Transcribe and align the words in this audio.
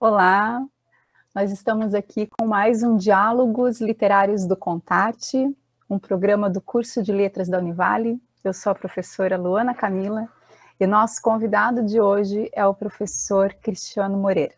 Olá, 0.00 0.64
nós 1.34 1.50
estamos 1.50 1.92
aqui 1.92 2.28
com 2.28 2.46
mais 2.46 2.84
um 2.84 2.96
Diálogos 2.96 3.80
Literários 3.80 4.46
do 4.46 4.56
Contate, 4.56 5.52
um 5.90 5.98
programa 5.98 6.48
do 6.48 6.60
curso 6.60 7.02
de 7.02 7.10
Letras 7.10 7.48
da 7.48 7.58
Univale. 7.58 8.22
Eu 8.44 8.52
sou 8.52 8.70
a 8.70 8.76
professora 8.76 9.36
Luana 9.36 9.74
Camila 9.74 10.28
e 10.78 10.86
nosso 10.86 11.20
convidado 11.20 11.84
de 11.84 12.00
hoje 12.00 12.48
é 12.52 12.64
o 12.64 12.74
professor 12.74 13.52
Cristiano 13.54 14.16
Moreira. 14.16 14.54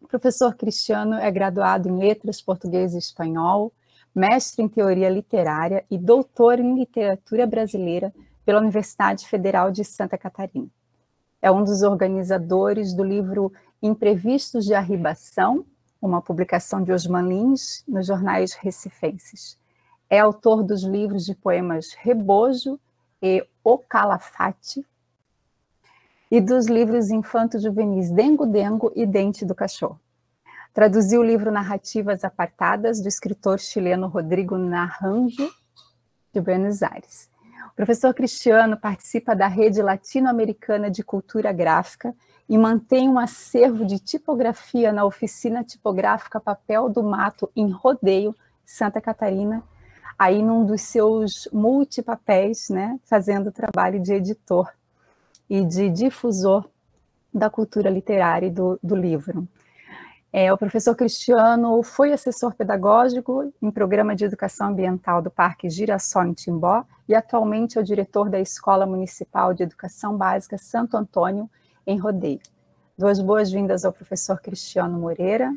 O 0.00 0.08
professor 0.08 0.56
Cristiano 0.56 1.14
é 1.14 1.30
graduado 1.30 1.88
em 1.88 1.96
Letras 1.96 2.42
Português 2.42 2.94
e 2.94 2.98
Espanhol, 2.98 3.72
mestre 4.12 4.60
em 4.60 4.68
Teoria 4.68 5.08
Literária 5.08 5.84
e 5.88 5.96
doutor 5.96 6.58
em 6.58 6.74
Literatura 6.74 7.46
Brasileira 7.46 8.12
pela 8.44 8.58
Universidade 8.58 9.28
Federal 9.28 9.70
de 9.70 9.84
Santa 9.84 10.18
Catarina. 10.18 10.66
É 11.40 11.52
um 11.52 11.62
dos 11.62 11.82
organizadores 11.82 12.92
do 12.92 13.04
livro 13.04 13.52
Imprevistos 13.86 14.64
de 14.64 14.72
Arribação, 14.72 15.66
uma 16.00 16.22
publicação 16.22 16.82
de 16.82 16.90
Osman 16.90 17.28
Lins 17.28 17.84
nos 17.86 18.06
jornais 18.06 18.54
recifenses. 18.54 19.58
É 20.08 20.20
autor 20.20 20.62
dos 20.62 20.84
livros 20.84 21.26
de 21.26 21.34
poemas 21.34 21.92
Rebojo 21.92 22.80
e 23.20 23.46
O 23.62 23.76
Calafate 23.76 24.86
e 26.30 26.40
dos 26.40 26.64
livros 26.64 27.10
infanto-juvenis 27.10 28.10
Dengo 28.10 28.46
Dengo 28.46 28.90
e 28.96 29.04
Dente 29.04 29.44
do 29.44 29.54
Cachorro. 29.54 30.00
Traduziu 30.72 31.20
o 31.20 31.24
livro 31.24 31.52
Narrativas 31.52 32.24
Apartadas, 32.24 33.02
do 33.02 33.08
escritor 33.08 33.60
chileno 33.60 34.08
Rodrigo 34.08 34.56
Naranjo, 34.56 35.52
de 36.32 36.40
Buenos 36.40 36.82
Aires. 36.82 37.28
O 37.70 37.76
professor 37.76 38.14
Cristiano 38.14 38.78
participa 38.78 39.36
da 39.36 39.46
Rede 39.46 39.82
Latino-Americana 39.82 40.90
de 40.90 41.04
Cultura 41.04 41.52
Gráfica 41.52 42.16
e 42.48 42.58
mantém 42.58 43.08
um 43.08 43.18
acervo 43.18 43.84
de 43.84 43.98
tipografia 43.98 44.92
na 44.92 45.04
oficina 45.04 45.64
tipográfica 45.64 46.40
Papel 46.40 46.88
do 46.88 47.02
Mato, 47.02 47.50
em 47.56 47.70
Rodeio, 47.70 48.34
Santa 48.64 49.00
Catarina, 49.00 49.62
aí 50.18 50.42
num 50.42 50.64
dos 50.64 50.82
seus 50.82 51.48
multipapéis, 51.52 52.68
né, 52.68 52.98
fazendo 53.04 53.50
trabalho 53.50 54.00
de 54.00 54.12
editor 54.12 54.70
e 55.48 55.64
de 55.64 55.88
difusor 55.88 56.68
da 57.32 57.50
cultura 57.50 57.90
literária 57.90 58.46
e 58.46 58.50
do, 58.50 58.78
do 58.82 58.94
livro. 58.94 59.48
É, 60.36 60.52
o 60.52 60.58
professor 60.58 60.96
Cristiano 60.96 61.80
foi 61.82 62.12
assessor 62.12 62.54
pedagógico 62.54 63.52
em 63.62 63.70
programa 63.70 64.16
de 64.16 64.24
educação 64.24 64.68
ambiental 64.68 65.22
do 65.22 65.30
Parque 65.30 65.70
Girassol 65.70 66.24
em 66.24 66.32
Timbó 66.32 66.84
e 67.08 67.14
atualmente 67.14 67.78
é 67.78 67.80
o 67.80 67.84
diretor 67.84 68.28
da 68.28 68.40
Escola 68.40 68.84
Municipal 68.84 69.54
de 69.54 69.62
Educação 69.62 70.16
Básica 70.16 70.58
Santo 70.58 70.96
Antônio, 70.96 71.48
em 71.86 71.98
Rodeio. 71.98 72.40
Duas 72.96 73.20
boas-vindas 73.20 73.84
ao 73.84 73.92
professor 73.92 74.40
Cristiano 74.40 74.98
Moreira. 74.98 75.54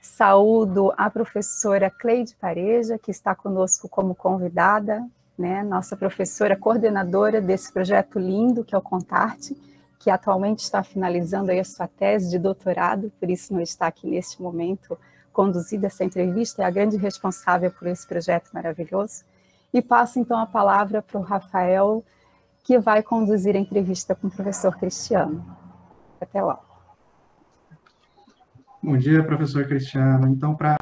Saúdo 0.00 0.92
a 0.96 1.08
professora 1.08 1.90
Cleide 1.90 2.36
Pareja, 2.36 2.98
que 2.98 3.10
está 3.10 3.34
conosco 3.34 3.88
como 3.88 4.14
convidada, 4.14 5.04
né, 5.36 5.62
nossa 5.64 5.96
professora 5.96 6.56
coordenadora 6.56 7.40
desse 7.40 7.72
projeto 7.72 8.18
lindo 8.18 8.62
que 8.62 8.74
é 8.74 8.78
o 8.78 8.82
Contarte, 8.82 9.56
que 9.98 10.10
atualmente 10.10 10.60
está 10.60 10.82
finalizando 10.82 11.50
aí 11.50 11.58
a 11.58 11.64
sua 11.64 11.88
tese 11.88 12.30
de 12.30 12.38
doutorado, 12.38 13.10
por 13.18 13.30
isso 13.30 13.52
não 13.52 13.60
está 13.60 13.86
aqui 13.86 14.10
neste 14.10 14.40
momento 14.40 14.98
conduzindo 15.32 15.86
essa 15.86 16.04
entrevista, 16.04 16.62
é 16.62 16.66
a 16.66 16.70
grande 16.70 16.96
responsável 16.96 17.70
por 17.70 17.88
esse 17.88 18.06
projeto 18.06 18.50
maravilhoso. 18.52 19.24
E 19.72 19.82
passo 19.82 20.20
então 20.20 20.38
a 20.38 20.46
palavra 20.46 21.02
para 21.02 21.18
o 21.18 21.22
Rafael 21.22 22.04
que 22.64 22.78
vai 22.78 23.02
conduzir 23.02 23.54
a 23.54 23.58
entrevista 23.58 24.14
com 24.14 24.26
o 24.26 24.30
professor 24.30 24.74
Cristiano. 24.78 25.44
Até 26.18 26.42
lá. 26.42 26.58
Bom 28.82 28.96
dia, 28.96 29.22
professor 29.22 29.66
Cristiano. 29.68 30.26
Então, 30.28 30.56
para 30.56 30.76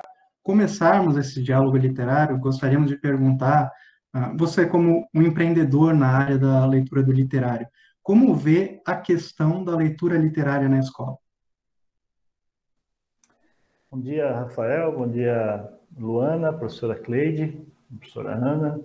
começarmos 0.44 1.16
esse 1.16 1.42
diálogo 1.42 1.76
literário, 1.76 2.38
gostaríamos 2.38 2.88
de 2.88 2.96
perguntar, 2.96 3.70
uh, 4.14 4.36
você 4.38 4.64
como 4.64 5.08
um 5.12 5.22
empreendedor 5.22 5.92
na 5.92 6.06
área 6.06 6.38
da 6.38 6.64
leitura 6.66 7.02
do 7.02 7.10
literário, 7.10 7.66
como 8.00 8.34
vê 8.34 8.80
a 8.86 8.96
questão 8.96 9.64
da 9.64 9.74
leitura 9.76 10.16
literária 10.16 10.68
na 10.68 10.78
escola? 10.78 11.16
Bom 13.90 14.00
dia, 14.00 14.32
Rafael. 14.32 14.96
Bom 14.96 15.08
dia, 15.08 15.68
Luana, 15.96 16.52
professora 16.52 16.94
Cleide, 16.94 17.60
professora 17.98 18.34
Ana. 18.34 18.80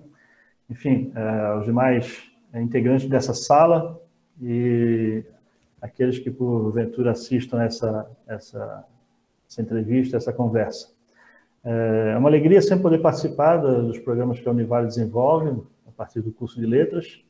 Enfim, 0.70 1.14
uh, 1.16 1.60
os 1.60 1.66
demais 1.66 2.37
é, 2.54 2.62
integrantes 2.62 3.08
dessa 3.10 3.34
sala 3.34 4.00
e 4.42 5.24
aqueles 5.82 6.20
que 6.20 6.30
porventura 6.30 7.12
assistam 7.12 7.62
essa, 7.62 8.10
essa, 8.28 8.86
essa 9.50 9.62
entrevista, 9.62 10.18
essa 10.18 10.34
conversa. 10.34 10.90
É, 11.64 12.14
é 12.14 12.18
uma 12.18 12.30
alegria 12.30 12.62
sempre 12.62 12.84
poder 12.84 13.00
participar 13.00 13.58
dos 13.58 14.00
programas 14.00 14.40
que 14.40 14.48
a 14.48 14.52
Univale 14.52 14.88
desenvolve 14.88 15.62
a 15.88 15.92
partir 15.92 16.22
do 16.22 16.32
curso 16.32 16.60
de 16.60 16.66
letras. 16.66 17.22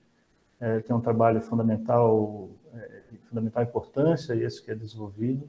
É, 0.59 0.79
tem 0.79 0.95
um 0.95 1.01
trabalho 1.01 1.41
fundamental, 1.41 2.49
é, 2.73 3.01
fundamental 3.29 3.63
importância, 3.63 4.33
esse 4.33 4.63
que 4.63 4.71
é 4.71 4.75
desenvolvido. 4.75 5.47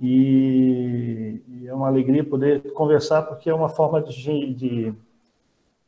E, 0.00 1.42
e, 1.48 1.66
é 1.66 1.74
uma 1.74 1.88
alegria 1.88 2.22
poder 2.22 2.72
conversar, 2.72 3.22
porque 3.22 3.50
é 3.50 3.54
uma 3.54 3.68
forma 3.68 4.00
de, 4.00 4.54
de, 4.54 4.94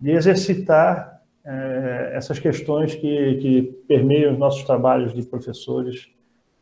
de 0.00 0.10
exercitar 0.10 1.19
é, 1.44 2.12
essas 2.14 2.38
questões 2.38 2.94
que, 2.94 3.34
que 3.36 3.62
permeiam 3.88 4.32
os 4.32 4.38
nossos 4.38 4.62
trabalhos 4.64 5.14
de 5.14 5.22
professores, 5.22 6.08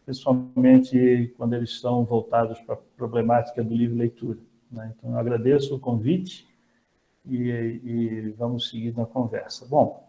principalmente 0.05 1.35
quando 1.37 1.55
eles 1.55 1.71
estão 1.71 2.05
voltados 2.05 2.61
para 2.61 2.75
a 2.75 2.79
problemática 2.97 3.63
do 3.63 3.75
livro 3.75 3.97
leitura. 3.97 4.39
Né? 4.71 4.95
Então, 4.97 5.13
eu 5.13 5.19
agradeço 5.19 5.75
o 5.75 5.81
convite 5.81 6.47
e, 7.29 7.51
e, 7.85 8.35
vamos 8.39 8.71
seguir 8.71 8.97
na 8.97 9.05
conversa. 9.05 9.67
Bom, 9.67 10.09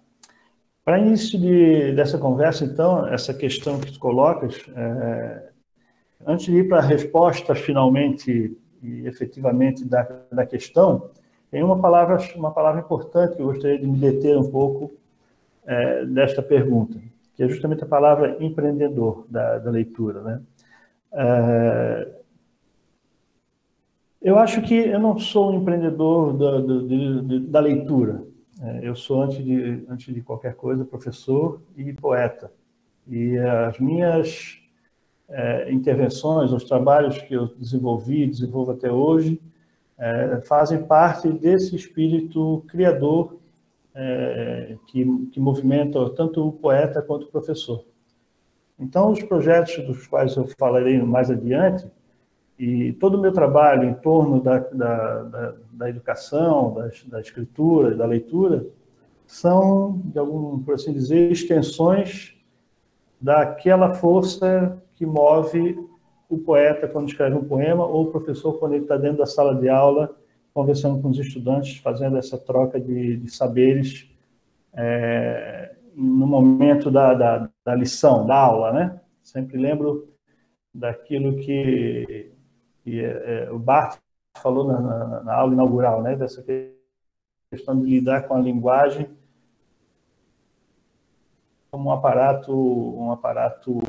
para 0.85 0.99
início 0.99 1.39
de, 1.39 1.93
dessa 1.93 2.17
conversa, 2.17 2.63
então, 2.65 3.07
essa 3.07 3.33
questão 3.33 3.79
que 3.79 3.91
tu 3.91 3.99
colocas, 3.99 4.63
é, 4.75 5.49
antes 6.25 6.45
de 6.45 6.57
ir 6.57 6.69
para 6.69 6.79
a 6.79 6.85
resposta 6.85 7.53
finalmente 7.53 8.57
e 8.81 9.05
efetivamente 9.05 9.83
da, 9.83 10.03
da 10.31 10.45
questão, 10.45 11.11
tem 11.51 11.63
uma 11.63 11.79
palavra, 11.79 12.17
uma 12.35 12.51
palavra 12.51 12.81
importante 12.81 13.35
que 13.35 13.41
eu 13.41 13.47
gostaria 13.47 13.79
de 13.79 13.87
me 13.87 13.97
deter 13.97 14.37
um 14.37 14.49
pouco 14.49 14.91
é, 15.65 16.05
desta 16.05 16.41
pergunta, 16.41 16.99
que 17.35 17.43
é 17.43 17.47
justamente 17.47 17.83
a 17.83 17.87
palavra 17.87 18.37
empreendedor 18.39 19.25
da, 19.29 19.57
da 19.57 19.71
leitura. 19.71 20.21
Né? 20.21 20.41
É, 21.11 22.19
eu 24.21 24.37
acho 24.37 24.61
que 24.61 24.75
eu 24.75 24.99
não 24.99 25.17
sou 25.17 25.51
um 25.51 25.61
empreendedor 25.61 26.33
da, 26.33 26.59
da, 26.59 27.39
da 27.47 27.59
leitura. 27.59 28.23
É, 28.61 28.81
eu 28.83 28.93
sou, 28.95 29.21
antes 29.21 29.43
de, 29.43 29.85
antes 29.89 30.13
de 30.13 30.21
qualquer 30.21 30.55
coisa, 30.55 30.83
professor 30.83 31.61
e 31.77 31.93
poeta. 31.93 32.51
E 33.07 33.37
as 33.37 33.79
minhas 33.79 34.59
é, 35.29 35.71
intervenções, 35.71 36.51
os 36.51 36.63
trabalhos 36.63 37.17
que 37.19 37.33
eu 37.33 37.47
desenvolvi, 37.55 38.27
desenvolvo 38.27 38.71
até 38.71 38.91
hoje, 38.91 39.41
é, 39.99 40.41
fazem 40.41 40.83
parte 40.83 41.29
desse 41.29 41.75
espírito 41.75 42.63
criador 42.69 43.37
é, 43.93 44.77
que, 44.87 45.27
que 45.27 45.39
movimenta 45.39 46.09
tanto 46.11 46.47
o 46.47 46.53
poeta 46.53 47.01
quanto 47.01 47.23
o 47.23 47.31
professor. 47.31 47.83
Então, 48.79 49.11
os 49.11 49.21
projetos 49.21 49.85
dos 49.85 50.07
quais 50.07 50.37
eu 50.37 50.47
falarei 50.57 51.01
mais 51.01 51.29
adiante, 51.29 51.85
e 52.57 52.93
todo 52.93 53.15
o 53.17 53.21
meu 53.21 53.33
trabalho 53.33 53.89
em 53.89 53.93
torno 53.93 54.41
da, 54.41 54.59
da, 54.59 55.23
da, 55.23 55.55
da 55.71 55.89
educação, 55.89 56.73
da, 56.73 56.89
da 57.07 57.19
escritura, 57.19 57.95
da 57.95 58.05
leitura, 58.05 58.65
são, 59.25 60.01
de 60.05 60.17
algum, 60.17 60.59
por 60.59 60.75
assim 60.75 60.93
dizer, 60.93 61.31
extensões 61.31 62.35
daquela 63.19 63.93
força 63.93 64.81
que 64.95 65.05
move 65.05 65.77
o 66.29 66.37
poeta 66.37 66.87
quando 66.87 67.09
escreve 67.09 67.35
um 67.35 67.43
poema 67.43 67.85
ou 67.85 68.03
o 68.03 68.11
professor 68.11 68.59
quando 68.59 68.75
ele 68.75 68.83
está 68.83 68.95
dentro 68.95 69.17
da 69.17 69.25
sala 69.25 69.55
de 69.55 69.67
aula 69.67 70.15
conversando 70.53 71.01
com 71.01 71.09
os 71.09 71.17
estudantes, 71.17 71.77
fazendo 71.77 72.17
essa 72.17 72.37
troca 72.37 72.79
de, 72.79 73.17
de 73.17 73.31
saberes 73.31 74.09
é, 74.73 75.75
no 75.95 76.27
momento 76.27 76.91
da, 76.91 77.13
da, 77.13 77.49
da, 77.65 77.75
lição, 77.75 78.25
da 78.25 78.35
aula, 78.35 78.71
né? 78.71 79.01
Sempre 79.23 79.57
lembro 79.57 80.13
daquilo 80.73 81.37
que, 81.37 82.31
que 82.83 83.03
é, 83.03 83.45
é 83.47 83.51
o 83.51 83.59
Barthes 83.59 83.99
falou 84.41 84.65
na, 84.65 84.79
na, 84.79 85.23
na, 85.23 85.33
aula 85.33 85.53
inaugural, 85.53 86.01
né? 86.01 86.15
Dessa 86.15 86.43
questão 87.51 87.79
de 87.79 87.85
lidar 87.85 88.27
com 88.27 88.35
a 88.35 88.39
linguagem 88.39 89.09
como 91.71 91.89
um 91.89 91.93
aparato, 91.93 92.51
um 92.51 93.11
aparato 93.11 93.79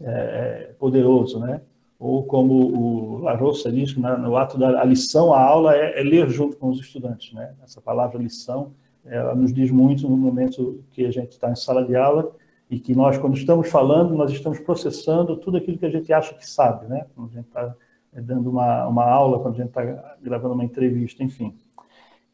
é, 0.00 0.74
poderoso, 0.78 1.40
né? 1.40 1.62
Ou 1.98 2.24
como 2.24 2.54
o 2.54 3.18
Larousse 3.18 3.70
diz, 3.70 3.96
né, 3.96 4.16
no 4.16 4.36
ato 4.36 4.58
da 4.58 4.84
lição, 4.84 5.32
a 5.32 5.40
aula 5.40 5.76
é, 5.76 6.00
é, 6.00 6.02
ler 6.02 6.28
junto 6.28 6.56
com 6.56 6.68
os 6.68 6.80
estudantes. 6.80 7.32
Né? 7.32 7.54
Essa 7.62 7.80
palavra 7.80 8.18
lição, 8.18 8.72
ela 9.04 9.34
nos 9.34 9.52
diz 9.52 9.70
muito 9.70 10.08
no 10.08 10.16
momento 10.16 10.82
que 10.90 11.06
a 11.06 11.10
gente 11.10 11.32
está 11.32 11.50
em 11.50 11.56
sala 11.56 11.84
de 11.84 11.94
aula 11.94 12.32
e 12.70 12.78
que 12.78 12.94
nós, 12.94 13.18
quando 13.18 13.36
estamos 13.36 13.68
falando, 13.70 14.14
nós 14.14 14.30
estamos 14.30 14.58
processando 14.58 15.36
tudo 15.36 15.56
aquilo 15.56 15.78
que 15.78 15.86
a 15.86 15.90
gente 15.90 16.12
acha 16.12 16.34
que 16.34 16.48
sabe. 16.48 16.86
Né? 16.86 17.06
Quando 17.14 17.30
a 17.30 17.32
gente 17.32 17.46
está 17.46 17.74
dando 18.12 18.50
uma, 18.50 18.86
uma 18.86 19.04
aula, 19.04 19.40
quando 19.40 19.54
a 19.54 19.58
gente 19.58 19.68
está 19.68 20.16
gravando 20.22 20.54
uma 20.54 20.64
entrevista, 20.64 21.22
enfim. 21.22 21.54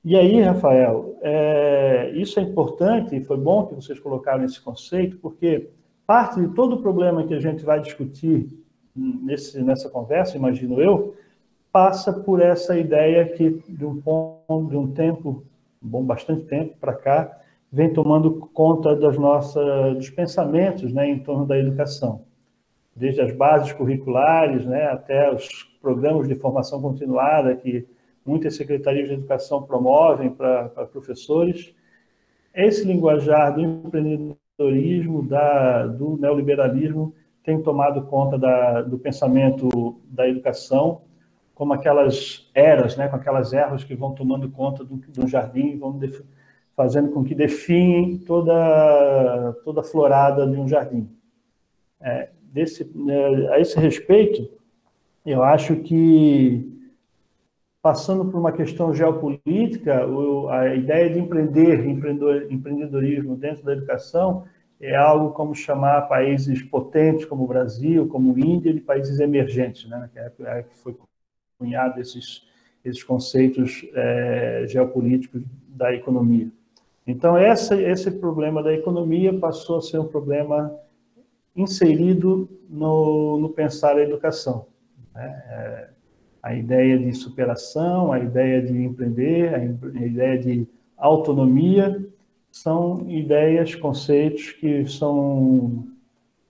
E 0.02 0.16
aí, 0.16 0.40
Rafael, 0.40 1.18
é, 1.20 2.10
isso 2.14 2.40
é 2.40 2.42
importante, 2.42 3.14
e 3.14 3.20
foi 3.20 3.36
bom 3.36 3.66
que 3.66 3.74
vocês 3.74 4.00
colocaram 4.00 4.44
esse 4.44 4.58
conceito, 4.60 5.18
porque 5.18 5.68
parte 6.06 6.40
de 6.40 6.48
todo 6.54 6.76
o 6.76 6.82
problema 6.82 7.26
que 7.26 7.34
a 7.34 7.40
gente 7.40 7.62
vai 7.64 7.80
discutir 7.80 8.48
nesse, 9.00 9.62
nessa 9.62 9.88
conversa, 9.88 10.36
imagino 10.36 10.80
eu, 10.80 11.14
passa 11.72 12.12
por 12.12 12.42
essa 12.42 12.76
ideia 12.78 13.24
que, 13.26 13.50
de 13.68 13.84
um, 13.84 14.00
de 14.68 14.76
um 14.76 14.92
tempo, 14.92 15.44
bom, 15.80 16.04
bastante 16.04 16.44
tempo 16.44 16.76
para 16.78 16.94
cá, 16.94 17.40
vem 17.72 17.92
tomando 17.92 18.50
conta 18.52 18.94
das 18.96 19.16
nossas, 19.16 19.94
dos 19.94 20.10
pensamentos 20.10 20.92
né, 20.92 21.08
em 21.08 21.20
torno 21.20 21.46
da 21.46 21.56
educação. 21.56 22.24
Desde 22.94 23.20
as 23.20 23.32
bases 23.32 23.72
curriculares 23.72 24.66
né, 24.66 24.86
até 24.86 25.32
os 25.32 25.48
programas 25.80 26.28
de 26.28 26.34
formação 26.34 26.82
continuada 26.82 27.54
que 27.54 27.86
muitas 28.26 28.56
secretarias 28.56 29.08
de 29.08 29.14
educação 29.14 29.62
promovem 29.62 30.30
para, 30.30 30.68
professores. 30.92 31.74
Esse 32.54 32.84
linguajar 32.84 33.54
do 33.54 33.60
empreendedorismo, 33.60 35.26
da, 35.26 35.86
do 35.86 36.16
neoliberalismo, 36.18 37.14
tem 37.42 37.62
tomado 37.62 38.02
conta 38.02 38.38
da, 38.38 38.82
do 38.82 38.98
pensamento 38.98 40.00
da 40.04 40.28
educação, 40.28 41.02
como 41.54 41.72
aquelas 41.72 42.50
eras, 42.54 42.96
né, 42.96 43.08
com 43.08 43.16
aquelas 43.16 43.52
ervas 43.52 43.84
que 43.84 43.94
vão 43.94 44.14
tomando 44.14 44.48
conta 44.50 44.84
do, 44.84 44.96
do 44.96 45.28
jardim, 45.28 45.78
vão 45.78 45.98
fazendo 46.74 47.10
com 47.10 47.22
que 47.22 47.34
definem 47.34 48.18
toda, 48.18 49.52
toda 49.64 49.80
a 49.80 49.84
florada 49.84 50.46
de 50.46 50.56
um 50.56 50.66
jardim. 50.66 51.08
É, 52.00 52.30
desse, 52.40 52.90
é, 53.08 53.52
a 53.52 53.60
esse 53.60 53.78
respeito, 53.78 54.48
eu 55.24 55.42
acho 55.42 55.76
que, 55.76 56.66
passando 57.82 58.24
por 58.24 58.38
uma 58.38 58.52
questão 58.52 58.94
geopolítica, 58.94 60.06
a 60.50 60.74
ideia 60.74 61.10
de 61.10 61.18
empreender, 61.18 61.86
empreendedorismo 61.86 63.36
dentro 63.36 63.64
da 63.64 63.72
educação, 63.72 64.44
é 64.80 64.96
algo 64.96 65.32
como 65.32 65.54
chamar 65.54 66.02
países 66.02 66.62
potentes 66.62 67.26
como 67.26 67.44
o 67.44 67.46
Brasil, 67.46 68.08
como 68.08 68.38
Índia, 68.38 68.72
de 68.72 68.80
países 68.80 69.20
emergentes, 69.20 69.88
né? 69.88 70.08
que 70.12 70.18
é, 70.18 70.64
foi 70.82 70.96
cunhado 71.58 72.00
esses, 72.00 72.46
esses 72.82 73.02
conceitos 73.02 73.86
é, 73.94 74.64
geopolíticos 74.66 75.42
da 75.68 75.94
economia. 75.94 76.48
Então, 77.06 77.36
essa, 77.36 77.80
esse 77.80 78.10
problema 78.10 78.62
da 78.62 78.72
economia 78.72 79.32
passou 79.38 79.78
a 79.78 79.82
ser 79.82 79.98
um 79.98 80.06
problema 80.06 80.74
inserido 81.54 82.48
no, 82.68 83.38
no 83.38 83.50
pensar 83.50 83.96
a 83.96 84.02
educação. 84.02 84.66
Né? 85.14 85.42
É, 85.48 85.90
a 86.42 86.54
ideia 86.54 86.98
de 86.98 87.12
superação, 87.12 88.12
a 88.12 88.18
ideia 88.18 88.62
de 88.62 88.82
empreender, 88.82 89.54
a, 89.54 89.58
a 89.58 90.06
ideia 90.06 90.38
de 90.38 90.66
autonomia, 90.96 92.02
são 92.50 93.08
ideias, 93.08 93.74
conceitos 93.74 94.52
que 94.52 94.86
são 94.86 95.86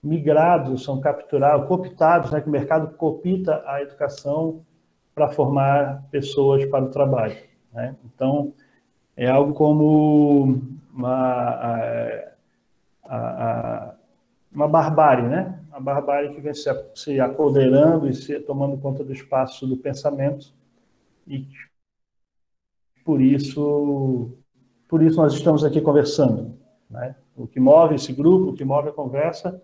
migrados, 0.01 0.83
são 0.83 0.99
capturados, 0.99 1.67
cooptados, 1.67 2.31
né, 2.31 2.41
que 2.41 2.47
o 2.47 2.51
mercado 2.51 2.95
copita 2.95 3.63
a 3.67 3.81
educação 3.81 4.65
para 5.13 5.29
formar 5.29 6.03
pessoas 6.09 6.65
para 6.65 6.85
o 6.85 6.89
trabalho. 6.89 7.37
Né? 7.71 7.95
Então, 8.05 8.53
é 9.15 9.27
algo 9.27 9.53
como 9.53 10.61
uma, 10.93 11.49
a, 11.49 12.33
a, 13.05 13.95
uma 14.51 14.67
barbárie, 14.67 15.27
né? 15.27 15.59
Uma 15.69 15.79
barbárie 15.79 16.33
que 16.33 16.41
vem 16.41 16.53
se, 16.53 16.69
se 16.95 17.19
apoderando 17.19 18.07
e 18.07 18.13
se 18.13 18.39
tomando 18.39 18.77
conta 18.77 19.03
do 19.03 19.13
espaço 19.13 19.67
do 19.67 19.77
pensamento 19.77 20.53
e 21.27 21.47
por 23.05 23.21
isso 23.21 24.37
por 24.91 25.01
isso 25.01 25.15
nós 25.15 25.33
estamos 25.33 25.63
aqui 25.63 25.79
conversando. 25.79 26.53
Né? 26.89 27.15
O 27.33 27.47
que 27.47 27.61
move 27.61 27.95
esse 27.95 28.11
grupo, 28.11 28.49
o 28.49 28.53
que 28.53 28.65
move 28.65 28.89
a 28.89 28.91
conversa 28.91 29.63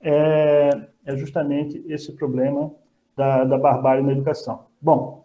é, 0.00 0.70
é 1.04 1.16
justamente 1.16 1.84
esse 1.86 2.10
problema 2.14 2.72
da, 3.16 3.44
da 3.44 3.56
barbárie 3.56 4.02
na 4.02 4.10
educação. 4.10 4.64
Bom, 4.82 5.24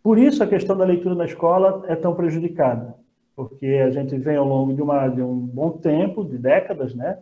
por 0.00 0.16
isso 0.16 0.44
a 0.44 0.46
questão 0.46 0.76
da 0.76 0.84
leitura 0.84 1.16
na 1.16 1.24
escola 1.24 1.82
é 1.88 1.96
tão 1.96 2.14
prejudicada, 2.14 2.94
porque 3.34 3.66
a 3.84 3.90
gente 3.90 4.16
vem 4.16 4.36
ao 4.36 4.46
longo 4.46 4.72
de, 4.72 4.80
uma, 4.80 5.08
de 5.08 5.20
um 5.20 5.34
bom 5.34 5.72
tempo, 5.72 6.24
de 6.24 6.38
décadas, 6.38 6.94
né, 6.94 7.18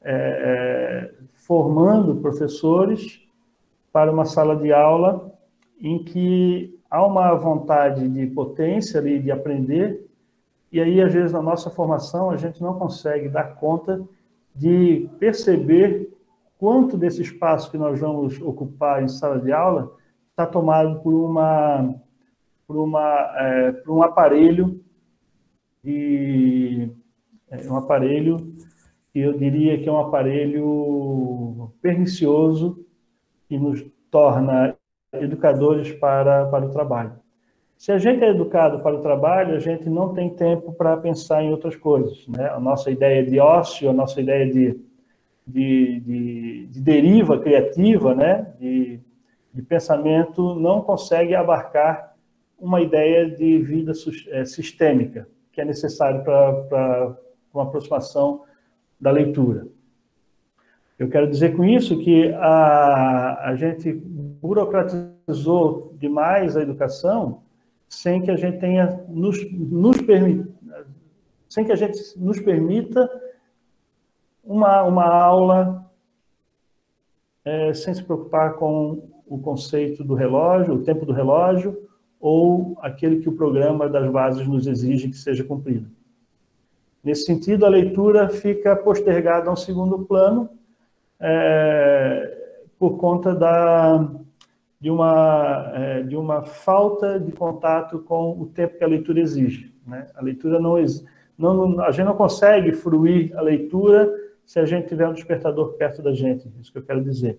é, 0.00 0.14
é, 0.14 1.14
formando 1.32 2.20
professores 2.20 3.20
para 3.92 4.12
uma 4.12 4.24
sala 4.24 4.54
de 4.54 4.72
aula 4.72 5.34
em 5.80 6.04
que 6.04 6.78
há 6.88 7.04
uma 7.04 7.34
vontade 7.34 8.08
de 8.08 8.24
potência 8.28 9.00
ali, 9.00 9.18
de 9.18 9.32
aprender, 9.32 10.08
e 10.72 10.80
aí, 10.80 11.00
às 11.00 11.12
vezes, 11.12 11.32
na 11.32 11.42
nossa 11.42 11.70
formação, 11.70 12.30
a 12.30 12.36
gente 12.36 12.62
não 12.62 12.78
consegue 12.78 13.28
dar 13.28 13.56
conta 13.56 14.00
de 14.54 15.08
perceber 15.18 16.16
quanto 16.58 16.96
desse 16.96 17.22
espaço 17.22 17.70
que 17.70 17.78
nós 17.78 17.98
vamos 17.98 18.40
ocupar 18.40 19.02
em 19.02 19.08
sala 19.08 19.40
de 19.40 19.52
aula 19.52 19.96
está 20.30 20.46
tomado 20.46 21.00
por 21.00 21.12
uma 21.12 21.94
por, 22.66 22.76
uma, 22.76 23.32
é, 23.36 23.72
por 23.72 23.92
um 23.92 24.02
aparelho 24.02 24.80
de 25.82 26.90
é, 27.50 27.68
um 27.68 27.76
aparelho 27.76 28.54
que 29.12 29.18
eu 29.18 29.36
diria 29.36 29.78
que 29.78 29.88
é 29.88 29.92
um 29.92 29.98
aparelho 29.98 31.72
pernicioso 31.82 32.86
que 33.48 33.58
nos 33.58 33.84
torna 34.10 34.76
educadores 35.12 35.90
para, 35.92 36.46
para 36.46 36.66
o 36.66 36.70
trabalho. 36.70 37.19
Se 37.80 37.90
a 37.90 37.96
gente 37.96 38.22
é 38.22 38.28
educado 38.28 38.80
para 38.80 38.94
o 38.94 39.00
trabalho, 39.00 39.56
a 39.56 39.58
gente 39.58 39.88
não 39.88 40.12
tem 40.12 40.28
tempo 40.28 40.70
para 40.70 40.98
pensar 40.98 41.42
em 41.42 41.50
outras 41.50 41.74
coisas. 41.74 42.28
Né? 42.28 42.46
A 42.50 42.60
nossa 42.60 42.90
ideia 42.90 43.24
de 43.24 43.40
ócio, 43.40 43.88
a 43.88 43.92
nossa 43.94 44.20
ideia 44.20 44.44
de, 44.44 44.78
de, 45.46 46.00
de, 46.00 46.66
de 46.66 46.80
deriva 46.82 47.38
criativa, 47.38 48.14
né? 48.14 48.52
de, 48.60 49.00
de 49.54 49.62
pensamento, 49.62 50.54
não 50.56 50.82
consegue 50.82 51.34
abarcar 51.34 52.14
uma 52.58 52.82
ideia 52.82 53.30
de 53.30 53.58
vida 53.60 53.92
é, 54.28 54.44
sistêmica, 54.44 55.26
que 55.50 55.62
é 55.62 55.64
necessário 55.64 56.22
para 56.22 57.16
uma 57.50 57.62
aproximação 57.62 58.42
da 59.00 59.10
leitura. 59.10 59.66
Eu 60.98 61.08
quero 61.08 61.30
dizer 61.30 61.56
com 61.56 61.64
isso 61.64 61.98
que 61.98 62.30
a, 62.34 63.48
a 63.48 63.56
gente 63.56 63.90
burocratizou 63.90 65.94
demais 65.98 66.58
a 66.58 66.60
educação 66.60 67.40
sem 67.90 68.22
que 68.22 68.30
a 68.30 68.36
gente 68.36 68.58
tenha 68.60 69.04
nos, 69.08 69.36
nos 69.52 70.00
permit, 70.00 70.48
sem 71.48 71.64
que 71.64 71.72
a 71.72 71.76
gente 71.76 71.98
nos 72.16 72.38
permita 72.38 73.10
uma, 74.44 74.84
uma 74.84 75.04
aula 75.04 75.90
é, 77.44 77.74
sem 77.74 77.92
se 77.92 78.04
preocupar 78.04 78.54
com 78.54 79.08
o 79.26 79.38
conceito 79.38 80.04
do 80.04 80.14
relógio, 80.14 80.74
o 80.74 80.84
tempo 80.84 81.04
do 81.04 81.12
relógio, 81.12 81.88
ou 82.20 82.78
aquele 82.80 83.20
que 83.20 83.28
o 83.28 83.36
programa 83.36 83.88
das 83.88 84.08
bases 84.08 84.46
nos 84.46 84.68
exige 84.68 85.08
que 85.08 85.18
seja 85.18 85.42
cumprido. 85.42 85.90
Nesse 87.02 87.24
sentido, 87.24 87.66
a 87.66 87.68
leitura 87.68 88.28
fica 88.28 88.76
postergada 88.76 89.50
a 89.50 89.52
um 89.52 89.56
segundo 89.56 89.98
plano 90.00 90.48
é, 91.18 92.38
por 92.78 92.98
conta 92.98 93.34
da, 93.34 94.08
de, 94.80 94.90
uma, 94.90 95.72
é, 95.74 96.02
de 96.02 96.16
uma 96.16 96.42
falta 96.42 97.20
de 97.20 97.32
contato 97.32 97.98
com 98.00 98.40
o 98.40 98.46
tempo 98.46 98.78
que 98.78 98.84
a 98.84 98.88
leitura 98.88 99.20
exige. 99.20 99.74
Né? 99.86 100.06
A 100.14 100.22
leitura 100.22 100.58
não, 100.58 100.76
não, 101.38 101.80
a 101.82 101.90
gente 101.90 102.06
não 102.06 102.16
consegue 102.16 102.72
fruir 102.72 103.36
a 103.36 103.42
leitura 103.42 104.10
se 104.44 104.58
a 104.58 104.64
gente 104.64 104.88
tiver 104.88 105.06
um 105.06 105.12
despertador 105.12 105.74
perto 105.74 106.02
da 106.02 106.12
gente, 106.12 106.48
é 106.48 106.60
isso 106.60 106.72
que 106.72 106.78
eu 106.78 106.84
quero 106.84 107.04
dizer. 107.04 107.38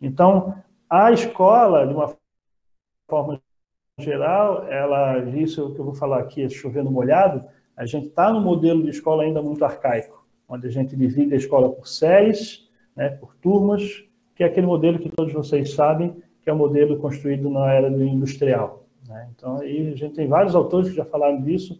Então, 0.00 0.54
a 0.88 1.12
escola, 1.12 1.86
de 1.86 1.92
uma 1.92 2.14
forma 3.10 3.40
geral, 3.98 4.66
ela, 4.68 5.18
isso 5.30 5.74
que 5.74 5.80
eu 5.80 5.84
vou 5.84 5.94
falar 5.94 6.20
aqui, 6.20 6.42
é 6.42 6.48
chovendo 6.48 6.90
molhado, 6.90 7.44
a 7.76 7.84
gente 7.84 8.06
está 8.06 8.32
no 8.32 8.40
modelo 8.40 8.82
de 8.82 8.90
escola 8.90 9.24
ainda 9.24 9.42
muito 9.42 9.64
arcaico, 9.64 10.26
onde 10.48 10.66
a 10.66 10.70
gente 10.70 10.96
divide 10.96 11.34
a 11.34 11.36
escola 11.36 11.70
por 11.70 11.86
séries, 11.86 12.68
né, 12.96 13.10
por 13.10 13.34
turmas, 13.36 14.04
que 14.34 14.42
é 14.42 14.46
aquele 14.46 14.66
modelo 14.66 14.98
que 14.98 15.10
todos 15.10 15.32
vocês 15.32 15.74
sabem, 15.74 16.16
que 16.48 16.50
é 16.50 16.54
o 16.54 16.56
modelo 16.56 16.96
construído 16.96 17.50
na 17.50 17.70
era 17.70 17.90
do 17.90 18.02
industrial. 18.02 18.86
Né? 19.06 19.28
Então, 19.36 19.58
aí 19.58 19.92
a 19.92 19.94
gente 19.94 20.14
tem 20.14 20.26
vários 20.26 20.54
autores 20.54 20.88
que 20.88 20.96
já 20.96 21.04
falaram 21.04 21.42
disso, 21.42 21.78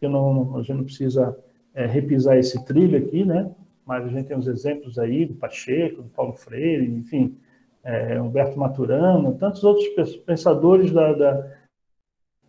que 0.00 0.08
não, 0.08 0.56
a 0.56 0.58
gente 0.58 0.72
não 0.76 0.82
precisa 0.82 1.38
é, 1.72 1.86
repisar 1.86 2.36
esse 2.36 2.64
trilho 2.64 2.98
aqui, 2.98 3.24
né? 3.24 3.48
mas 3.86 4.04
a 4.04 4.08
gente 4.08 4.26
tem 4.26 4.36
os 4.36 4.48
exemplos 4.48 4.98
aí 4.98 5.24
do 5.24 5.34
Pacheco, 5.34 6.02
do 6.02 6.10
Paulo 6.10 6.32
Freire, 6.32 6.84
enfim, 6.84 7.38
é, 7.84 8.20
Humberto 8.20 8.58
Maturano, 8.58 9.38
tantos 9.38 9.62
outros 9.62 9.86
pensadores 10.26 10.90
da, 10.90 11.12
da, 11.12 11.52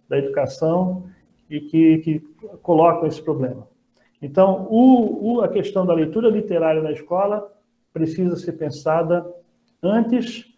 da 0.09 0.17
educação 0.17 1.03
e 1.47 1.61
que, 1.61 1.99
que, 1.99 2.19
colocam 2.63 3.07
esse 3.07 3.21
problema. 3.21 3.67
Então, 4.19 4.65
o, 4.71 5.35
o, 5.35 5.41
a 5.41 5.47
questão 5.47 5.85
da 5.85 5.93
leitura 5.93 6.31
literária 6.31 6.81
na 6.81 6.91
escola 6.91 7.47
precisa 7.93 8.35
ser 8.37 8.53
pensada 8.53 9.23
antes 9.83 10.48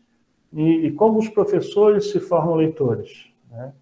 E, 0.54 0.88
e 0.88 0.92
como 0.92 1.20
os 1.20 1.30
professores 1.30 2.12
se 2.12 2.20
formam 2.20 2.56
leitores? 2.56 3.32
Né? 3.50 3.74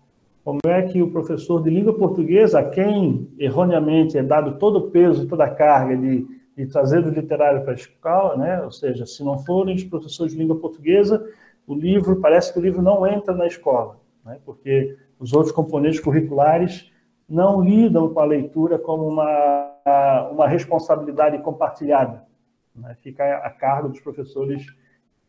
Como 0.44 0.60
é 0.66 0.82
que 0.84 1.02
o 1.02 1.12
professor 1.12 1.62
de 1.62 1.70
língua 1.70 1.94
portuguesa, 1.94 2.60
a 2.60 2.70
quem 2.70 3.30
erroneamente 3.38 4.18
é 4.18 4.24
dado 4.24 4.58
todo 4.58 4.78
o 4.80 4.90
peso, 4.90 5.28
toda 5.28 5.46
a 5.46 5.50
carga 5.50 5.96
de, 5.98 6.26
de 6.56 6.66
trazer 6.68 7.06
o 7.06 7.10
literário 7.10 7.62
para 7.62 7.72
a 7.72 7.76
escola, 7.76 8.38
né? 8.38 8.62
ou 8.64 8.72
seja, 8.72 9.06
se 9.06 9.24
não 9.24 9.38
forem 9.38 9.76
os 9.76 9.84
professores 9.84 10.34
de 10.34 10.40
língua 10.40 10.58
portuguesa, 10.58 11.26
o 11.68 11.76
livro, 11.76 12.20
parece 12.20 12.52
que 12.52 12.60
o 12.60 12.62
livro 12.62 12.82
não 12.82 13.06
entra 13.06 13.34
na 13.36 13.46
escola, 13.46 13.98
né? 14.26 14.40
porque 14.46 14.98
os 15.20 15.34
outros 15.34 15.52
componentes 15.52 16.00
curriculares 16.00 16.92
não 17.28 17.62
lidam 17.62 18.12
com 18.12 18.20
a 18.20 18.26
leitura 18.26 18.80
como 18.80 19.08
uma, 19.08 20.30
uma 20.32 20.48
responsabilidade 20.48 21.38
compartilhada. 21.40 22.24
Né? 22.76 22.96
Fica 23.02 23.38
a 23.38 23.50
cargo 23.50 23.90
dos 23.90 24.00
professores 24.00 24.66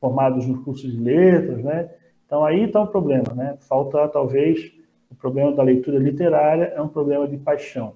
formados 0.00 0.46
nos 0.46 0.64
cursos 0.64 0.90
de 0.90 0.98
letras, 0.98 1.62
né? 1.62 1.90
Então 2.26 2.44
aí 2.44 2.64
está 2.64 2.80
um 2.80 2.86
problema, 2.86 3.34
né? 3.34 3.56
Falta 3.60 4.08
talvez 4.08 4.72
o 5.10 5.14
problema 5.14 5.54
da 5.54 5.62
leitura 5.62 5.98
literária 5.98 6.72
é 6.74 6.80
um 6.80 6.88
problema 6.88 7.26
de 7.28 7.36
paixão. 7.36 7.94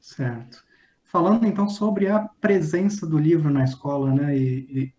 Certo. 0.00 0.64
Falando 1.04 1.46
então 1.46 1.68
sobre 1.68 2.08
a 2.08 2.20
presença 2.40 3.06
do 3.06 3.18
livro 3.18 3.50
na 3.50 3.64
escola, 3.64 4.12
né, 4.12 4.36
e, 4.36 4.66
e 4.70 4.92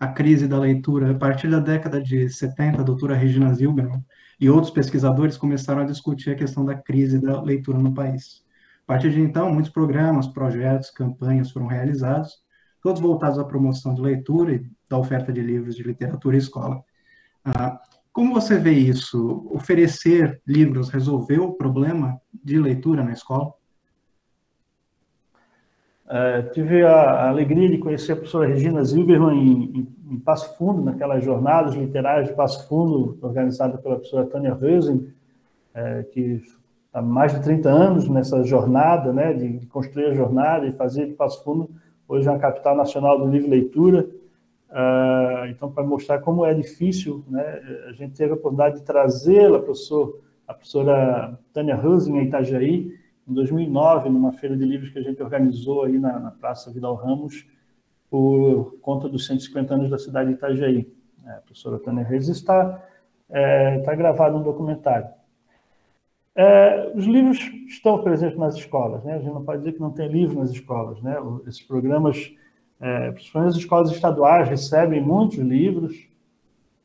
a 0.00 0.08
crise 0.08 0.48
da 0.48 0.58
leitura, 0.58 1.10
a 1.10 1.14
partir 1.14 1.50
da 1.50 1.60
década 1.60 2.00
de 2.00 2.28
70, 2.30 2.80
a 2.80 2.84
doutora 2.84 3.14
Regina 3.14 3.52
Zilberman 3.52 4.02
e 4.40 4.48
outros 4.48 4.72
pesquisadores 4.72 5.36
começaram 5.36 5.82
a 5.82 5.86
discutir 5.86 6.30
a 6.30 6.36
questão 6.36 6.64
da 6.64 6.74
crise 6.74 7.20
da 7.20 7.42
leitura 7.42 7.78
no 7.78 7.92
país. 7.92 8.44
A 8.84 8.86
partir 8.86 9.10
de 9.10 9.20
então, 9.20 9.52
muitos 9.52 9.70
programas, 9.70 10.26
projetos, 10.26 10.90
campanhas 10.90 11.50
foram 11.50 11.66
realizados, 11.66 12.38
todos 12.80 13.02
voltados 13.02 13.38
à 13.38 13.44
promoção 13.44 13.92
de 13.92 14.00
leitura 14.00 14.54
e 14.54 14.70
da 14.88 14.98
oferta 14.98 15.32
de 15.32 15.40
livros 15.40 15.76
de 15.76 15.82
literatura 15.82 16.36
em 16.36 16.38
escola. 16.38 16.82
Ah, 17.44 17.80
como 18.12 18.34
você 18.34 18.58
vê 18.58 18.72
isso? 18.72 19.48
Oferecer 19.50 20.40
livros 20.46 20.88
resolveu 20.88 21.44
o 21.44 21.54
problema 21.54 22.20
de 22.32 22.58
leitura 22.58 23.04
na 23.04 23.12
escola? 23.12 23.52
É, 26.10 26.42
tive 26.54 26.82
a, 26.84 27.28
alegria 27.28 27.68
de 27.68 27.76
conhecer 27.76 28.12
a 28.12 28.16
professora 28.16 28.48
Regina 28.48 28.82
Zilberman 28.82 29.38
em, 29.38 29.78
em, 29.78 30.14
em, 30.14 30.18
Passo 30.18 30.56
Fundo, 30.56 30.82
naquelas 30.82 31.22
jornadas 31.22 31.74
literárias 31.74 32.28
de 32.28 32.34
Passo 32.34 32.66
Fundo, 32.66 33.18
organizada 33.20 33.76
pela 33.76 33.96
professora 33.96 34.26
Tânia 34.26 34.54
Reusen, 34.54 35.12
é, 35.74 36.02
que 36.04 36.40
há 36.94 37.02
mais 37.02 37.34
de 37.34 37.42
30 37.42 37.68
anos 37.68 38.08
nessa 38.08 38.42
jornada, 38.42 39.12
né, 39.12 39.34
de 39.34 39.66
construir 39.66 40.06
a 40.06 40.14
jornada 40.14 40.66
e 40.66 40.72
fazer 40.72 41.06
de 41.06 41.12
Passo 41.12 41.44
Fundo, 41.44 41.70
hoje 42.08 42.26
é 42.26 42.30
uma 42.30 42.38
capital 42.38 42.74
nacional 42.74 43.18
do 43.18 43.30
livro 43.30 43.46
e 43.46 43.50
leitura. 43.50 44.08
Uh, 44.70 45.46
então, 45.50 45.70
para 45.70 45.82
mostrar 45.82 46.18
como 46.18 46.44
é 46.44 46.52
difícil, 46.52 47.24
né, 47.28 47.62
a 47.88 47.92
gente 47.92 48.14
teve 48.14 48.32
a 48.32 48.34
oportunidade 48.34 48.80
de 48.80 48.84
trazê-la, 48.84 49.58
professor, 49.58 50.20
a 50.46 50.52
professora 50.52 51.38
Tânia 51.52 51.74
Reusen, 51.74 52.18
em 52.18 52.26
Itajaí, 52.26 52.94
em 53.26 53.32
2009, 53.32 54.08
numa 54.08 54.32
feira 54.32 54.56
de 54.56 54.64
livros 54.64 54.90
que 54.90 54.98
a 54.98 55.02
gente 55.02 55.22
organizou 55.22 55.84
aí 55.84 55.98
na, 55.98 56.18
na 56.18 56.30
Praça 56.30 56.70
Vidal 56.70 56.94
Ramos, 56.94 57.46
por 58.10 58.78
conta 58.80 59.08
dos 59.08 59.26
150 59.26 59.74
anos 59.74 59.90
da 59.90 59.98
cidade 59.98 60.30
de 60.30 60.36
Itajaí. 60.36 60.90
É, 61.26 61.30
a 61.32 61.40
professora 61.40 61.78
Tânia 61.78 62.04
Reis 62.04 62.28
está, 62.28 62.82
é, 63.28 63.78
está 63.78 63.94
gravado 63.94 64.38
um 64.38 64.42
documentário. 64.42 65.08
É, 66.34 66.92
os 66.94 67.04
livros 67.04 67.38
estão 67.66 68.02
presentes 68.02 68.38
nas 68.38 68.54
escolas, 68.54 69.02
né? 69.04 69.14
a 69.14 69.18
gente 69.18 69.32
não 69.32 69.44
pode 69.44 69.58
dizer 69.58 69.72
que 69.72 69.80
não 69.80 69.90
tem 69.90 70.08
livro 70.08 70.38
nas 70.38 70.50
escolas. 70.50 71.02
Né? 71.02 71.16
Esses 71.46 71.62
programas, 71.62 72.32
é, 72.80 73.10
principalmente 73.10 73.50
as 73.50 73.56
escolas 73.56 73.90
estaduais, 73.90 74.48
recebem 74.48 75.00
muitos 75.00 75.38
livros, 75.38 76.08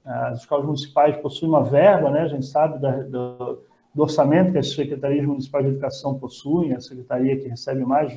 as 0.03 0.39
escolas 0.39 0.65
municipais 0.65 1.15
possuem 1.17 1.50
uma 1.50 1.63
verba, 1.63 2.09
né? 2.09 2.21
a 2.21 2.27
gente 2.27 2.45
sabe 2.45 2.79
da, 2.79 2.91
do, 3.03 3.62
do 3.93 4.01
orçamento 4.01 4.51
que 4.51 4.57
as 4.57 4.71
secretarias 4.71 5.25
municipais 5.25 5.65
de 5.65 5.71
educação 5.71 6.17
possuem, 6.17 6.73
a 6.73 6.81
secretaria 6.81 7.39
que 7.39 7.47
recebe 7.47 7.85
mais 7.85 8.13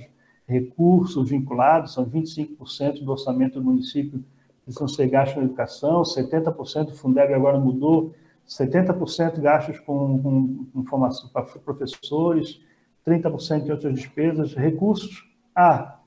recursos 0.48 1.28
vinculados, 1.28 1.92
são 1.92 2.04
25% 2.06 3.04
do 3.04 3.12
orçamento 3.12 3.60
do 3.60 3.64
município 3.64 4.24
que 4.64 4.72
são 4.72 4.88
ser 4.88 5.08
gastos 5.08 5.36
na 5.36 5.44
educação, 5.44 6.02
70% 6.02 6.86
do 6.86 6.92
Fundeb 6.92 7.32
agora 7.32 7.58
mudou, 7.58 8.12
70% 8.48 9.40
gastos 9.40 9.78
com, 9.80 10.20
com, 10.20 10.66
com 10.72 10.84
formação 10.84 11.28
para 11.28 11.44
professores, 11.44 12.60
30% 13.06 13.64
de 13.64 13.70
outras 13.70 13.94
despesas, 13.94 14.54
recursos 14.54 15.24
há 15.54 16.00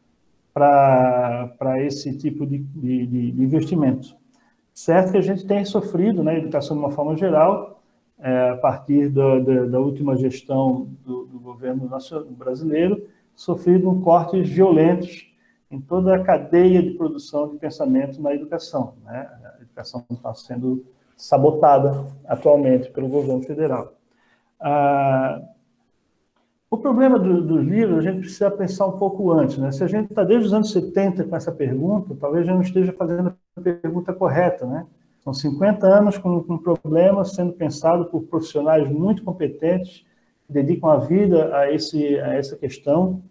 para 0.54 1.76
esse 1.80 2.18
tipo 2.18 2.46
de, 2.46 2.60
de, 2.60 3.06
de 3.06 3.44
investimento. 3.44 4.16
Certo 4.74 5.12
que 5.12 5.18
a 5.18 5.22
gente 5.22 5.46
tem 5.46 5.66
sofrido 5.66 6.24
né, 6.24 6.38
educação 6.38 6.78
de 6.78 6.84
uma 6.84 6.92
forma 6.92 7.16
geral, 7.16 7.82
é, 8.18 8.50
a 8.50 8.58
partir 8.58 9.10
da, 9.10 9.40
da, 9.40 9.66
da 9.66 9.80
última 9.80 10.16
gestão 10.16 10.90
do, 11.06 11.26
do, 11.26 11.40
governo 11.40 11.90
brasileiro, 12.32 13.08
sofrido 13.36 13.94
cortes 14.02 14.50
violentos 14.50 15.30
em 15.72 15.80
toda 15.80 16.16
a 16.16 16.24
cadeia 16.24 16.82
de 16.82 16.92
produção 16.92 17.48
de 17.48 17.58
pensamento 17.58 18.22
na 18.22 18.34
educação. 18.34 18.96
Né? 19.06 19.30
A 19.58 19.62
educação 19.62 20.06
está 20.12 20.34
sendo 20.34 20.86
sabotada 21.16 22.06
atualmente 22.26 22.90
pelo 22.90 23.08
governo 23.08 23.44
federal. 23.44 23.94
Ah, 24.60 25.42
o 26.72 26.78
problema 26.78 27.18
do, 27.18 27.42
dos 27.42 27.66
livros, 27.66 27.98
a 27.98 28.12
gente 28.12 28.22
precisa 28.22 28.52
pensar 28.52 28.86
um 28.86 28.98
pouco 28.98 29.32
antes. 29.32 29.58
Né? 29.58 29.72
Se 29.72 29.84
a 29.84 29.88
gente 29.88 30.12
está 30.12 30.24
desde 30.24 30.48
os 30.48 30.54
anos 30.54 30.72
70 30.72 31.24
com 31.24 31.36
essa 31.36 31.52
pergunta, 31.52 32.16
talvez 32.20 32.44
a 32.44 32.46
gente 32.48 32.56
não 32.56 32.62
esteja 32.62 32.94
fazendo 32.94 33.34
a 33.56 33.62
pergunta 33.62 34.14
correta, 34.14 34.66
né? 34.66 34.86
São 35.24 35.34
50 35.34 35.86
anos 35.86 36.18
com, 36.18 36.38
um 36.38 36.58
problema 36.58 37.26
sendo 37.26 37.54
pensado 37.54 38.06
por 38.06 38.22
profissionais 38.24 38.90
muito 38.90 39.24
competentes, 39.24 40.06
que 40.48 40.54
dedicam 40.54 40.90
a 40.90 40.98
vida 40.98 41.56
a, 41.56 41.72
esse, 41.72 42.20
a 42.20 42.36
essa 42.36 42.56
questão. 42.56 43.22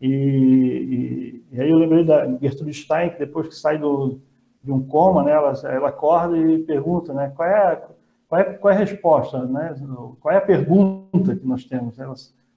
E, 0.00 0.08
e, 0.08 1.44
e 1.52 1.60
aí 1.60 1.70
eu 1.70 1.78
lembrei 1.78 2.04
da 2.04 2.26
Gertrude 2.40 2.74
Stein, 2.74 3.10
que 3.10 3.18
depois 3.18 3.48
que 3.48 3.54
sai 3.54 3.78
do, 3.78 4.20
de 4.62 4.70
um 4.70 4.82
coma, 4.86 5.22
né, 5.22 5.32
ela, 5.32 5.52
ela 5.64 5.88
acorda 5.88 6.36
e 6.36 6.58
pergunta 6.58 7.14
né, 7.14 7.32
qual, 7.34 7.48
é, 7.48 7.82
qual, 8.28 8.40
é, 8.40 8.44
qual 8.44 8.72
é 8.72 8.76
a 8.76 8.80
resposta, 8.80 9.44
né, 9.46 9.74
qual 10.20 10.34
é 10.34 10.38
a 10.38 10.42
pergunta 10.42 11.34
que 11.34 11.46
nós 11.46 11.64
temos. 11.64 11.98
Ela 11.98 12.14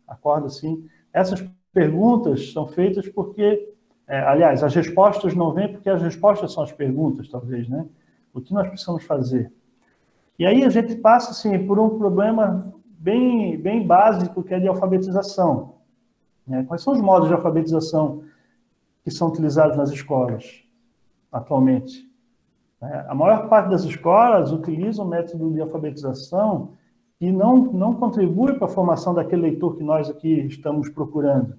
acorda 0.07 0.47
assim. 0.47 0.87
Essas 1.11 1.43
perguntas 1.73 2.53
são 2.53 2.65
feitas 2.67 3.07
porque, 3.09 3.73
é, 4.07 4.19
aliás, 4.19 4.63
as 4.63 4.73
respostas 4.73 5.35
não 5.35 5.53
vêm 5.53 5.71
porque 5.71 5.89
as 5.89 6.01
respostas 6.01 6.53
são 6.53 6.63
as 6.63 6.71
perguntas, 6.71 7.29
talvez, 7.29 7.67
né? 7.67 7.85
O 8.33 8.41
que 8.41 8.53
nós 8.53 8.67
precisamos 8.67 9.03
fazer? 9.03 9.51
E 10.39 10.45
aí 10.45 10.63
a 10.63 10.69
gente 10.69 10.95
passa 10.95 11.31
assim, 11.31 11.65
por 11.65 11.79
um 11.79 11.97
problema 11.97 12.71
bem, 12.99 13.59
bem 13.59 13.85
básico, 13.85 14.43
que 14.43 14.53
é 14.53 14.59
de 14.59 14.67
alfabetização. 14.67 15.75
Né? 16.45 16.63
Quais 16.63 16.81
são 16.81 16.93
os 16.93 17.01
modos 17.01 17.27
de 17.27 17.33
alfabetização 17.33 18.23
que 19.03 19.11
são 19.11 19.29
utilizados 19.29 19.75
nas 19.75 19.89
escolas 19.89 20.63
atualmente? 21.31 22.07
É, 22.81 23.05
a 23.07 23.15
maior 23.15 23.49
parte 23.49 23.69
das 23.69 23.83
escolas 23.83 24.51
utiliza 24.51 25.01
o 25.01 25.07
método 25.07 25.51
de 25.51 25.59
alfabetização 25.59 26.73
que 27.19 27.31
não, 27.31 27.57
não 27.57 27.93
contribui 27.93 28.53
para 28.53 28.67
a 28.67 28.69
formação 28.69 29.13
daquele 29.13 29.41
leitor 29.43 29.75
que 29.75 29.83
nós 29.83 30.09
aqui 30.09 30.45
estamos 30.45 30.89
procurando. 30.89 31.55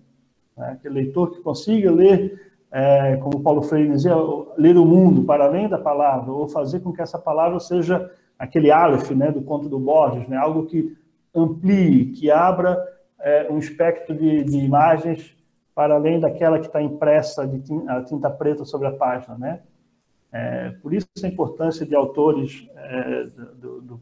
Né? 0.56 0.72
Aquele 0.72 0.94
leitor 0.94 1.32
que 1.32 1.40
consiga 1.40 1.90
ler 1.90 2.48
é, 2.70 3.16
como 3.16 3.40
Paulo 3.40 3.62
Freire 3.62 3.90
dizia, 3.90 4.14
ler 4.56 4.76
o 4.76 4.84
mundo 4.84 5.24
para 5.24 5.46
além 5.46 5.68
da 5.68 5.78
palavra, 5.78 6.30
ou 6.30 6.46
fazer 6.46 6.80
com 6.80 6.92
que 6.92 7.00
essa 7.00 7.18
palavra 7.18 7.58
seja 7.60 8.10
aquele 8.38 8.70
aleph 8.70 9.10
né, 9.10 9.32
do 9.32 9.42
conto 9.42 9.68
do 9.68 9.78
Borges, 9.78 10.28
né, 10.28 10.36
algo 10.36 10.66
que 10.66 10.96
amplie, 11.34 12.12
que 12.12 12.30
abra 12.30 12.78
é, 13.20 13.50
um 13.50 13.58
espectro 13.58 14.14
de, 14.14 14.44
de, 14.44 14.58
imagens 14.58 15.34
para 15.74 15.94
além 15.94 16.20
daquela 16.20 16.58
que 16.58 16.66
está 16.66 16.80
impressa 16.82 17.46
de 17.46 17.60
tinta, 17.60 18.02
tinta, 18.02 18.30
preta 18.30 18.64
sobre 18.64 18.88
a 18.88 18.92
página. 18.92 19.36
Né? 19.38 19.60
É, 20.32 20.70
por 20.82 20.92
isso 20.92 21.06
a 21.22 21.26
importância 21.26 21.86
de 21.86 21.94
autores 21.94 22.68
é, 22.76 23.24
do, 23.56 23.80
do, 23.80 24.00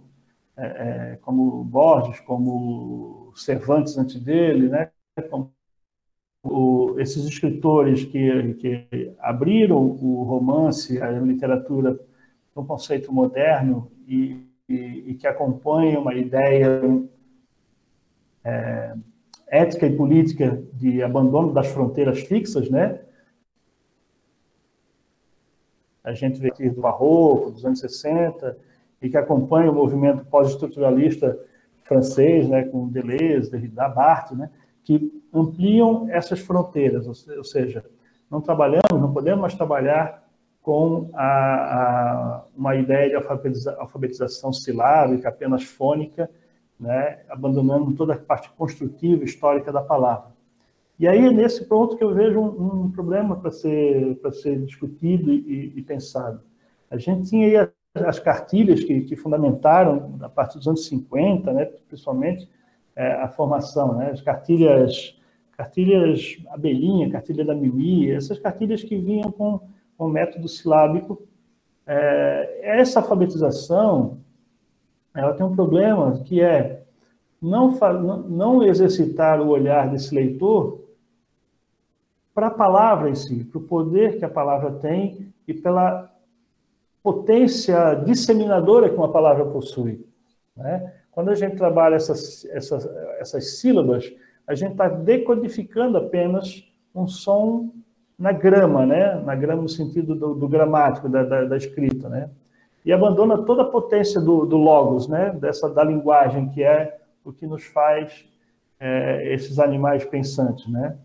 é, 0.57 0.67
é, 0.67 1.19
como 1.21 1.63
Borges, 1.65 2.21
como 2.21 3.33
Cervantes 3.37 3.99
antes 3.99 4.19
dele, 4.21 4.69
né? 4.69 4.91
como 5.31 5.53
o, 6.43 6.99
esses 6.99 7.25
escritores 7.25 8.05
que, 8.05 8.55
que 8.55 9.15
abriram 9.19 9.79
o 9.79 10.23
romance, 10.23 11.01
a 11.01 11.11
literatura, 11.11 11.99
um 12.55 12.65
conceito 12.65 13.13
moderno 13.13 13.91
e, 14.07 14.47
e, 14.69 15.11
e 15.11 15.15
que 15.15 15.27
acompanham 15.27 16.01
uma 16.01 16.15
ideia 16.15 16.81
é, 18.43 18.95
ética 19.49 19.87
e 19.87 19.95
política 19.95 20.63
de 20.73 21.03
abandono 21.03 21.53
das 21.53 21.67
fronteiras 21.69 22.21
fixas, 22.21 22.71
né? 22.71 23.01
A 26.03 26.15
gente 26.15 26.41
vê 26.41 26.49
aqui 26.49 26.71
do 26.71 26.81
Barroco, 26.81 27.51
dos 27.51 27.65
anos 27.65 27.81
60, 27.81 28.57
e 29.01 29.09
que 29.09 29.17
acompanha 29.17 29.71
o 29.71 29.75
movimento 29.75 30.25
pós-estruturalista 30.27 31.39
francês, 31.83 32.49
né, 32.49 32.65
com 32.65 32.89
Deleuze, 32.89 33.51
Derrida, 33.51 33.89
Barthes, 33.89 34.37
né? 34.37 34.51
que 34.83 35.13
ampliam 35.33 36.09
essas 36.11 36.39
fronteiras, 36.39 37.07
ou 37.09 37.45
seja, 37.45 37.85
não 38.31 38.41
trabalhamos, 38.41 38.93
não 38.93 39.13
podemos 39.13 39.41
mais 39.41 39.55
trabalhar 39.55 40.25
com 40.63 41.11
a, 41.15 41.25
a, 41.25 42.45
uma 42.57 42.75
ideia 42.77 43.09
de 43.09 43.15
alfabetiza, 43.17 43.77
alfabetização 43.79 44.53
silábica, 44.53 45.29
apenas 45.29 45.65
fônica, 45.65 46.31
né, 46.79 47.21
abandonando 47.29 47.95
toda 47.95 48.15
a 48.15 48.19
parte 48.19 48.51
construtiva, 48.51 49.25
histórica 49.25 49.73
da 49.73 49.81
palavra. 49.81 50.37
E 50.99 51.07
aí 51.07 51.27
é 51.27 51.31
nesse 51.31 51.65
ponto 51.67 51.97
que 51.97 52.05
eu 52.05 52.15
vejo 52.15 52.41
um, 52.41 52.85
um 52.85 52.91
problema 52.91 53.37
para 53.37 53.51
ser, 53.51 54.19
ser 54.33 54.65
discutido 54.65 55.33
e, 55.33 55.73
e, 55.77 55.83
pensado. 55.83 56.41
A 56.91 56.97
gente 56.97 57.29
tinha 57.29 57.47
aí 57.47 57.71
as, 57.97 58.03
as 58.03 58.19
cartilhas 58.19 58.83
que, 58.83 59.03
que, 59.03 59.17
fundamentaram, 59.17 60.17
a 60.21 60.29
partir 60.29 60.59
dos 60.59 60.69
anos 60.69 60.87
50, 60.87 61.53
né, 61.53 61.65
principalmente, 61.89 62.49
é, 62.95 63.13
a 63.15 63.29
formação, 63.29 63.97
né, 63.97 64.11
as 64.11 64.23
cartilhas, 64.23 65.19
cartilhas 65.57 66.39
abelhinha, 66.49 67.11
cartilha 67.11 67.45
da 67.45 67.55
Mimi, 67.55 68.11
essas 68.11 68.39
cartilhas 68.39 68.83
que 68.83 68.97
vinham 68.97 69.31
com 69.31 69.61
com 69.97 70.09
método 70.09 70.49
silábico. 70.49 71.23
É, 71.87 72.79
essa 72.81 73.01
alfabetização, 73.01 74.19
ela 75.15 75.33
tem 75.35 75.47
um 75.47 75.55
problema 75.55 76.21
que 76.25 76.41
é 76.41 76.85
não, 77.41 77.71
não 78.29 78.63
exercitar 78.63 79.41
o 79.41 79.49
olhar 79.49 79.89
desse 79.91 80.15
leitor 80.15 80.85
para 82.35 82.49
a 82.49 82.51
palavra 82.51 83.09
em 83.09 83.15
si, 83.15 83.45
para 83.45 83.59
o 83.59 83.63
poder 83.63 84.19
que 84.19 84.25
a 84.25 84.29
palavra 84.29 84.73
tem 84.73 85.33
e 85.47 85.55
pela 85.55 86.13
potência 87.07 87.95
disseminadora 88.05 88.91
que 88.91 88.97
uma 88.97 89.13
palavra 89.13 89.45
possui. 89.47 90.05
Né? 90.57 90.93
Quando 91.13 91.31
a 91.31 91.37
gente 91.37 91.55
trabalha 91.55 91.95
essas, 91.95 92.45
essas, 92.47 92.85
essas 93.21 93.61
sílabas, 93.61 94.13
a 94.45 94.57
gente 94.57 94.73
está 94.73 94.89
decodificando 94.89 95.99
apenas 95.99 96.69
um 96.93 97.07
som 97.07 97.71
na 98.19 98.33
grama, 98.33 98.85
né? 98.85 99.15
Na 99.21 99.37
grama 99.37 99.63
no 99.63 99.69
sentido 99.69 100.17
do, 100.17 100.35
do 100.35 100.49
gramático, 100.49 101.09
da, 101.09 101.23
da, 101.23 101.45
da, 101.45 101.57
escrita, 101.57 102.09
né? 102.09 102.29
E 102.85 102.93
abandona 102.93 103.39
toda 103.39 103.63
a 103.63 103.71
potência 103.71 104.21
do, 104.21 104.45
do 104.45 104.57
logos, 104.57 105.07
né? 105.07 105.31
Dessa, 105.31 105.71
da 105.71 105.85
linguagem, 105.85 106.49
que 106.49 106.65
é 106.65 106.99
o 107.25 107.33
que 107.33 107.47
nos 107.47 107.63
faz 107.63 108.25
é, 108.81 109.33
esses 109.33 109.61
animais 109.61 110.05
pensantes, 110.05 110.67
né? 110.67 110.97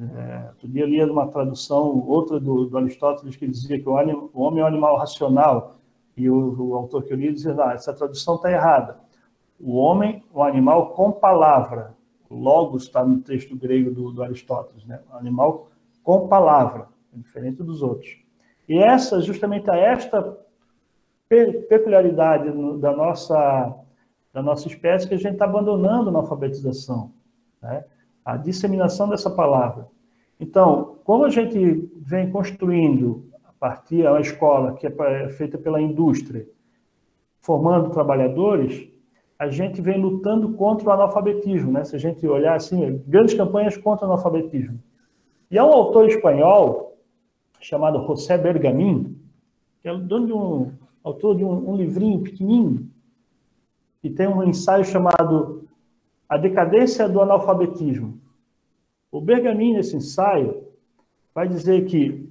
É, 0.00 0.50
outro 0.58 0.78
eu 0.78 0.86
uma 1.12 1.26
tradução, 1.26 1.98
outra 2.06 2.38
do, 2.38 2.66
do 2.66 2.78
Aristóteles, 2.78 3.34
que 3.34 3.48
dizia 3.48 3.80
que 3.80 3.88
o, 3.88 3.92
o, 4.32 4.42
homem 4.42 4.60
é 4.60 4.64
um 4.64 4.68
animal 4.68 4.96
racional, 4.96 5.76
e 6.16 6.30
o, 6.30 6.70
o 6.70 6.74
autor 6.74 7.02
que 7.02 7.12
eu 7.12 7.16
li 7.16 7.32
dizia, 7.32 7.54
ah, 7.58 7.72
essa 7.72 7.92
tradução 7.92 8.36
está 8.36 8.50
errada. 8.50 8.98
O 9.58 9.76
homem, 9.76 10.22
o 10.32 10.42
animal 10.42 10.90
com 10.90 11.10
palavra. 11.10 11.96
Logos 12.30 12.84
está 12.84 13.04
no 13.04 13.20
texto 13.20 13.56
grego 13.56 13.90
do, 13.90 14.12
do 14.12 14.22
Aristóteles, 14.22 14.84
né? 14.84 15.00
Animal 15.12 15.68
com 16.02 16.28
palavra, 16.28 16.88
diferente 17.12 17.62
dos 17.62 17.82
outros. 17.82 18.18
E 18.68 18.78
essa, 18.78 19.20
justamente 19.20 19.68
esta 19.70 20.38
peculiaridade 21.28 22.50
da 22.78 22.94
nossa, 22.94 23.74
da 24.32 24.42
nossa 24.42 24.68
espécie 24.68 25.08
que 25.08 25.14
a 25.14 25.18
gente 25.18 25.32
está 25.32 25.46
abandonando 25.46 26.10
na 26.10 26.18
alfabetização, 26.18 27.12
né? 27.62 27.84
A 28.28 28.36
disseminação 28.36 29.08
dessa 29.08 29.30
palavra. 29.30 29.88
Então, 30.38 30.98
como 31.02 31.24
a 31.24 31.30
gente 31.30 31.90
vem 31.96 32.30
construindo, 32.30 33.26
a 33.42 33.52
partir 33.58 34.02
da 34.02 34.20
escola 34.20 34.74
que 34.74 34.86
é 34.86 35.28
feita 35.30 35.56
pela 35.56 35.80
indústria, 35.80 36.46
formando 37.40 37.88
trabalhadores, 37.88 38.86
a 39.38 39.48
gente 39.48 39.80
vem 39.80 39.98
lutando 39.98 40.52
contra 40.52 40.86
o 40.86 40.92
analfabetismo. 40.92 41.72
Né? 41.72 41.84
Se 41.84 41.96
a 41.96 41.98
gente 41.98 42.28
olhar 42.28 42.54
assim, 42.54 43.02
grandes 43.06 43.32
campanhas 43.32 43.78
contra 43.78 44.06
o 44.06 44.12
analfabetismo. 44.12 44.78
E 45.50 45.58
há 45.58 45.64
um 45.64 45.72
autor 45.72 46.06
espanhol 46.06 46.98
chamado 47.62 48.06
José 48.06 48.36
Bergamin, 48.36 49.18
que 49.80 49.88
é 49.88 49.96
dono 49.96 50.26
de 50.26 50.32
um 50.34 50.72
autor 51.02 51.34
de 51.34 51.46
um, 51.46 51.70
um 51.70 51.76
livrinho 51.76 52.20
pequenininho, 52.20 52.90
que 54.02 54.10
tem 54.10 54.28
um 54.28 54.44
ensaio 54.44 54.84
chamado 54.84 55.66
A 56.28 56.36
Decadência 56.36 57.08
do 57.08 57.20
Analfabetismo. 57.20 58.20
O 59.10 59.20
Bergamin, 59.20 59.74
nesse 59.74 59.96
ensaio, 59.96 60.64
vai 61.34 61.48
dizer 61.48 61.86
que 61.86 62.28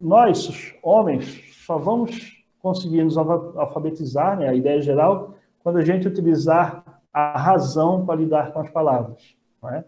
nós, 0.00 0.74
homens, 0.82 1.42
só 1.66 1.76
vamos 1.76 2.44
conseguir 2.60 3.02
nos 3.02 3.18
alfabetizar, 3.18 4.38
né, 4.38 4.48
a 4.48 4.54
ideia 4.54 4.80
geral, 4.80 5.34
quando 5.62 5.78
a 5.78 5.84
gente 5.84 6.06
utilizar 6.06 7.02
a 7.12 7.36
razão 7.38 8.06
para 8.06 8.20
lidar 8.20 8.52
com 8.52 8.60
as 8.60 8.70
palavras. 8.70 9.36
Não 9.60 9.70
é? 9.70 9.84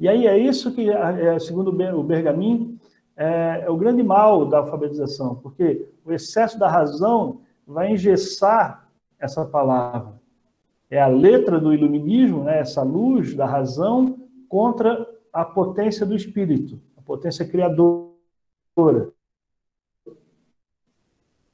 E 0.00 0.08
aí 0.08 0.26
é 0.28 0.38
isso 0.38 0.72
que, 0.72 0.88
é, 0.88 1.38
segundo 1.40 1.68
o 1.70 2.04
Bergamin, 2.04 2.78
é, 3.16 3.64
é 3.64 3.70
o 3.70 3.76
grande 3.76 4.02
mal 4.02 4.46
da 4.46 4.58
alfabetização, 4.58 5.34
porque 5.34 5.88
o 6.04 6.12
excesso 6.12 6.56
da 6.56 6.68
razão 6.68 7.40
vai 7.66 7.92
engessar 7.92 8.88
essa 9.18 9.44
palavra. 9.44 10.14
É 10.90 11.00
a 11.00 11.06
letra 11.06 11.60
do 11.60 11.72
iluminismo, 11.72 12.44
né, 12.44 12.60
essa 12.60 12.82
luz 12.82 13.34
da 13.34 13.46
razão, 13.46 14.18
contra 14.48 15.06
a 15.32 15.44
potência 15.44 16.06
do 16.06 16.14
espírito, 16.14 16.80
a 16.96 17.02
potência 17.02 17.46
criadora. 17.46 19.12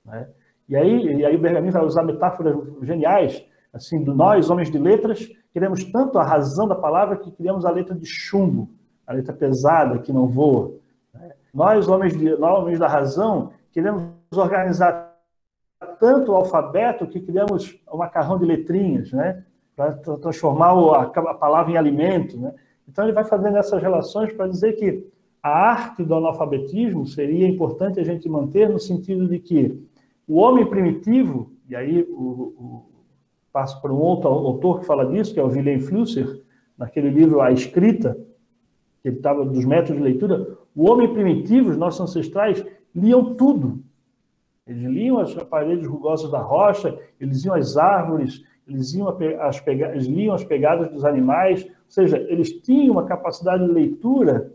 Né? 0.04 0.28
E, 0.68 0.76
aí, 0.76 1.16
e 1.16 1.24
aí 1.24 1.34
o 1.36 1.40
Bergamin 1.40 1.70
vai 1.70 1.84
usar 1.84 2.04
metáforas 2.04 2.56
geniais, 2.82 3.44
assim, 3.72 4.02
do 4.02 4.14
nós, 4.14 4.50
homens 4.50 4.70
de 4.70 4.78
letras, 4.78 5.28
Queremos 5.54 5.84
tanto 5.84 6.18
a 6.18 6.24
razão 6.24 6.66
da 6.66 6.74
palavra 6.74 7.16
que 7.16 7.30
criamos 7.30 7.64
a 7.64 7.70
letra 7.70 7.94
de 7.94 8.04
chumbo, 8.04 8.68
a 9.06 9.12
letra 9.12 9.32
pesada 9.32 10.00
que 10.00 10.12
não 10.12 10.26
voa. 10.26 10.74
Nós, 11.54 11.86
homens, 11.86 12.12
de, 12.18 12.36
nós, 12.36 12.58
homens 12.58 12.80
da 12.80 12.88
razão, 12.88 13.52
queremos 13.70 14.10
organizar 14.34 15.03
tanto 15.98 16.32
o 16.32 16.36
alfabeto 16.36 17.06
que 17.06 17.20
criamos 17.20 17.78
um 17.92 17.98
macarrão 17.98 18.38
de 18.38 18.44
letrinhas, 18.44 19.12
né? 19.12 19.44
Para 19.74 19.92
transformar 19.92 20.70
a, 20.70 21.34
palavra 21.34 21.72
em 21.72 21.76
alimento, 21.76 22.38
né? 22.38 22.52
Então 22.88 23.04
ele 23.04 23.12
vai 23.12 23.24
fazendo 23.24 23.56
essas 23.56 23.82
relações 23.82 24.32
para 24.32 24.46
dizer 24.46 24.74
que 24.74 25.06
a 25.42 25.50
arte 25.50 26.02
do 26.04 26.14
analfabetismo 26.14 27.06
seria 27.06 27.46
importante 27.48 28.00
a 28.00 28.04
gente 28.04 28.28
manter 28.28 28.68
no 28.68 28.78
sentido 28.78 29.28
de 29.28 29.38
que 29.38 29.82
o 30.26 30.36
homem 30.36 30.64
primitivo, 30.64 31.52
e 31.68 31.76
aí 31.76 32.02
o, 32.02 32.82
passo 33.52 33.80
por 33.80 33.92
um 33.92 33.98
outro 33.98 34.28
autor 34.28 34.80
que 34.80 34.86
fala 34.86 35.06
disso, 35.06 35.32
que 35.32 35.38
é 35.38 35.42
o 35.42 35.48
Willem 35.48 35.78
Flusser, 35.78 36.42
naquele 36.76 37.08
livro 37.08 37.40
A 37.40 37.52
Escrita, 37.52 38.18
que 39.00 39.08
ele 39.08 39.18
estava 39.18 39.44
dos 39.44 39.64
métodos 39.64 39.96
de 39.96 40.02
leitura, 40.02 40.58
o 40.74 40.90
homem 40.90 41.12
primitivo, 41.12 41.70
os 41.70 41.76
nossos 41.76 42.00
ancestrais, 42.00 42.66
liam 42.94 43.34
tudo. 43.34 43.84
Eles 44.66 44.82
liam 44.82 45.18
as 45.18 45.34
paredes 45.44 45.86
rugosas 45.86 46.30
da 46.30 46.40
rocha, 46.40 46.98
eles 47.20 47.44
liam 47.44 47.54
as 47.54 47.76
árvores, 47.76 48.42
eles 48.66 48.94
liam, 48.94 49.08
as, 49.40 49.66
eles 49.66 50.06
liam 50.06 50.34
as 50.34 50.44
pegadas 50.44 50.90
dos 50.90 51.04
animais, 51.04 51.64
ou 51.64 51.70
seja, 51.88 52.18
eles 52.18 52.50
tinham 52.62 52.92
uma 52.92 53.04
capacidade 53.04 53.64
de 53.64 53.70
leitura 53.70 54.52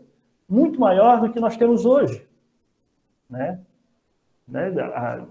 muito 0.48 0.80
maior 0.80 1.20
do 1.20 1.30
que 1.30 1.38
nós 1.38 1.56
temos 1.56 1.86
hoje. 1.86 2.26
Né? 3.28 3.60
Né? 4.48 4.72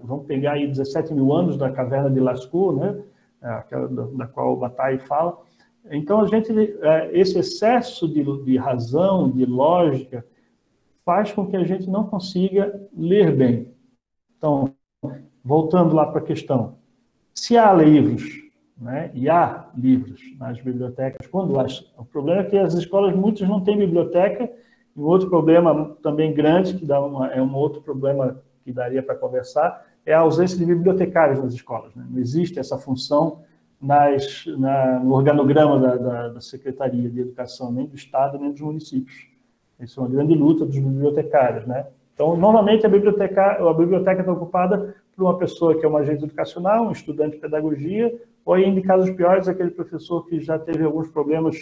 Vamos 0.02 0.26
pegar 0.26 0.52
aí 0.52 0.66
17 0.66 1.12
mil 1.12 1.30
anos 1.32 1.58
da 1.58 1.70
caverna 1.70 2.10
de 2.10 2.18
Lascaux, 2.18 2.78
né? 2.78 3.02
Aquela 3.42 3.86
da 3.88 4.26
qual 4.26 4.54
o 4.54 4.56
Bataille 4.56 4.98
fala. 5.00 5.38
Então, 5.90 6.20
a 6.20 6.26
gente, 6.26 6.52
é, 6.82 7.10
esse 7.18 7.38
excesso 7.38 8.08
de, 8.08 8.22
de 8.44 8.56
razão, 8.56 9.30
de 9.30 9.44
lógica, 9.46 10.24
faz 11.04 11.32
com 11.32 11.46
que 11.46 11.56
a 11.56 11.64
gente 11.64 11.88
não 11.88 12.04
consiga 12.04 12.88
ler 12.96 13.34
bem. 13.34 13.72
Então, 14.40 14.72
voltando 15.44 15.94
lá 15.94 16.06
para 16.06 16.22
a 16.22 16.24
questão, 16.24 16.78
se 17.34 17.58
há 17.58 17.70
livros, 17.74 18.24
né, 18.74 19.10
e 19.12 19.28
há 19.28 19.68
livros 19.76 20.18
nas 20.38 20.58
bibliotecas, 20.58 21.26
quando 21.26 21.60
há, 21.60 21.66
o 21.98 22.06
problema 22.06 22.40
é 22.40 22.44
que 22.44 22.56
as 22.56 22.72
escolas, 22.72 23.14
muitas 23.14 23.46
não 23.46 23.60
têm 23.60 23.76
biblioteca, 23.76 24.50
e 24.96 24.98
um 24.98 25.04
outro 25.04 25.28
problema 25.28 25.94
também 26.02 26.32
grande, 26.32 26.72
que 26.72 26.86
dá 26.86 26.98
uma, 27.04 27.28
é 27.28 27.42
um 27.42 27.54
outro 27.54 27.82
problema 27.82 28.40
que 28.64 28.72
daria 28.72 29.02
para 29.02 29.14
conversar, 29.14 29.86
é 30.06 30.14
a 30.14 30.20
ausência 30.20 30.56
de 30.56 30.64
bibliotecários 30.64 31.38
nas 31.38 31.52
escolas. 31.52 31.94
Né? 31.94 32.06
Não 32.08 32.18
existe 32.18 32.58
essa 32.58 32.78
função 32.78 33.42
nas, 33.78 34.46
na, 34.58 35.00
no 35.00 35.12
organograma 35.12 35.78
da, 35.78 35.96
da, 35.96 36.28
da, 36.30 36.40
Secretaria 36.40 37.10
de 37.10 37.20
Educação, 37.20 37.70
nem 37.70 37.84
do 37.84 37.94
Estado, 37.94 38.38
nem 38.38 38.50
dos 38.50 38.62
municípios. 38.62 39.28
Isso 39.78 40.00
é 40.00 40.02
uma 40.02 40.08
grande 40.08 40.32
luta 40.32 40.64
dos 40.64 40.78
bibliotecários. 40.78 41.66
Né? 41.66 41.86
Então, 42.20 42.36
normalmente, 42.36 42.84
a 42.84 42.88
biblioteca, 42.90 43.52
a 43.66 43.72
biblioteca 43.72 44.20
está 44.20 44.30
ocupada 44.30 44.94
por 45.16 45.24
uma 45.24 45.38
pessoa 45.38 45.80
que 45.80 45.86
é 45.86 45.88
um 45.88 45.96
agente 45.96 46.22
educacional, 46.22 46.86
um 46.86 46.92
estudante 46.92 47.36
de 47.36 47.40
pedagogia, 47.40 48.14
ou, 48.44 48.58
em 48.58 48.82
casos 48.82 49.08
piores, 49.12 49.48
aquele 49.48 49.70
professor 49.70 50.26
que 50.26 50.38
já 50.38 50.58
teve 50.58 50.84
alguns 50.84 51.08
problemas 51.08 51.56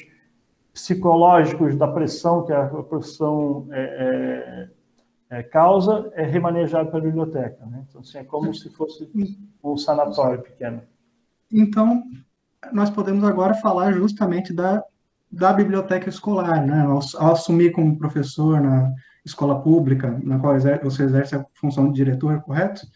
psicológicos 0.73 1.77
da 1.77 1.87
pressão 1.87 2.45
que 2.45 2.53
a 2.53 2.67
profissão 2.67 3.69
é, 3.71 4.69
é, 5.31 5.39
é, 5.39 5.43
causa 5.45 6.11
é 6.15 6.25
remanejado 6.25 6.91
pela 6.91 7.05
biblioteca. 7.05 7.65
Né? 7.65 7.85
Então, 7.89 8.01
assim, 8.01 8.19
é 8.19 8.25
como 8.25 8.53
se 8.53 8.69
fosse 8.71 9.09
um 9.63 9.77
sanatório 9.77 10.43
pequeno. 10.43 10.83
Então, 11.53 12.03
nós 12.73 12.91
podemos 12.91 13.23
agora 13.23 13.55
falar 13.55 13.93
justamente 13.93 14.53
da, 14.53 14.83
da 15.31 15.53
biblioteca 15.53 16.09
escolar, 16.09 16.67
né? 16.67 16.81
Ao, 16.81 16.99
ao 17.25 17.33
assumir 17.35 17.71
como 17.71 17.97
professor 17.97 18.61
na 18.61 18.93
escola 19.29 19.61
pública, 19.61 20.19
na 20.23 20.39
qual 20.39 20.59
você 20.59 21.03
exerce 21.03 21.37
a 21.37 21.45
função 21.55 21.89
de 21.89 21.95
diretor, 21.95 22.41
correto? 22.43 22.87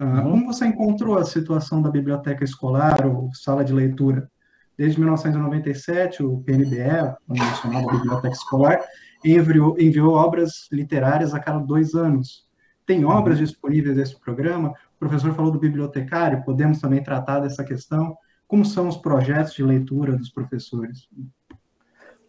Uh, 0.00 0.04
uhum. 0.04 0.30
Como 0.30 0.46
você 0.46 0.66
encontrou 0.66 1.18
a 1.18 1.24
situação 1.24 1.82
da 1.82 1.90
biblioteca 1.90 2.42
escolar 2.42 3.06
ou 3.06 3.30
sala 3.34 3.64
de 3.64 3.72
leitura? 3.72 4.30
Desde 4.78 4.98
1997, 4.98 6.22
o 6.22 6.38
PNBE, 6.38 7.14
como 7.26 7.44
chamava 7.56 7.92
Biblioteca 7.92 8.34
Escolar, 8.34 8.80
enviou, 9.22 9.78
enviou 9.78 10.14
obras 10.14 10.68
literárias 10.72 11.34
a 11.34 11.38
cada 11.38 11.58
dois 11.58 11.94
anos. 11.94 12.48
Tem 12.86 13.04
uhum. 13.04 13.10
obras 13.10 13.36
disponíveis 13.36 13.96
nesse 13.96 14.18
programa? 14.18 14.70
O 14.70 14.98
professor 14.98 15.34
falou 15.34 15.52
do 15.52 15.58
bibliotecário, 15.58 16.42
podemos 16.44 16.80
também 16.80 17.02
tratar 17.02 17.40
dessa 17.40 17.62
questão? 17.62 18.16
Como 18.48 18.64
são 18.64 18.88
os 18.88 18.96
projetos 18.96 19.52
de 19.52 19.62
leitura 19.62 20.16
dos 20.16 20.30
professores? 20.30 21.06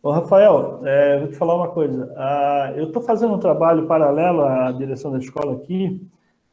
Ô, 0.04 0.10
Rafael, 0.10 0.82
é, 0.84 1.20
vou 1.20 1.28
te 1.28 1.36
falar 1.36 1.56
uma 1.56 1.70
coisa. 1.70 2.12
Ah, 2.18 2.74
eu 2.76 2.88
estou 2.88 3.04
fazendo 3.04 3.36
um 3.36 3.40
trabalho 3.40 3.86
paralelo 3.86 4.42
à 4.42 4.72
direção 4.72 5.12
da 5.12 5.20
escola 5.20 5.54
aqui, 5.54 6.02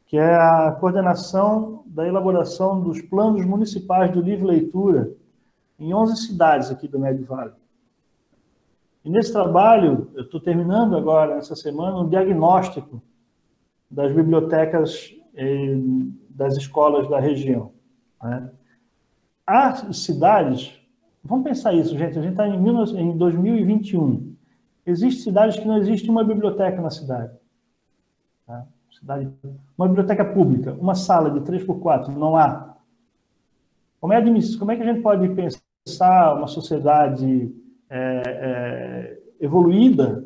que 0.05 0.17
é 0.17 0.35
a 0.35 0.71
coordenação 0.79 1.83
da 1.87 2.07
elaboração 2.07 2.79
dos 2.79 3.01
planos 3.01 3.43
municipais 3.45 4.11
do 4.11 4.21
livro 4.21 4.45
leitura 4.45 5.11
em 5.79 5.91
11 5.93 6.27
cidades 6.27 6.69
aqui 6.69 6.87
do 6.87 6.99
Médio 6.99 7.25
Vale. 7.25 7.53
E 9.03 9.09
nesse 9.09 9.31
trabalho, 9.31 10.11
eu 10.13 10.23
estou 10.23 10.39
terminando 10.39 10.95
agora, 10.95 11.35
essa 11.35 11.55
semana, 11.55 11.97
um 11.97 12.07
diagnóstico 12.07 13.01
das 13.89 14.11
bibliotecas 14.11 15.15
eh, 15.35 15.75
das 16.29 16.55
escolas 16.55 17.09
da 17.09 17.19
região. 17.19 17.71
Né? 18.21 18.51
As 19.47 19.97
cidades, 19.97 20.78
vamos 21.23 21.43
pensar 21.43 21.73
isso, 21.73 21.97
gente, 21.97 22.17
a 22.17 22.21
gente 22.21 22.31
está 22.31 22.47
em, 22.47 22.55
em 22.55 23.17
2021. 23.17 24.35
Existem 24.85 25.23
cidades 25.23 25.57
que 25.57 25.67
não 25.67 25.77
existe 25.77 26.09
uma 26.09 26.23
biblioteca 26.23 26.81
na 26.81 26.89
cidade. 26.89 27.33
Tá? 28.45 28.65
cidade. 28.99 29.29
Uma 29.77 29.87
biblioteca 29.87 30.25
pública, 30.25 30.73
uma 30.73 30.95
sala 30.95 31.31
de 31.31 31.41
3 31.41 31.63
por 31.63 31.79
4 31.79 32.11
não 32.11 32.35
há. 32.35 32.75
Como 33.99 34.13
é, 34.13 34.21
como 34.57 34.71
é 34.71 34.75
que 34.75 34.83
a 34.83 34.85
gente 34.85 35.01
pode 35.01 35.27
pensar 35.29 36.35
uma 36.35 36.47
sociedade 36.47 37.53
é, 37.89 38.21
é, 38.25 39.19
evoluída 39.39 40.23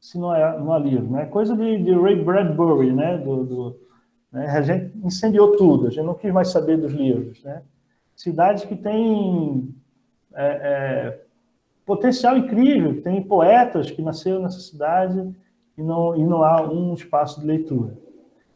se 0.00 0.18
não, 0.18 0.34
é, 0.34 0.58
não 0.58 0.72
há 0.72 0.78
livro. 0.78 1.10
Né? 1.10 1.26
Coisa 1.26 1.56
de, 1.56 1.82
de 1.82 1.94
Ray 1.94 2.22
Bradbury, 2.22 2.92
né? 2.92 3.18
Do, 3.18 3.44
do, 3.44 3.80
né? 4.30 4.46
a 4.46 4.62
gente 4.62 4.96
incendiou 5.02 5.56
tudo, 5.56 5.86
a 5.86 5.90
gente 5.90 6.04
não 6.04 6.14
quis 6.14 6.32
mais 6.32 6.48
saber 6.48 6.76
dos 6.76 6.92
livros. 6.92 7.42
Né? 7.42 7.62
Cidades 8.16 8.64
que 8.64 8.76
têm 8.76 9.74
é, 10.34 10.46
é, 10.46 11.20
potencial 11.84 12.36
incrível, 12.36 13.02
tem 13.02 13.22
poetas 13.22 13.90
que 13.90 14.02
nasceram 14.02 14.42
nessa 14.42 14.60
cidade 14.60 15.34
e 15.76 15.82
não, 15.82 16.16
e 16.16 16.24
não 16.24 16.42
há 16.42 16.62
um 16.62 16.94
espaço 16.94 17.40
de 17.40 17.46
leitura. 17.46 17.96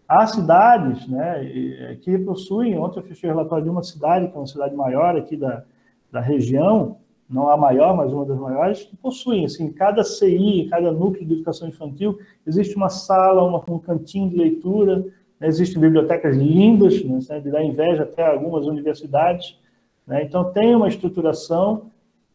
Há 0.09 0.27
cidades 0.27 1.07
né, 1.07 1.99
que 2.01 2.19
possuem, 2.19 2.79
ontem 2.79 3.01
eu 3.01 3.03
fechei 3.03 3.29
o 3.29 3.33
relatório 3.33 3.65
de 3.65 3.71
uma 3.71 3.83
cidade, 3.83 4.29
que 4.29 4.35
é 4.35 4.41
uma 4.41 4.47
cidade 4.47 4.75
maior 4.75 5.17
aqui 5.17 5.37
da, 5.37 5.65
da 6.11 6.21
região, 6.21 6.97
não 7.29 7.51
a 7.51 7.57
maior, 7.57 7.95
mas 7.95 8.11
uma 8.11 8.25
das 8.25 8.39
maiores, 8.39 8.85
que 8.85 8.97
possuem, 8.97 9.45
assim, 9.45 9.71
cada 9.71 10.03
CI, 10.03 10.67
cada 10.71 10.91
núcleo 10.91 11.27
de 11.27 11.35
educação 11.35 11.69
infantil, 11.69 12.19
existe 12.47 12.75
uma 12.75 12.89
sala, 12.89 13.43
uma, 13.43 13.63
um 13.69 13.79
cantinho 13.79 14.31
de 14.31 14.37
leitura? 14.37 15.05
Existem 15.41 15.81
bibliotecas 15.81 16.37
lindas, 16.37 17.05
né? 17.05 17.41
de 17.41 17.51
dar 17.51 17.63
inveja 17.63 18.03
até 18.03 18.27
algumas 18.27 18.67
universidades, 18.67 19.59
né? 20.07 20.23
então 20.23 20.53
tem 20.53 20.75
uma 20.75 20.89
estruturação 20.89 21.91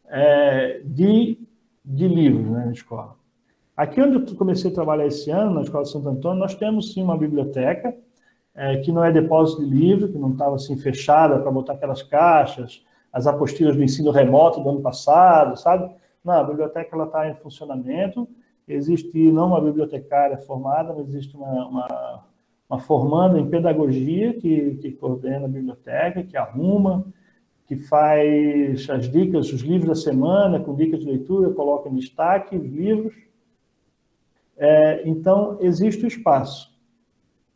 é, 0.08 0.82
de, 0.86 1.38
de 1.84 2.08
livros 2.08 2.46
né, 2.50 2.66
na 2.66 2.72
escola. 2.72 3.16
Aqui 3.76 4.00
onde 4.00 4.32
eu 4.32 4.38
comecei 4.38 4.70
a 4.70 4.74
trabalhar 4.74 5.08
esse 5.08 5.32
ano, 5.32 5.56
na 5.56 5.62
Escola 5.62 5.84
de 5.84 5.90
Santo 5.90 6.08
Antônio, 6.08 6.40
nós 6.40 6.54
temos 6.54 6.94
sim 6.94 7.02
uma 7.02 7.18
biblioteca, 7.18 7.96
é, 8.54 8.78
que 8.78 8.92
não 8.92 9.04
é 9.04 9.12
depósito 9.12 9.68
de 9.68 9.76
livro, 9.76 10.10
que 10.10 10.18
não 10.18 10.32
estava 10.32 10.56
assim 10.56 10.78
fechada 10.78 11.40
para 11.40 11.50
botar 11.50 11.74
aquelas 11.74 12.04
caixas, 12.04 12.86
as 13.12 13.26
apostilas 13.26 13.76
do 13.76 13.84
ensino 13.84 14.12
remoto 14.12 14.62
do 14.62 14.70
ano 14.70 14.82
passado, 14.82 15.58
sabe? 15.58 15.92
Não, 16.24 16.34
a 16.34 16.44
biblioteca 16.44 16.96
ela 16.96 17.06
está 17.06 17.28
em 17.28 17.36
funcionamento. 17.36 18.28
Existe 18.68 19.32
não 19.32 19.48
uma 19.48 19.60
bibliotecária 19.60 20.38
formada, 20.38 20.94
mas 20.94 21.10
existe 21.10 21.36
uma, 21.36 21.68
uma, 21.68 22.13
uma 22.74 22.80
formanda 22.80 23.40
em 23.40 23.48
pedagogia 23.48 24.34
que, 24.34 24.76
que 24.82 24.92
coordena 24.94 25.46
a 25.46 25.50
biblioteca, 25.50 26.24
que 26.24 26.36
arruma, 26.36 27.06
que 27.68 27.76
faz 27.76 28.90
as 28.90 29.08
dicas, 29.08 29.54
os 29.54 29.62
livros 29.62 29.90
da 29.90 29.96
semana, 29.96 30.60
com 30.60 30.74
dicas 30.74 31.02
de 31.02 31.06
leitura, 31.06 31.54
coloca 31.54 31.88
em 31.88 31.94
destaque 31.94 32.58
os 32.58 32.66
livros. 32.66 33.14
É, 34.58 35.08
então, 35.08 35.58
existe 35.62 36.04
o 36.04 36.08
espaço. 36.08 36.74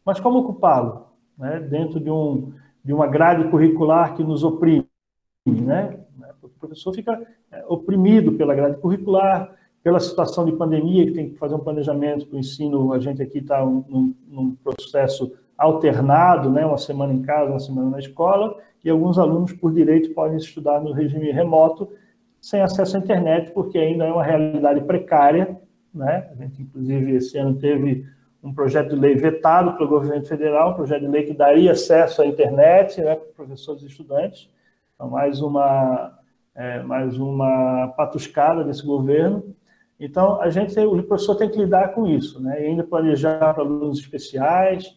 Mas 0.05 0.19
como 0.19 0.39
ocupá-lo? 0.39 1.07
Né? 1.35 1.61
Dentro 1.61 1.99
de, 1.99 2.11
um, 2.11 2.53
de 2.85 2.93
uma 2.93 3.07
grade 3.07 3.49
curricular 3.49 4.15
que 4.15 4.23
nos 4.23 4.43
oprime 4.43 4.87
né? 5.47 5.99
O 6.43 6.49
professor 6.49 6.93
fica 6.93 7.25
é, 7.51 7.65
oprimido 7.67 8.33
pela 8.33 8.53
grade 8.53 8.79
curricular, 8.81 9.55
pela 9.83 9.99
situação 9.99 10.45
de 10.45 10.51
pandemia, 10.51 11.05
que 11.05 11.13
tem 11.13 11.29
que 11.29 11.37
fazer 11.37 11.55
um 11.55 11.59
planejamento 11.59 12.27
para 12.27 12.35
o 12.35 12.39
ensino. 12.39 12.93
A 12.93 12.99
gente 12.99 13.21
aqui 13.21 13.39
está 13.39 13.65
num, 13.65 14.13
num, 14.27 14.55
processo 14.55 15.31
alternado, 15.57 16.49
né? 16.49 16.65
uma 16.65 16.77
semana 16.77 17.13
em 17.13 17.21
casa, 17.21 17.51
uma 17.51 17.59
semana 17.59 17.89
na 17.91 17.99
escola, 17.99 18.57
e 18.83 18.89
alguns 18.89 19.17
alunos, 19.17 19.53
por 19.53 19.73
direito, 19.73 20.13
podem 20.13 20.37
estudar 20.37 20.81
no 20.81 20.91
regime 20.91 21.31
remoto, 21.31 21.89
sem 22.39 22.61
acesso 22.61 22.95
à 22.95 22.99
internet, 22.99 23.51
porque 23.51 23.77
ainda 23.77 24.05
é 24.05 24.11
uma 24.11 24.23
realidade 24.23 24.81
precária. 24.81 25.59
Né? 25.93 26.29
A 26.31 26.35
gente, 26.35 26.61
inclusive, 26.61 27.15
esse 27.15 27.37
ano 27.37 27.55
teve 27.55 28.05
um 28.43 28.53
projeto 28.53 28.89
de 28.89 28.95
lei 28.95 29.15
vetado 29.15 29.73
pelo 29.73 29.89
governo 29.89 30.25
federal, 30.25 30.71
um 30.71 30.75
projeto 30.75 31.01
de 31.01 31.07
lei 31.07 31.23
que 31.23 31.33
daria 31.33 31.71
acesso 31.71 32.21
à 32.21 32.25
internet 32.25 33.01
né, 33.01 33.15
para 33.15 33.33
professores 33.35 33.81
e 33.83 33.87
estudantes, 33.87 34.49
então, 34.97 35.09
mais 35.09 35.41
uma, 35.41 36.17
é, 36.55 36.81
mais 36.81 37.19
uma 37.19 37.93
patuscada 37.95 38.63
desse 38.63 38.83
governo. 38.83 39.55
Então, 39.99 40.39
a 40.41 40.49
gente, 40.49 40.77
o 40.79 41.03
professor 41.03 41.35
tem 41.35 41.49
que 41.49 41.57
lidar 41.57 41.93
com 41.93 42.07
isso, 42.07 42.41
né? 42.41 42.61
E 42.61 42.67
ainda 42.67 42.83
planejar 42.83 43.53
para 43.53 43.63
alunos 43.63 43.99
especiais. 43.99 44.95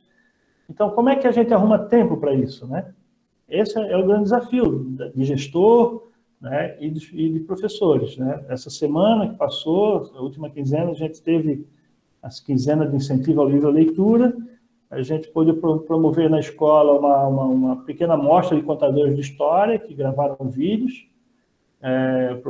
Então, 0.68 0.90
como 0.90 1.08
é 1.08 1.16
que 1.16 1.26
a 1.26 1.32
gente 1.32 1.52
arruma 1.54 1.78
tempo 1.78 2.16
para 2.16 2.34
isso, 2.34 2.66
né? 2.66 2.92
Esse 3.48 3.78
é 3.78 3.96
o 3.96 4.06
grande 4.06 4.24
desafio 4.24 4.96
de 5.14 5.24
gestor 5.24 6.08
né, 6.40 6.76
e, 6.80 6.88
de, 6.88 7.10
e 7.12 7.32
de 7.32 7.40
professores. 7.40 8.16
Né? 8.16 8.44
Essa 8.48 8.70
semana 8.70 9.28
que 9.28 9.36
passou, 9.36 10.12
a 10.14 10.22
última 10.22 10.48
quinzena, 10.48 10.92
a 10.92 10.94
gente 10.94 11.20
teve 11.20 11.66
as 12.22 12.38
quinzenas 12.38 12.88
de 12.90 12.96
incentivo 12.96 13.40
ao 13.40 13.48
livro 13.48 13.68
à 13.68 13.72
leitura, 13.72 14.36
a 14.90 15.02
gente 15.02 15.28
pôde 15.28 15.52
promover 15.52 16.28
na 16.28 16.40
escola 16.40 16.98
uma, 16.98 17.26
uma, 17.26 17.44
uma 17.44 17.84
pequena 17.84 18.16
mostra 18.16 18.56
de 18.56 18.62
contadores 18.62 19.14
de 19.14 19.20
história 19.20 19.78
que 19.78 19.94
gravaram 19.94 20.36
vídeos. 20.48 21.08
É, 21.82 22.40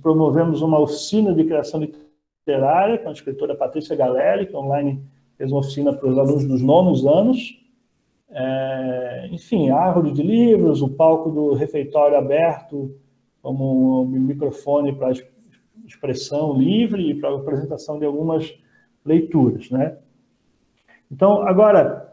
promovemos 0.00 0.62
uma 0.62 0.78
oficina 0.78 1.34
de 1.34 1.44
criação 1.44 1.80
literária 1.80 2.98
com 2.98 3.08
a 3.08 3.12
escritora 3.12 3.54
Patrícia 3.54 3.96
Galeri, 3.96 4.46
que 4.46 4.56
online 4.56 5.02
fez 5.36 5.50
uma 5.50 5.60
oficina 5.60 5.92
para 5.92 6.08
os 6.08 6.18
alunos 6.18 6.44
dos 6.46 6.62
nonos 6.62 7.06
anos. 7.06 7.58
É, 8.30 9.28
enfim, 9.32 9.70
árvore 9.70 10.12
de 10.12 10.22
livros, 10.22 10.82
o 10.82 10.88
palco 10.88 11.30
do 11.30 11.54
refeitório 11.54 12.16
aberto 12.16 12.94
como 13.42 14.02
um 14.02 14.06
microfone 14.06 14.94
para 14.94 15.12
expressão 15.86 16.56
livre 16.56 17.10
e 17.10 17.14
para 17.14 17.34
apresentação 17.34 17.98
de 17.98 18.04
algumas 18.04 18.54
leituras, 19.04 19.70
né? 19.70 19.96
Então, 21.10 21.42
agora, 21.42 22.08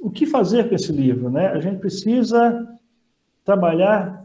o 0.00 0.10
que 0.10 0.24
fazer 0.24 0.68
com 0.68 0.74
esse 0.74 0.92
livro? 0.92 1.28
Né? 1.28 1.48
A 1.48 1.60
gente 1.60 1.78
precisa 1.78 2.66
trabalhar, 3.44 4.23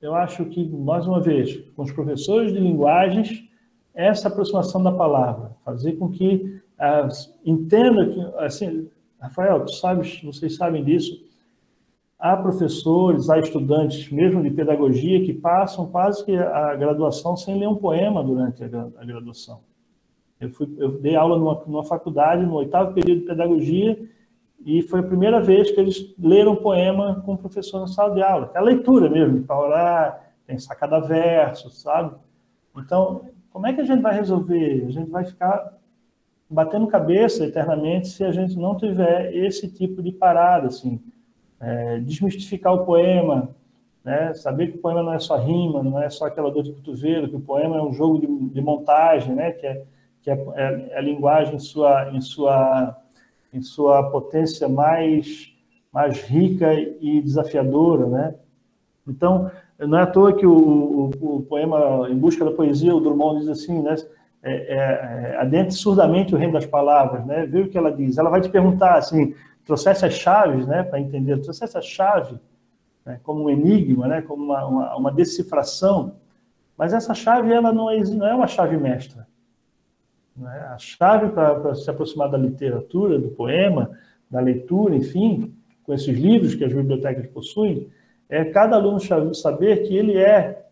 eu 0.00 0.14
acho 0.14 0.44
que, 0.46 0.68
mais 0.68 1.06
uma 1.06 1.20
vez, 1.20 1.56
com 1.74 1.82
os 1.82 1.92
professores 1.92 2.52
de 2.52 2.58
linguagens, 2.58 3.44
essa 3.94 4.28
aproximação 4.28 4.82
da 4.82 4.92
palavra, 4.92 5.56
fazer 5.64 5.92
com 5.92 6.10
que 6.10 6.60
uh, 6.78 7.08
entenda 7.44 8.06
que, 8.06 8.20
assim, 8.38 8.88
Rafael, 9.18 9.64
tu 9.64 9.72
sabes, 9.72 10.20
vocês 10.22 10.56
sabem 10.56 10.84
disso, 10.84 11.24
há 12.18 12.36
professores, 12.36 13.30
há 13.30 13.38
estudantes, 13.38 14.10
mesmo 14.10 14.42
de 14.42 14.50
pedagogia, 14.50 15.24
que 15.24 15.32
passam 15.32 15.86
quase 15.86 16.24
que 16.24 16.36
a 16.36 16.74
graduação 16.74 17.36
sem 17.36 17.58
ler 17.58 17.68
um 17.68 17.76
poema 17.76 18.22
durante 18.22 18.62
a 18.62 19.04
graduação. 19.04 19.60
Eu, 20.38 20.50
fui, 20.50 20.68
eu 20.76 21.00
dei 21.00 21.16
aula 21.16 21.38
numa, 21.38 21.64
numa, 21.66 21.84
faculdade, 21.84 22.44
no 22.44 22.54
oitavo 22.54 22.92
período 22.92 23.20
de 23.20 23.26
pedagogia, 23.26 23.98
e 24.66 24.82
foi 24.82 25.00
a 25.00 25.04
primeira 25.04 25.40
vez 25.40 25.70
que 25.70 25.78
eles 25.78 26.12
leram 26.18 26.52
um 26.52 26.56
poema 26.56 27.22
com 27.24 27.34
o 27.34 27.38
professor 27.38 27.80
na 27.80 27.86
sala 27.86 28.12
de 28.14 28.22
aula. 28.22 28.50
É 28.52 28.58
a 28.58 28.62
leitura 28.62 29.08
mesmo, 29.08 29.44
para 29.44 29.58
orar, 29.58 30.32
pensar 30.46 30.74
cada 30.74 30.98
verso, 30.98 31.70
sabe? 31.70 32.14
Então, 32.76 33.22
como 33.50 33.66
é 33.66 33.72
que 33.72 33.80
a 33.80 33.84
gente 33.84 34.02
vai 34.02 34.14
resolver? 34.14 34.84
A 34.86 34.90
gente 34.90 35.08
vai 35.08 35.24
ficar 35.24 35.72
batendo 36.50 36.86
cabeça 36.88 37.46
eternamente 37.46 38.08
se 38.08 38.24
a 38.24 38.32
gente 38.32 38.56
não 38.56 38.76
tiver 38.76 39.34
esse 39.34 39.70
tipo 39.70 40.02
de 40.02 40.10
parada, 40.10 40.66
assim. 40.66 41.00
É, 41.60 42.00
desmistificar 42.00 42.74
o 42.74 42.84
poema, 42.84 43.48
né? 44.04 44.34
saber 44.34 44.72
que 44.72 44.78
o 44.78 44.80
poema 44.80 45.02
não 45.02 45.14
é 45.14 45.18
só 45.18 45.36
rima, 45.36 45.82
não 45.82 46.02
é 46.02 46.10
só 46.10 46.26
aquela 46.26 46.50
dor 46.50 46.62
de 46.62 46.72
cotovelo, 46.72 47.28
que 47.28 47.36
o 47.36 47.40
poema 47.40 47.78
é 47.78 47.82
um 47.82 47.92
jogo 47.92 48.18
de, 48.18 48.26
de 48.26 48.60
montagem, 48.60 49.34
né? 49.34 49.52
que 49.52 49.66
é 49.66 49.84
que 50.26 50.30
é, 50.30 50.34
é, 50.56 50.88
é 50.90 50.98
a 50.98 51.00
linguagem 51.00 51.54
em 51.54 51.58
sua, 51.60 52.10
em 52.10 52.20
sua, 52.20 52.96
em 53.56 53.62
sua 53.62 54.10
potência 54.10 54.68
mais, 54.68 55.52
mais 55.92 56.20
rica 56.22 56.72
e 56.74 57.20
desafiadora, 57.20 58.06
né? 58.06 58.34
Então, 59.06 59.50
não 59.78 59.98
é 59.98 60.02
à 60.02 60.06
toa 60.06 60.32
que 60.32 60.46
o, 60.46 61.10
o, 61.20 61.36
o 61.36 61.42
poema 61.42 62.08
Em 62.10 62.16
Busca 62.16 62.44
da 62.44 62.50
Poesia, 62.50 62.94
o 62.94 63.00
Drummond 63.00 63.40
diz 63.40 63.48
assim, 63.48 63.82
né? 63.82 63.94
É, 64.42 64.52
é, 64.52 64.76
é, 64.76 65.36
adentre 65.38 65.74
surdamente 65.74 66.34
o 66.34 66.38
reino 66.38 66.52
das 66.52 66.66
palavras, 66.66 67.24
né? 67.26 67.46
Vê 67.46 67.62
o 67.62 67.68
que 67.68 67.76
ela 67.76 67.90
diz. 67.90 68.16
Ela 68.16 68.30
vai 68.30 68.40
te 68.40 68.48
perguntar 68.48 68.94
assim, 68.94 69.34
trouxesse 69.64 70.06
as 70.06 70.14
chaves, 70.14 70.66
né, 70.66 70.84
para 70.84 71.00
entender, 71.00 71.38
trouxesse 71.40 71.76
a 71.76 71.82
chave 71.82 72.38
né, 73.04 73.20
como 73.22 73.44
um 73.44 73.50
enigma, 73.50 74.06
né, 74.06 74.22
como 74.22 74.44
uma, 74.44 74.64
uma, 74.64 74.96
uma, 74.96 75.12
decifração, 75.12 76.14
mas 76.78 76.92
essa 76.92 77.12
chave 77.14 77.52
ela 77.52 77.72
não 77.72 77.90
é, 77.90 77.98
não 77.98 78.26
é 78.26 78.34
uma 78.34 78.46
chave 78.46 78.76
mestra. 78.76 79.25
Né? 80.36 80.68
A 80.72 80.78
chave 80.78 81.30
para 81.30 81.74
se 81.74 81.88
aproximar 81.90 82.30
da 82.30 82.38
literatura, 82.38 83.18
do 83.18 83.28
poema, 83.28 83.90
da 84.30 84.40
leitura, 84.40 84.94
enfim, 84.94 85.54
com 85.82 85.94
esses 85.94 86.16
livros 86.16 86.54
que 86.54 86.64
as 86.64 86.72
bibliotecas 86.72 87.26
possuem, 87.28 87.88
é 88.28 88.44
cada 88.44 88.76
aluno 88.76 88.98
saber 89.34 89.86
que 89.86 89.96
ele 89.96 90.16
é 90.16 90.66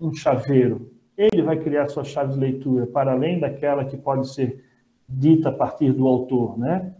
um 0.00 0.12
chaveiro. 0.12 0.90
Ele 1.16 1.42
vai 1.42 1.58
criar 1.58 1.88
sua 1.88 2.04
chave 2.04 2.32
de 2.32 2.40
leitura 2.40 2.86
para 2.86 3.12
além 3.12 3.38
daquela 3.38 3.84
que 3.84 3.96
pode 3.96 4.32
ser 4.32 4.64
dita 5.08 5.50
a 5.50 5.52
partir 5.52 5.92
do 5.92 6.06
autor, 6.06 6.58
né? 6.58 6.94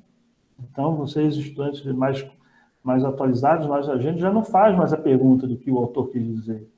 Então, 0.60 0.94
vocês, 0.94 1.34
estudantes 1.34 1.82
mais, 1.92 2.24
mais 2.84 3.04
atualizados, 3.04 3.66
nós, 3.66 3.88
a 3.88 3.96
gente 3.96 4.20
já 4.20 4.30
não 4.30 4.44
faz 4.44 4.76
mais 4.76 4.92
a 4.92 4.98
pergunta 4.98 5.46
do 5.46 5.56
que 5.56 5.70
o 5.70 5.78
autor 5.78 6.10
quis 6.10 6.22
dizer. 6.22 6.70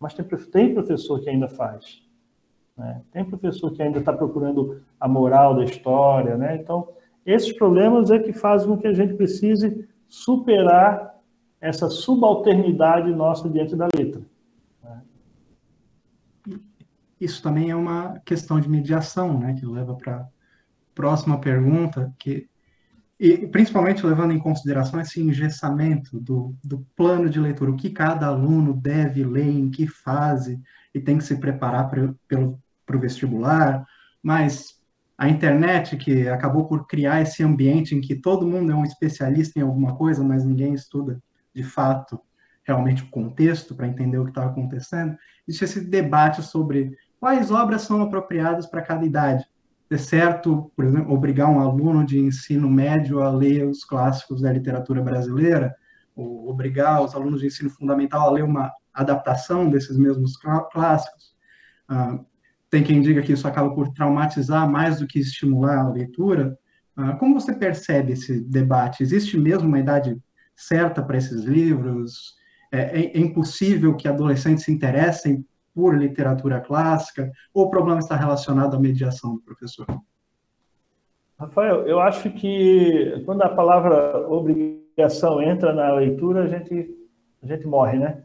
Mas 0.00 0.14
tem, 0.14 0.24
tem 0.24 0.74
professor 0.74 1.20
que 1.20 1.28
ainda 1.28 1.46
faz. 1.46 2.02
Né? 2.78 3.02
Tem 3.12 3.24
professor 3.24 3.72
que 3.72 3.82
ainda 3.82 3.98
está 3.98 4.12
procurando 4.12 4.80
a 5.00 5.08
moral 5.08 5.56
da 5.56 5.64
história. 5.64 6.36
Né? 6.36 6.56
Então, 6.56 6.88
esses 7.26 7.52
problemas 7.52 8.10
é 8.10 8.18
que 8.20 8.32
fazem 8.32 8.68
com 8.68 8.78
que 8.78 8.86
a 8.86 8.94
gente 8.94 9.14
precise 9.14 9.86
superar 10.06 11.16
essa 11.60 11.90
subalternidade 11.90 13.10
nossa 13.10 13.50
diante 13.50 13.74
da 13.74 13.88
letra. 13.94 14.22
Né? 14.82 15.02
Isso 17.20 17.42
também 17.42 17.70
é 17.70 17.76
uma 17.76 18.20
questão 18.24 18.60
de 18.60 18.68
mediação, 18.68 19.38
né? 19.38 19.54
que 19.54 19.66
leva 19.66 19.94
para 19.94 20.16
a 20.18 20.28
próxima 20.94 21.40
pergunta, 21.40 22.14
que 22.18 22.48
e 23.20 23.48
principalmente 23.48 24.06
levando 24.06 24.32
em 24.32 24.38
consideração 24.38 25.00
esse 25.00 25.20
engessamento 25.20 26.20
do, 26.20 26.54
do 26.62 26.86
plano 26.94 27.28
de 27.28 27.40
leitura, 27.40 27.72
o 27.72 27.76
que 27.76 27.90
cada 27.90 28.28
aluno 28.28 28.72
deve 28.72 29.24
ler, 29.24 29.48
em 29.48 29.68
que 29.68 29.88
fase, 29.88 30.60
e 30.94 31.00
tem 31.00 31.18
que 31.18 31.24
se 31.24 31.36
preparar 31.36 31.90
para 32.88 32.96
o 32.96 33.00
vestibular, 33.00 33.86
mas 34.20 34.78
a 35.16 35.28
internet, 35.28 35.96
que 35.96 36.28
acabou 36.28 36.66
por 36.66 36.86
criar 36.86 37.20
esse 37.20 37.44
ambiente 37.44 37.94
em 37.94 38.00
que 38.00 38.16
todo 38.16 38.46
mundo 38.46 38.72
é 38.72 38.74
um 38.74 38.84
especialista 38.84 39.58
em 39.60 39.62
alguma 39.62 39.94
coisa, 39.94 40.24
mas 40.24 40.44
ninguém 40.44 40.74
estuda 40.74 41.22
de 41.54 41.62
fato 41.62 42.20
realmente 42.64 43.02
o 43.02 43.10
contexto 43.10 43.74
para 43.74 43.86
entender 43.86 44.18
o 44.18 44.24
que 44.24 44.30
está 44.30 44.44
acontecendo, 44.44 45.16
existe 45.46 45.64
esse 45.64 45.80
debate 45.82 46.42
sobre 46.42 46.96
quais 47.20 47.50
obras 47.50 47.82
são 47.82 48.02
apropriadas 48.02 48.66
para 48.66 48.82
cada 48.82 49.04
idade 49.04 49.44
é 49.90 49.96
certo, 49.96 50.70
por 50.76 50.84
exemplo, 50.84 51.14
obrigar 51.14 51.48
um 51.48 51.60
aluno 51.60 52.04
de 52.04 52.18
ensino 52.18 52.68
médio 52.68 53.22
a 53.22 53.30
ler 53.30 53.66
os 53.66 53.84
clássicos 53.84 54.42
da 54.42 54.52
literatura 54.52 55.02
brasileira, 55.02 55.74
ou 56.14 56.48
obrigar 56.50 57.02
os 57.02 57.14
alunos 57.14 57.40
de 57.40 57.46
ensino 57.46 57.70
fundamental 57.70 58.28
a 58.28 58.32
ler 58.32 58.44
uma 58.44 58.70
adaptação 58.92 59.70
desses 59.70 59.96
mesmos 59.96 60.36
clássicos. 60.36 61.34
Ah, 61.88 62.18
tem 62.70 62.82
quem 62.82 63.00
diga 63.00 63.22
que 63.22 63.32
isso 63.32 63.48
acaba 63.48 63.70
por 63.74 63.88
traumatizar 63.92 64.70
mais 64.70 65.00
do 65.00 65.06
que 65.06 65.18
estimular 65.18 65.78
a 65.78 65.88
leitura. 65.88 66.58
Ah, 66.96 67.14
como 67.14 67.38
você 67.38 67.54
percebe 67.54 68.12
esse 68.12 68.40
debate? 68.40 69.02
Existe 69.02 69.38
mesmo 69.38 69.68
uma 69.68 69.78
idade 69.78 70.16
certa 70.54 71.02
para 71.02 71.16
esses 71.16 71.44
livros? 71.44 72.36
É, 72.70 73.00
é, 73.00 73.16
é 73.16 73.18
impossível 73.18 73.96
que 73.96 74.08
adolescentes 74.08 74.64
se 74.64 74.72
interessem 74.72 75.44
por 75.74 75.96
literatura 75.96 76.60
clássica, 76.60 77.30
ou 77.54 77.66
o 77.66 77.70
problema 77.70 78.00
está 78.00 78.16
relacionado 78.16 78.76
à 78.76 78.80
mediação 78.80 79.36
do 79.36 79.40
professor? 79.40 79.86
Rafael, 81.38 81.86
eu 81.86 82.00
acho 82.00 82.30
que 82.32 83.22
quando 83.24 83.42
a 83.42 83.48
palavra 83.48 84.28
obrigação 84.28 85.40
entra 85.40 85.72
na 85.72 85.94
leitura, 85.94 86.42
a 86.42 86.48
gente, 86.48 86.90
a 87.40 87.46
gente 87.46 87.64
morre, 87.64 87.96
né? 87.96 88.24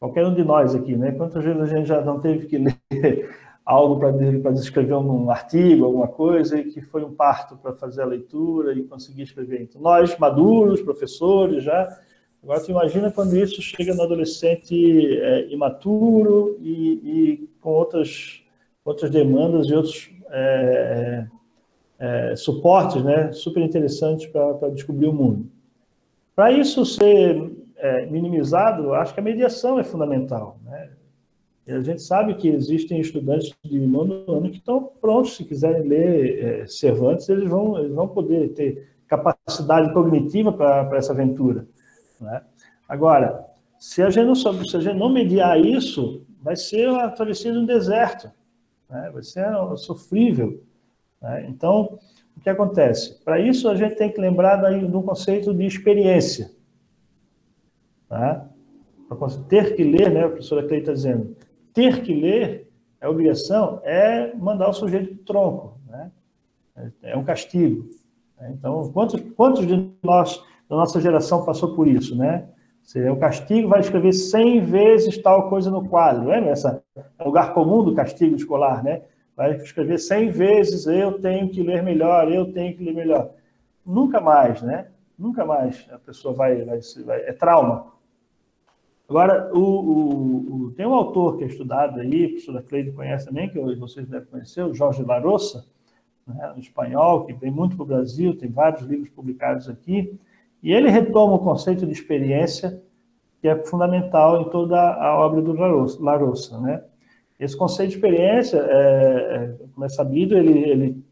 Qualquer 0.00 0.26
um 0.26 0.34
de 0.34 0.42
nós 0.42 0.74
aqui, 0.74 0.96
né? 0.96 1.12
Quantas 1.12 1.44
vezes 1.44 1.60
a 1.60 1.66
gente 1.66 1.86
já 1.86 2.00
não 2.00 2.18
teve 2.18 2.46
que 2.46 2.56
ler 2.90 3.28
algo 3.66 3.98
para 3.98 4.52
escrever 4.52 4.94
um 4.94 5.28
artigo, 5.28 5.84
alguma 5.84 6.08
coisa, 6.08 6.56
e 6.56 6.70
que 6.70 6.80
foi 6.80 7.04
um 7.04 7.12
parto 7.12 7.56
para 7.56 7.74
fazer 7.74 8.02
a 8.02 8.06
leitura 8.06 8.72
e 8.72 8.84
conseguir 8.84 9.22
escrever. 9.22 9.60
Então, 9.62 9.82
nós, 9.82 10.16
maduros, 10.16 10.80
professores, 10.80 11.64
já 11.64 11.98
Agora, 12.46 12.60
tu 12.60 12.70
imagina 12.70 13.10
quando 13.10 13.36
isso 13.36 13.60
chega 13.60 13.92
no 13.92 14.02
adolescente 14.04 15.18
é, 15.20 15.52
imaturo 15.52 16.56
e, 16.60 16.92
e, 16.92 17.50
com 17.60 17.70
outras, 17.70 18.40
outras 18.84 19.10
demandas 19.10 19.66
e 19.66 19.74
outros 19.74 20.10
é, 20.30 21.26
é, 21.98 22.36
suportes 22.36 23.02
né, 23.02 23.32
super 23.32 23.60
interessantes 23.60 24.26
para 24.26 24.70
descobrir 24.70 25.08
o 25.08 25.12
mundo. 25.12 25.50
Para 26.36 26.52
isso 26.52 26.86
ser 26.86 27.50
é, 27.78 28.06
minimizado, 28.06 28.94
acho 28.94 29.12
que 29.12 29.18
a 29.18 29.24
mediação 29.24 29.80
é 29.80 29.82
fundamental. 29.82 30.60
Né? 31.66 31.74
E 31.74 31.78
a 31.78 31.82
gente 31.82 32.02
sabe 32.02 32.34
que 32.34 32.48
existem 32.48 33.00
estudantes 33.00 33.52
de 33.64 33.78
nono 33.80 34.24
ano 34.28 34.50
que 34.50 34.58
estão 34.58 34.90
prontos, 35.00 35.36
se 35.36 35.44
quiserem 35.44 35.82
ler 35.82 36.44
é, 36.44 36.66
Cervantes, 36.66 37.28
eles 37.28 37.48
vão, 37.48 37.78
eles 37.78 37.94
vão 37.94 38.08
poder 38.08 38.52
ter 38.54 38.88
capacidade 39.06 39.92
cognitiva 39.92 40.52
para 40.52 40.96
essa 40.96 41.12
aventura. 41.12 41.66
Né? 42.20 42.42
Agora, 42.88 43.44
se 43.78 44.02
a, 44.02 44.10
gente 44.10 44.26
não 44.26 44.34
se 44.34 44.76
a 44.76 44.80
gente 44.80 44.96
não 44.96 45.08
mediar 45.08 45.60
isso, 45.60 46.24
vai 46.42 46.56
ser 46.56 46.88
uma 46.88 47.08
travessia 47.10 47.52
um 47.52 47.66
deserto, 47.66 48.30
né? 48.88 49.10
vai 49.12 49.22
ser 49.22 49.46
sofrível. 49.76 50.62
Né? 51.20 51.46
Então, 51.48 51.98
o 52.36 52.40
que 52.40 52.50
acontece? 52.50 53.22
Para 53.24 53.40
isso, 53.40 53.68
a 53.68 53.74
gente 53.74 53.96
tem 53.96 54.12
que 54.12 54.20
lembrar 54.20 54.56
daí 54.56 54.86
do 54.86 55.02
conceito 55.02 55.52
de 55.54 55.66
experiência. 55.66 56.50
Tá? 58.08 58.48
Para 59.08 59.28
ter 59.48 59.76
que 59.76 59.84
ler, 59.84 60.10
né, 60.10 60.24
a 60.24 60.28
professora 60.28 60.66
Cleide 60.66 60.82
está 60.82 60.92
dizendo, 60.92 61.36
ter 61.76 62.00
que 62.00 62.14
ler, 62.14 62.72
a 62.98 63.10
obrigação 63.10 63.82
é 63.84 64.34
mandar 64.34 64.70
o 64.70 64.72
sujeito 64.72 65.14
para 65.14 65.20
o 65.20 65.24
tronco. 65.24 65.80
Né? 65.86 66.10
É 67.02 67.14
um 67.14 67.22
castigo. 67.22 67.86
Então, 68.50 68.90
quantos, 68.92 69.20
quantos 69.36 69.66
de 69.66 69.90
nós 70.02 70.42
da 70.68 70.74
nossa 70.74 71.00
geração 71.00 71.44
passou 71.44 71.76
por 71.76 71.86
isso, 71.86 72.16
né? 72.16 72.48
Você, 72.82 73.08
o 73.10 73.16
castigo 73.16 73.68
vai 73.68 73.80
escrever 73.80 74.12
100 74.12 74.60
vezes 74.60 75.18
tal 75.18 75.48
coisa 75.48 75.70
no 75.70 75.86
quadro, 75.88 76.28
lembra? 76.28 76.50
Essa 76.50 76.82
é 76.96 77.22
o 77.22 77.26
lugar 77.26 77.52
comum 77.52 77.84
do 77.84 77.94
castigo 77.94 78.34
escolar, 78.34 78.82
né? 78.82 79.02
Vai 79.36 79.54
escrever 79.56 79.98
100 79.98 80.30
vezes, 80.30 80.86
eu 80.86 81.20
tenho 81.20 81.48
que 81.50 81.62
ler 81.62 81.82
melhor, 81.82 82.32
eu 82.32 82.52
tenho 82.52 82.76
que 82.76 82.82
ler 82.82 82.94
melhor. 82.94 83.30
Nunca 83.84 84.20
mais, 84.20 84.62
né? 84.62 84.88
Nunca 85.18 85.44
mais 85.44 85.86
a 85.92 85.98
pessoa 85.98 86.34
vai, 86.34 86.64
vai, 86.64 86.80
vai 87.04 87.20
é 87.20 87.32
trauma. 87.32 87.92
Agora, 89.08 89.50
o, 89.54 89.60
o, 89.60 90.54
o, 90.54 90.70
tem 90.72 90.84
um 90.84 90.94
autor 90.94 91.36
que 91.36 91.44
é 91.44 91.46
estudado 91.46 92.00
aí, 92.00 92.24
a 92.24 92.28
professora 92.28 92.62
Cleide 92.62 92.92
conhece 92.92 93.26
também, 93.26 93.48
que 93.48 93.58
vocês 93.76 94.06
devem 94.08 94.26
conhecer, 94.26 94.64
o 94.64 94.74
Jorge 94.74 95.02
Larossa, 95.02 95.64
né, 96.26 96.52
um 96.56 96.58
espanhol, 96.58 97.24
que 97.24 97.32
vem 97.32 97.50
muito 97.50 97.76
para 97.76 97.84
o 97.84 97.86
Brasil, 97.86 98.36
tem 98.36 98.50
vários 98.50 98.82
livros 98.82 99.08
publicados 99.10 99.68
aqui, 99.68 100.18
e 100.60 100.72
ele 100.72 100.90
retoma 100.90 101.34
o 101.34 101.38
conceito 101.38 101.86
de 101.86 101.92
experiência, 101.92 102.82
que 103.40 103.46
é 103.46 103.56
fundamental 103.64 104.42
em 104.42 104.50
toda 104.50 104.76
a 104.76 105.16
obra 105.20 105.40
do 105.40 105.52
Larossa. 105.52 106.58
Né? 106.58 106.82
Esse 107.38 107.56
conceito 107.56 107.90
de 107.90 107.96
experiência, 107.96 108.58
é, 108.58 108.72
é, 108.72 109.66
como 109.72 109.84
é 109.86 109.88
sabido, 109.88 110.36
ele, 110.36 110.58
ele, 110.68 111.04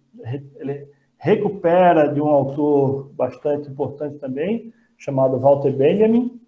ele 0.56 0.88
recupera 1.16 2.08
de 2.08 2.20
um 2.20 2.26
autor 2.26 3.10
bastante 3.14 3.70
importante 3.70 4.18
também, 4.18 4.72
chamado 4.98 5.38
Walter 5.38 5.72
Benjamin, 5.72 6.40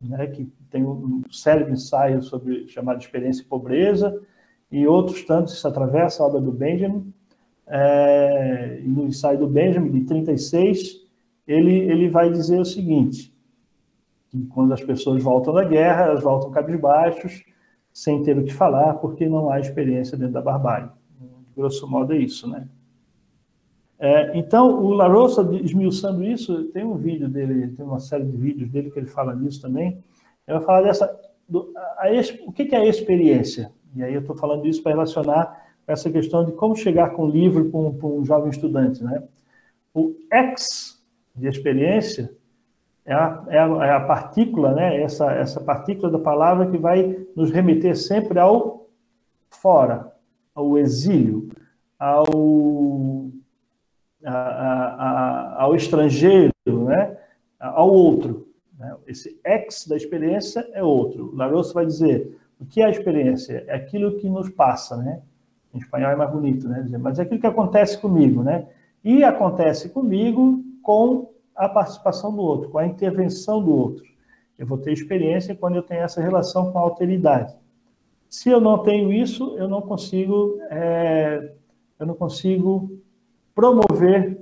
né, 0.00 0.26
que 0.26 0.44
tem 0.70 0.84
um 0.84 1.22
célebre 1.30 1.72
ensaio 1.72 2.22
sobre 2.22 2.68
chamado 2.68 3.00
Experiência 3.00 3.42
e 3.42 3.46
Pobreza, 3.46 4.20
e 4.70 4.86
outros 4.86 5.22
tantos, 5.22 5.54
isso 5.54 5.66
atravessa 5.66 6.22
a 6.22 6.26
obra 6.26 6.40
do 6.40 6.52
Benjamin. 6.52 7.12
É, 7.68 8.80
no 8.84 9.04
ensaio 9.04 9.38
do 9.38 9.46
Benjamin, 9.46 9.90
de 9.90 10.04
36, 10.04 11.04
ele, 11.46 11.74
ele 11.74 12.08
vai 12.08 12.30
dizer 12.30 12.60
o 12.60 12.64
seguinte, 12.64 13.32
que 14.28 14.44
quando 14.46 14.72
as 14.72 14.82
pessoas 14.82 15.22
voltam 15.22 15.54
da 15.54 15.64
guerra, 15.64 16.06
elas 16.06 16.22
voltam 16.22 16.50
cabisbaixos, 16.50 17.44
sem 17.92 18.22
ter 18.22 18.36
o 18.36 18.44
que 18.44 18.52
falar, 18.52 18.94
porque 18.94 19.28
não 19.28 19.50
há 19.50 19.58
experiência 19.58 20.18
dentro 20.18 20.34
da 20.34 20.42
barbárie. 20.42 20.90
Grosso 21.56 21.88
modo 21.88 22.12
é 22.12 22.18
isso, 22.18 22.48
né? 22.48 22.68
É, 23.98 24.36
então, 24.36 24.82
o 24.82 24.92
Larossa, 24.92 25.42
esmiuçando 25.62 26.22
isso, 26.22 26.64
tem 26.64 26.84
um 26.84 26.96
vídeo 26.96 27.28
dele, 27.28 27.68
tem 27.68 27.84
uma 27.84 27.98
série 27.98 28.24
de 28.24 28.36
vídeos 28.36 28.70
dele 28.70 28.90
que 28.90 28.98
ele 28.98 29.06
fala 29.06 29.34
nisso 29.34 29.62
também. 29.62 30.02
Ele 30.46 30.58
vai 30.58 30.60
falar 30.60 30.82
dessa. 30.82 31.18
Do, 31.48 31.72
a, 31.76 32.06
a, 32.06 32.10
o 32.46 32.52
que 32.52 32.74
é 32.74 32.78
a 32.78 32.86
experiência? 32.86 33.72
E 33.94 34.02
aí 34.02 34.12
eu 34.12 34.20
estou 34.20 34.36
falando 34.36 34.66
isso 34.66 34.82
para 34.82 34.92
relacionar 34.92 35.66
essa 35.86 36.10
questão 36.10 36.44
de 36.44 36.52
como 36.52 36.76
chegar 36.76 37.10
com 37.10 37.24
o 37.24 37.30
livro 37.30 37.70
para 37.70 37.78
um, 37.80 38.18
um 38.20 38.24
jovem 38.24 38.50
estudante. 38.50 39.02
Né? 39.02 39.22
O 39.94 40.14
X 40.30 41.02
de 41.34 41.46
experiência 41.46 42.30
é 43.04 43.14
a, 43.14 43.44
é 43.48 43.58
a, 43.58 43.86
é 43.86 43.90
a, 43.92 44.00
partícula, 44.00 44.74
né? 44.74 45.00
essa, 45.00 45.32
essa 45.32 45.60
partícula 45.60 46.10
da 46.10 46.18
palavra 46.18 46.70
que 46.70 46.76
vai 46.76 47.26
nos 47.34 47.50
remeter 47.50 47.96
sempre 47.96 48.38
ao 48.38 48.88
fora, 49.48 50.12
ao 50.54 50.76
exílio, 50.76 51.48
ao, 51.98 53.30
a, 54.32 55.62
ao 55.62 55.74
estrangeiro, 55.74 56.52
né? 56.66 57.16
ao 57.58 57.90
outro. 57.92 58.48
Né? 58.78 58.94
Esse 59.06 59.38
X 59.44 59.86
da 59.86 59.96
experiência 59.96 60.68
é 60.72 60.82
outro. 60.82 61.34
Larousse 61.34 61.72
vai 61.72 61.86
dizer, 61.86 62.38
o 62.60 62.64
que 62.64 62.80
é 62.80 62.86
a 62.86 62.90
experiência? 62.90 63.64
É 63.66 63.74
aquilo 63.74 64.18
que 64.18 64.28
nos 64.28 64.48
passa, 64.48 64.96
né? 64.96 65.20
Em 65.74 65.78
espanhol 65.78 66.10
é 66.10 66.16
mais 66.16 66.30
bonito, 66.30 66.68
né? 66.68 66.86
Mas 66.98 67.18
é 67.18 67.22
aquilo 67.22 67.40
que 67.40 67.46
acontece 67.46 67.98
comigo, 67.98 68.42
né? 68.42 68.66
E 69.04 69.22
acontece 69.22 69.90
comigo 69.90 70.64
com 70.82 71.30
a 71.54 71.68
participação 71.68 72.34
do 72.34 72.40
outro, 72.40 72.70
com 72.70 72.78
a 72.78 72.86
intervenção 72.86 73.62
do 73.62 73.74
outro. 73.74 74.04
Eu 74.58 74.66
vou 74.66 74.78
ter 74.78 74.92
experiência 74.92 75.54
quando 75.54 75.76
eu 75.76 75.82
tenho 75.82 76.00
essa 76.00 76.20
relação 76.20 76.72
com 76.72 76.78
a 76.78 76.82
alteridade. 76.82 77.54
Se 78.28 78.50
eu 78.50 78.60
não 78.60 78.78
tenho 78.78 79.12
isso, 79.12 79.54
eu 79.56 79.68
não 79.68 79.82
consigo, 79.82 80.58
é, 80.70 81.52
eu 81.98 82.06
não 82.06 82.14
consigo 82.14 82.98
promover 83.56 84.38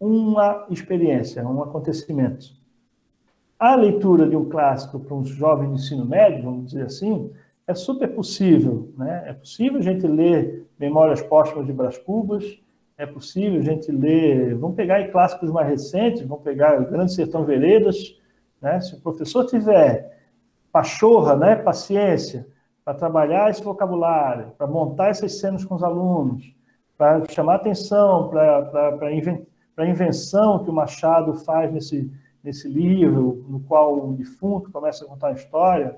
uma 0.00 0.66
experiência, 0.68 1.46
um 1.46 1.62
acontecimento. 1.62 2.46
A 3.56 3.76
leitura 3.76 4.28
de 4.28 4.36
um 4.36 4.48
clássico 4.48 4.98
para 4.98 5.14
um 5.14 5.24
jovem 5.24 5.68
de 5.68 5.76
ensino 5.76 6.04
médio, 6.04 6.42
vamos 6.42 6.72
dizer 6.72 6.86
assim, 6.86 7.30
é 7.68 7.72
super 7.72 8.08
possível. 8.08 8.92
Né? 8.98 9.22
É 9.28 9.32
possível 9.32 9.78
a 9.78 9.82
gente 9.82 10.06
ler 10.08 10.66
Memórias 10.76 11.22
Póstumas 11.22 11.66
de 11.66 11.72
Brás 11.72 11.96
Cubas, 11.96 12.60
é 12.98 13.06
possível 13.06 13.60
a 13.60 13.62
gente 13.62 13.90
ler, 13.92 14.56
vamos 14.56 14.76
pegar 14.76 15.06
clássicos 15.12 15.50
mais 15.52 15.68
recentes, 15.68 16.22
vamos 16.22 16.42
pegar 16.42 16.80
o 16.80 16.90
Grande 16.90 17.14
Sertão 17.14 17.44
Veredas, 17.44 18.20
né? 18.60 18.80
se 18.80 18.96
o 18.96 19.00
professor 19.00 19.46
tiver 19.46 20.18
pachorra, 20.72 21.36
né? 21.36 21.54
paciência, 21.54 22.46
para 22.84 22.94
trabalhar 22.94 23.50
esse 23.50 23.62
vocabulário, 23.62 24.52
para 24.58 24.66
montar 24.66 25.08
essas 25.08 25.38
cenas 25.38 25.64
com 25.64 25.76
os 25.76 25.82
alunos, 25.82 26.54
para 26.96 27.24
chamar 27.28 27.56
atenção 27.56 28.28
para 28.28 28.98
a 29.76 29.86
invenção 29.86 30.62
que 30.62 30.70
o 30.70 30.72
Machado 30.72 31.34
faz 31.34 31.72
nesse, 31.72 32.10
nesse 32.42 32.68
livro, 32.68 33.44
no 33.48 33.60
qual 33.60 34.08
o 34.08 34.12
defunto 34.12 34.70
começa 34.70 35.04
a 35.04 35.08
contar 35.08 35.28
a 35.28 35.32
história, 35.32 35.96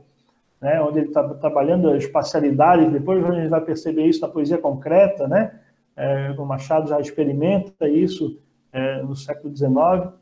né, 0.60 0.80
onde 0.80 1.00
ele 1.00 1.08
está 1.08 1.22
trabalhando 1.34 1.90
a 1.90 1.96
espacialidade, 1.96 2.90
depois 2.90 3.22
a 3.24 3.32
gente 3.32 3.48
vai 3.48 3.60
perceber 3.60 4.06
isso 4.06 4.22
na 4.22 4.28
poesia 4.28 4.56
concreta, 4.56 5.28
né? 5.28 5.60
É, 5.94 6.34
o 6.38 6.44
Machado 6.44 6.88
já 6.88 7.00
experimenta 7.00 7.88
isso 7.88 8.38
é, 8.72 9.02
no 9.02 9.16
século 9.16 9.54
XIX. 9.54 10.12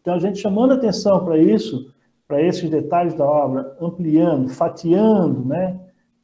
Então, 0.00 0.14
a 0.14 0.18
gente 0.18 0.38
chamando 0.38 0.74
atenção 0.74 1.24
para 1.24 1.36
isso, 1.36 1.92
para 2.26 2.40
esses 2.40 2.70
detalhes 2.70 3.14
da 3.14 3.24
obra, 3.24 3.76
ampliando, 3.80 4.48
fatiando 4.48 5.44
né, 5.44 5.78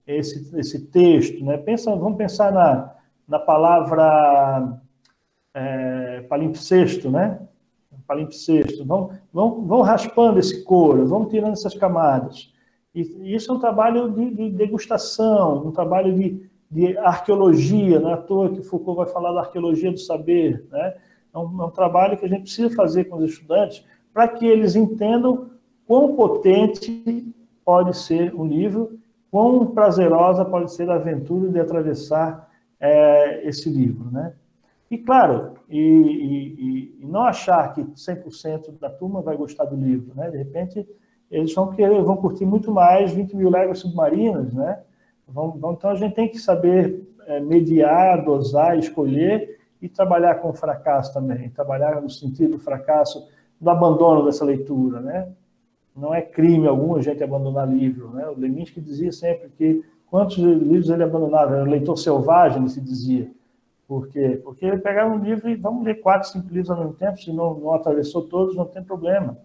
esse, 0.07 0.57
esse 0.57 0.87
texto. 0.87 1.45
Né? 1.45 1.57
Pensa, 1.59 1.95
vamos 1.97 2.17
pensar 2.17 2.53
na, 2.53 2.95
na 3.29 3.39
palavra 3.39 4.81
é, 5.55 6.21
palimpsesto, 6.29 7.11
né? 7.11 7.41
Palimpsesto. 8.07 8.85
Vão, 8.85 9.11
vão, 9.33 9.67
vão 9.67 9.81
raspando 9.81 10.39
esse 10.39 10.63
couro, 10.63 11.07
vão 11.07 11.25
tirando 11.25 11.55
essas 11.55 11.75
camadas. 11.75 12.53
E 12.95 13.35
isso 13.35 13.51
é 13.51 13.55
um 13.55 13.59
trabalho 13.59 14.11
de, 14.11 14.31
de 14.31 14.51
degustação, 14.51 15.67
um 15.67 15.71
trabalho 15.71 16.15
de, 16.15 16.49
de, 16.71 16.97
arqueologia, 16.99 18.01
não 18.01 18.11
é 18.11 18.15
à 18.15 18.17
toa 18.17 18.51
que 18.51 18.63
Foucault 18.63 18.97
vai 18.97 19.07
falar 19.07 19.33
da 19.33 19.41
arqueologia 19.41 19.91
do 19.91 19.99
saber. 19.99 20.65
Né? 20.71 20.95
É, 21.35 21.39
um, 21.39 21.63
é 21.63 21.67
um 21.67 21.71
trabalho 21.71 22.17
que 22.17 22.25
a 22.25 22.29
gente 22.29 22.43
precisa 22.43 22.75
fazer 22.75 23.05
com 23.05 23.17
os 23.17 23.31
estudantes 23.31 23.85
para 24.15 24.29
que 24.29 24.47
eles 24.47 24.77
entendam 24.77 25.51
quão 25.87 26.15
potente 26.17 27.35
pode 27.65 27.97
ser 27.97 28.35
o 28.35 28.45
livro, 28.45 28.99
quão 29.31 29.67
prazerosa 29.67 30.45
pode 30.45 30.73
ser 30.73 30.89
a 30.89 30.95
aventura 30.95 31.51
de 31.51 31.61
atravessar 31.61 32.49
é, 32.81 33.47
esse 33.47 33.69
livro. 33.69 34.11
Né? 34.11 34.33
E, 34.91 34.99
claro, 34.99 35.55
e, 35.69 35.81
e, 35.81 36.97
e 37.01 37.07
não 37.07 37.23
achar 37.23 37.73
que 37.73 37.83
100% 37.83 38.79
da 38.79 38.91
turma 38.91 39.21
vai 39.23 39.37
gostar 39.37 39.65
do 39.65 39.77
livro. 39.77 40.15
Né? 40.15 40.31
De 40.31 40.39
repente 40.39 40.87
eles 41.31 41.53
vão 41.55 41.73
querer, 41.73 42.03
vão 42.03 42.17
curtir 42.17 42.45
muito 42.45 42.71
mais 42.71 43.13
20 43.13 43.37
mil 43.37 43.51
léguas 43.51 43.81
submarinas, 43.81 44.53
né? 44.53 44.81
Vão, 45.27 45.53
vão, 45.53 45.73
então 45.73 45.91
a 45.91 45.97
gente 45.97 46.15
tem 46.15 46.29
que 46.29 46.39
saber 46.39 47.05
é, 47.27 47.41
mediar, 47.41 48.25
dosar, 48.25 48.79
escolher 48.79 49.59
e 49.83 49.89
trabalhar 49.89 50.37
com 50.37 50.51
o 50.51 50.55
fracasso 50.55 51.13
também, 51.13 51.51
trabalhar 51.51 52.01
no 52.01 52.09
sentido 52.09 52.53
do 52.53 52.59
fracasso, 52.59 53.27
do 53.61 53.69
abandono 53.69 54.25
dessa 54.25 54.45
leitura, 54.45 55.01
né? 55.01 55.29
Não 55.97 56.15
é 56.15 56.21
crime 56.21 56.69
algum 56.69 56.95
a 56.95 57.03
gente 57.03 57.25
abandonar 57.25 57.69
livro, 57.69 58.11
né? 58.11 58.29
O 58.29 58.39
Leminski 58.39 58.81
dizia 58.81 59.11
sempre 59.11 59.49
que 59.57 59.83
quantos 60.11 60.37
livros 60.39 60.91
ele 60.91 61.03
abandonava, 61.03 61.57
era 61.57 61.65
leitor 61.65 61.97
selvagem, 61.97 62.69
se 62.69 62.81
dizia. 62.81 63.31
Por 63.87 64.09
quê? 64.09 64.41
Porque 64.43 64.67
ele 64.67 64.79
pegava 64.79 65.15
um 65.15 65.19
livro 65.19 65.49
e 65.49 65.55
vamos 65.55 65.85
ler 65.85 66.01
quatro, 66.01 66.29
cinco 66.29 66.49
livros 66.49 66.71
ao 66.71 66.79
mesmo 66.79 66.95
tempo, 66.95 67.19
se 67.19 67.33
não, 67.33 67.55
não 67.55 67.73
atravessou 67.73 68.23
todos, 68.23 68.57
não 68.57 68.65
tem 68.65 68.83
problema 68.83 69.39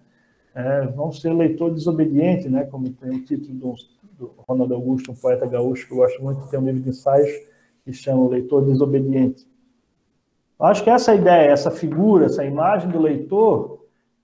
é, 0.55 1.11
ser 1.13 1.33
leitor 1.33 1.73
desobediente, 1.73 2.49
né, 2.49 2.65
como 2.65 2.89
tem 2.89 3.09
o 3.11 3.23
título 3.23 3.53
do, 3.53 3.75
do 4.17 4.33
Ronaldo 4.47 4.73
Augusto, 4.73 5.11
um 5.11 5.15
poeta 5.15 5.45
gaúcho 5.45 5.87
que 5.87 5.93
eu 5.93 5.97
gosto 5.97 6.21
muito, 6.21 6.47
tem 6.49 6.59
um 6.59 6.65
livro 6.65 6.81
de 6.81 6.89
ensaios 6.89 7.29
que 7.83 7.93
chama 7.93 8.29
Leitor 8.29 8.65
Desobediente. 8.65 9.47
Acho 10.59 10.83
que 10.83 10.89
essa 10.89 11.15
ideia, 11.15 11.49
essa 11.49 11.71
figura, 11.71 12.25
essa 12.25 12.45
imagem 12.45 12.91
do 12.91 12.99
leitor, 12.99 13.70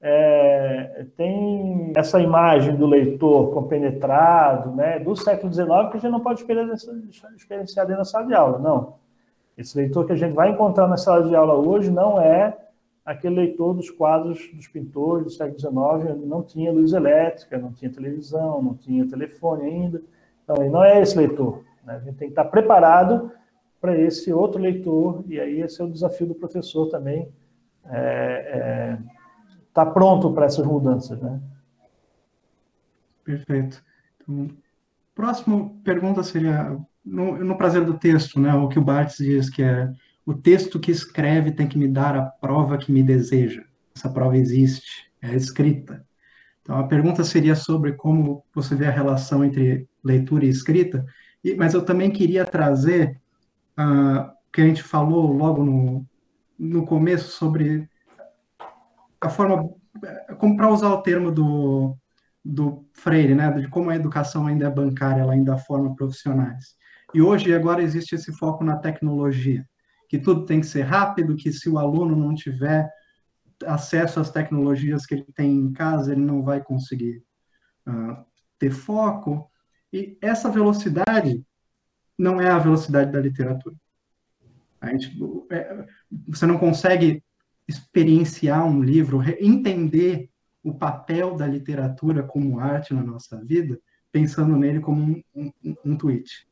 é, 0.01 1.05
tem 1.15 1.91
essa 1.95 2.19
imagem 2.19 2.75
do 2.75 2.85
leitor 2.85 3.51
compenetrado, 3.53 4.71
né, 4.71 4.99
do 4.99 5.15
século 5.15 5.51
XIX, 5.51 5.67
que 5.91 5.97
a 5.97 5.99
gente 5.99 6.11
não 6.11 6.19
pode 6.19 6.45
experienciar 7.35 7.85
dentro 7.85 8.01
da 8.01 8.05
sala 8.05 8.27
de 8.27 8.33
aula, 8.33 8.59
não. 8.59 8.95
Esse 9.57 9.75
leitor 9.75 10.05
que 10.05 10.13
a 10.13 10.15
gente 10.15 10.33
vai 10.33 10.51
encontrar 10.51 10.87
na 10.87 10.97
sala 10.97 11.27
de 11.27 11.35
aula 11.35 11.55
hoje 11.55 11.89
não 11.89 12.21
é 12.21 12.55
aquele 13.03 13.35
leitor 13.35 13.73
dos 13.73 13.89
quadros 13.89 14.49
dos 14.53 14.67
pintores 14.67 15.23
do 15.23 15.31
século 15.31 15.57
XIX, 15.57 16.25
não 16.25 16.43
tinha 16.43 16.71
luz 16.71 16.93
elétrica, 16.93 17.57
não 17.57 17.71
tinha 17.71 17.91
televisão, 17.91 18.61
não 18.61 18.75
tinha 18.75 19.07
telefone 19.07 19.63
ainda. 19.63 20.01
Então, 20.43 20.57
ele 20.57 20.69
não 20.69 20.83
é 20.83 21.01
esse 21.01 21.17
leitor. 21.17 21.63
Né? 21.83 21.95
A 21.95 21.99
gente 21.99 22.17
tem 22.17 22.27
que 22.27 22.33
estar 22.33 22.45
preparado 22.45 23.31
para 23.79 23.97
esse 23.97 24.31
outro 24.33 24.61
leitor, 24.61 25.23
e 25.27 25.39
aí 25.39 25.61
esse 25.61 25.81
é 25.81 25.85
o 25.85 25.89
desafio 25.89 26.27
do 26.27 26.35
professor 26.35 26.87
também, 26.89 27.29
é, 27.89 27.97
é, 27.97 28.97
tá 29.77 29.85
pronto 29.85 30.33
para 30.33 30.47
essas 30.47 30.65
mudanças. 30.65 31.21
Né? 31.21 31.39
Perfeito. 33.23 33.83
Então, 34.19 34.49
próxima 35.13 35.69
pergunta 35.83 36.23
seria, 36.23 36.75
no, 37.05 37.37
no 37.37 37.55
prazer 37.55 37.85
do 37.85 37.93
texto, 37.93 38.39
né, 38.39 38.51
o 38.55 38.67
que 38.69 38.79
o 38.79 38.83
Barthes 38.83 39.17
diz 39.17 39.51
que 39.51 39.61
é 39.61 39.93
o 40.25 40.33
texto 40.33 40.79
que 40.79 40.89
escreve 40.89 41.51
tem 41.51 41.67
que 41.67 41.77
me 41.77 41.87
dar 41.87 42.17
a 42.17 42.23
prova 42.23 42.79
que 42.79 42.91
me 42.91 43.03
deseja. 43.03 43.63
Essa 43.95 44.09
prova 44.09 44.35
existe, 44.35 45.11
é 45.21 45.35
escrita. 45.35 46.03
Então, 46.63 46.79
a 46.79 46.87
pergunta 46.87 47.23
seria 47.23 47.55
sobre 47.55 47.93
como 47.93 48.43
você 48.55 48.73
vê 48.73 48.87
a 48.87 48.91
relação 48.91 49.45
entre 49.45 49.87
leitura 50.03 50.43
e 50.43 50.49
escrita, 50.49 51.05
e, 51.43 51.53
mas 51.53 51.75
eu 51.75 51.85
também 51.85 52.09
queria 52.09 52.43
trazer 52.45 53.21
uh, 53.77 54.31
que 54.51 54.59
a 54.59 54.65
gente 54.65 54.81
falou 54.81 55.31
logo 55.31 55.63
no, 55.63 56.03
no 56.57 56.83
começo 56.83 57.29
sobre 57.29 57.87
a 59.21 59.29
forma, 59.29 59.69
como 60.37 60.55
para 60.55 60.69
usar 60.71 60.89
o 60.89 61.01
termo 61.01 61.31
do, 61.31 61.97
do 62.43 62.87
Freire, 62.93 63.35
né, 63.35 63.51
de 63.51 63.67
como 63.67 63.89
a 63.89 63.95
educação 63.95 64.47
ainda 64.47 64.67
é 64.67 64.69
bancária, 64.69 65.21
ela 65.21 65.33
ainda 65.33 65.57
forma 65.57 65.95
profissionais. 65.95 66.75
E 67.13 67.21
hoje, 67.21 67.53
agora, 67.53 67.81
existe 67.81 68.15
esse 68.15 68.31
foco 68.33 68.63
na 68.63 68.77
tecnologia 68.77 69.65
que 70.09 70.17
tudo 70.17 70.45
tem 70.45 70.61
que 70.61 70.67
ser 70.67 70.83
rápido, 70.83 71.35
que 71.35 71.51
se 71.51 71.69
o 71.69 71.77
aluno 71.77 72.15
não 72.15 72.33
tiver 72.33 72.89
acesso 73.65 74.19
às 74.19 74.31
tecnologias 74.31 75.05
que 75.05 75.15
ele 75.15 75.25
tem 75.33 75.51
em 75.51 75.73
casa, 75.73 76.11
ele 76.11 76.21
não 76.21 76.43
vai 76.43 76.63
conseguir 76.63 77.23
uh, 77.87 78.25
ter 78.57 78.71
foco. 78.71 79.51
E 79.91 80.17
essa 80.21 80.49
velocidade 80.49 81.43
não 82.17 82.39
é 82.39 82.49
a 82.49 82.59
velocidade 82.59 83.11
da 83.11 83.19
literatura. 83.19 83.75
A 84.79 84.91
gente, 84.91 85.17
é, 85.51 85.85
você 86.27 86.45
não 86.45 86.57
consegue 86.57 87.23
experienciar 87.67 88.65
um 88.65 88.81
livro, 88.81 89.21
entender 89.39 90.29
o 90.63 90.73
papel 90.73 91.35
da 91.35 91.45
literatura 91.45 92.23
como 92.23 92.59
arte 92.59 92.93
na 92.93 93.03
nossa 93.03 93.43
vida, 93.43 93.79
pensando 94.11 94.55
nele 94.55 94.79
como 94.79 95.01
um, 95.03 95.23
um, 95.35 95.75
um 95.85 95.97
tweet. 95.97 96.47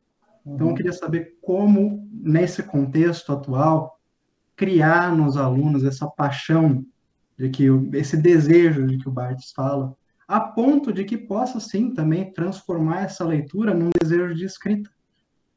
Então, 0.46 0.70
eu 0.70 0.76
queria 0.76 0.94
saber 0.94 1.38
como, 1.42 2.08
nesse 2.12 2.62
contexto 2.62 3.32
atual, 3.32 4.00
criar 4.56 5.16
nos 5.16 5.38
alunos 5.38 5.84
essa 5.84 6.08
paixão 6.08 6.86
de 7.38 7.50
que 7.50 7.66
esse 7.94 8.16
desejo 8.16 8.86
de 8.86 8.98
que 8.98 9.10
o 9.10 9.12
Barthes 9.12 9.52
fala, 9.52 9.96
a 10.28 10.40
ponto 10.40 10.94
de 10.94 11.04
que 11.04 11.18
possa 11.18 11.60
sim 11.60 11.94
também 11.94 12.32
transformar 12.32 13.04
essa 13.04 13.26
leitura 13.26 13.74
num 13.74 13.90
desejo 14.02 14.34
de 14.34 14.46
escrita. 14.46 14.90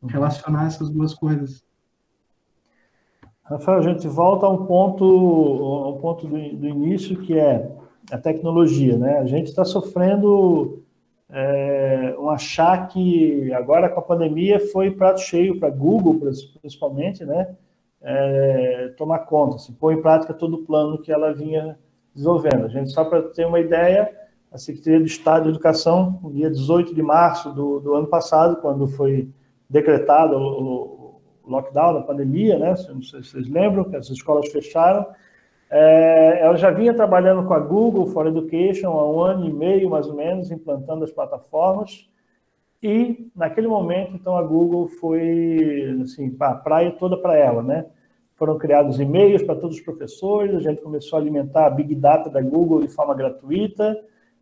uhum. 0.02 0.08
relacionar 0.08 0.66
essas 0.66 0.90
duas 0.90 1.14
coisas. 1.14 1.64
Rafael, 3.48 3.78
a 3.78 3.82
gente 3.82 4.06
volta 4.06 4.44
a 4.44 4.50
um 4.50 4.66
ponto, 4.66 5.04
a 5.04 5.88
um 5.88 5.98
ponto 5.98 6.26
do, 6.26 6.36
do 6.36 6.68
início 6.68 7.16
que 7.16 7.38
é 7.38 7.70
a 8.10 8.18
tecnologia, 8.18 8.98
né? 8.98 9.18
A 9.18 9.24
gente 9.24 9.46
está 9.46 9.64
sofrendo 9.64 10.82
é, 11.30 12.14
um 12.18 12.28
achaque 12.28 13.50
agora 13.54 13.88
com 13.88 14.00
a 14.00 14.02
pandemia 14.02 14.60
foi 14.70 14.90
prato 14.90 15.20
cheio 15.20 15.58
para 15.58 15.70
Google, 15.70 16.20
principalmente, 16.60 17.24
né? 17.24 17.56
É, 18.02 18.92
tomar 18.98 19.20
conta, 19.20 19.56
assim, 19.56 19.72
pôr 19.72 19.92
em 19.92 20.02
prática 20.02 20.34
todo 20.34 20.56
o 20.56 20.64
plano 20.64 21.00
que 21.00 21.10
ela 21.10 21.32
vinha 21.32 21.78
desenvolvendo. 22.14 22.66
A 22.66 22.68
gente, 22.68 22.90
só 22.90 23.02
para 23.04 23.22
ter 23.22 23.46
uma 23.46 23.60
ideia, 23.60 24.10
a 24.52 24.58
Secretaria 24.58 25.00
de 25.00 25.06
Estado 25.06 25.44
de 25.44 25.48
Educação, 25.48 26.20
no 26.22 26.30
dia 26.30 26.50
18 26.50 26.94
de 26.94 27.02
março 27.02 27.50
do, 27.52 27.80
do 27.80 27.94
ano 27.94 28.06
passado, 28.06 28.60
quando 28.60 28.86
foi 28.86 29.30
decretado 29.68 30.36
o 30.36 30.97
lockdown 31.50 31.94
da 31.94 32.00
pandemia, 32.02 32.58
né? 32.58 32.74
Não 32.88 33.02
sei 33.02 33.22
se 33.22 33.30
vocês 33.30 33.48
lembram, 33.48 33.84
que 33.84 33.96
as 33.96 34.08
escolas 34.10 34.48
fecharam, 34.50 35.06
é, 35.70 36.40
ela 36.40 36.56
já 36.56 36.70
vinha 36.70 36.94
trabalhando 36.94 37.46
com 37.46 37.52
a 37.52 37.58
Google 37.58 38.06
for 38.06 38.26
Education 38.26 38.90
há 38.90 39.10
um 39.10 39.20
ano 39.20 39.46
e 39.46 39.52
meio, 39.52 39.90
mais 39.90 40.06
ou 40.06 40.14
menos, 40.14 40.50
implantando 40.50 41.04
as 41.04 41.10
plataformas. 41.10 42.08
E, 42.82 43.30
naquele 43.34 43.66
momento, 43.66 44.14
então, 44.14 44.36
a 44.36 44.42
Google 44.42 44.86
foi, 44.86 45.98
assim, 46.02 46.34
a 46.38 46.54
praia 46.54 46.92
toda 46.92 47.16
para 47.16 47.36
ela, 47.36 47.62
né? 47.62 47.86
Foram 48.36 48.56
criados 48.56 49.00
e-mails 49.00 49.42
para 49.42 49.56
todos 49.56 49.76
os 49.76 49.82
professores, 49.82 50.54
a 50.54 50.60
gente 50.60 50.80
começou 50.80 51.18
a 51.18 51.20
alimentar 51.20 51.66
a 51.66 51.70
Big 51.70 51.94
Data 51.96 52.30
da 52.30 52.40
Google 52.40 52.80
de 52.80 52.88
forma 52.88 53.14
gratuita, 53.14 53.98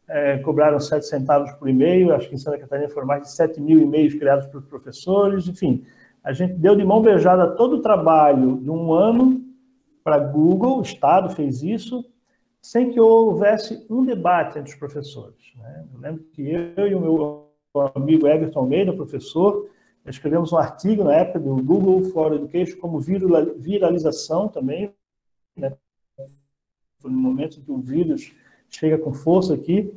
é, 0.07 0.39
cobraram 0.39 0.79
7 0.79 1.07
centavos 1.07 1.51
por 1.53 1.69
e-mail, 1.69 2.15
acho 2.15 2.29
que 2.29 2.35
em 2.35 2.39
Santa 2.39 2.59
Catarina 2.59 2.89
foram 2.91 3.07
mais 3.07 3.23
de 3.23 3.33
7 3.33 3.61
mil 3.61 3.81
e-mails 3.81 4.15
criados 4.15 4.47
por 4.47 4.63
professores, 4.63 5.49
enfim. 5.49 5.85
A 6.27 6.33
gente 6.33 6.55
deu 6.55 6.75
de 6.75 6.85
mão 6.85 7.01
beijada 7.01 7.53
todo 7.53 7.77
o 7.77 7.81
trabalho 7.81 8.57
de 8.57 8.69
um 8.69 8.93
ano 8.93 9.45
para 10.03 10.19
Google, 10.19 10.79
o 10.79 10.83
Estado 10.83 11.31
fez 11.31 11.63
isso, 11.63 12.05
sem 12.61 12.91
que 12.91 12.99
houvesse 12.99 13.87
um 13.89 14.05
debate 14.05 14.59
entre 14.59 14.73
os 14.73 14.77
professores. 14.77 15.53
Né? 15.57 15.87
Eu 15.95 16.01
lembro 16.01 16.25
que 16.33 16.43
eu 16.43 16.89
e 16.89 16.95
o 16.97 17.01
meu 17.01 17.51
amigo 17.95 18.27
Everton 18.27 18.59
Almeida, 18.59 18.93
professor, 18.93 19.71
escrevemos 20.05 20.53
um 20.53 20.57
artigo 20.57 21.05
na 21.05 21.15
época 21.15 21.39
do 21.39 21.63
Google 21.63 22.03
for 22.11 22.35
Education 22.35 22.77
como 22.81 22.99
viralização 22.99 24.49
também, 24.49 24.93
né? 25.57 25.77
no 27.05 27.11
momento 27.11 27.61
que 27.61 27.71
o 27.71 27.79
vírus 27.79 28.33
chega 28.69 28.99
com 28.99 29.15
força 29.15 29.55
aqui. 29.55 29.95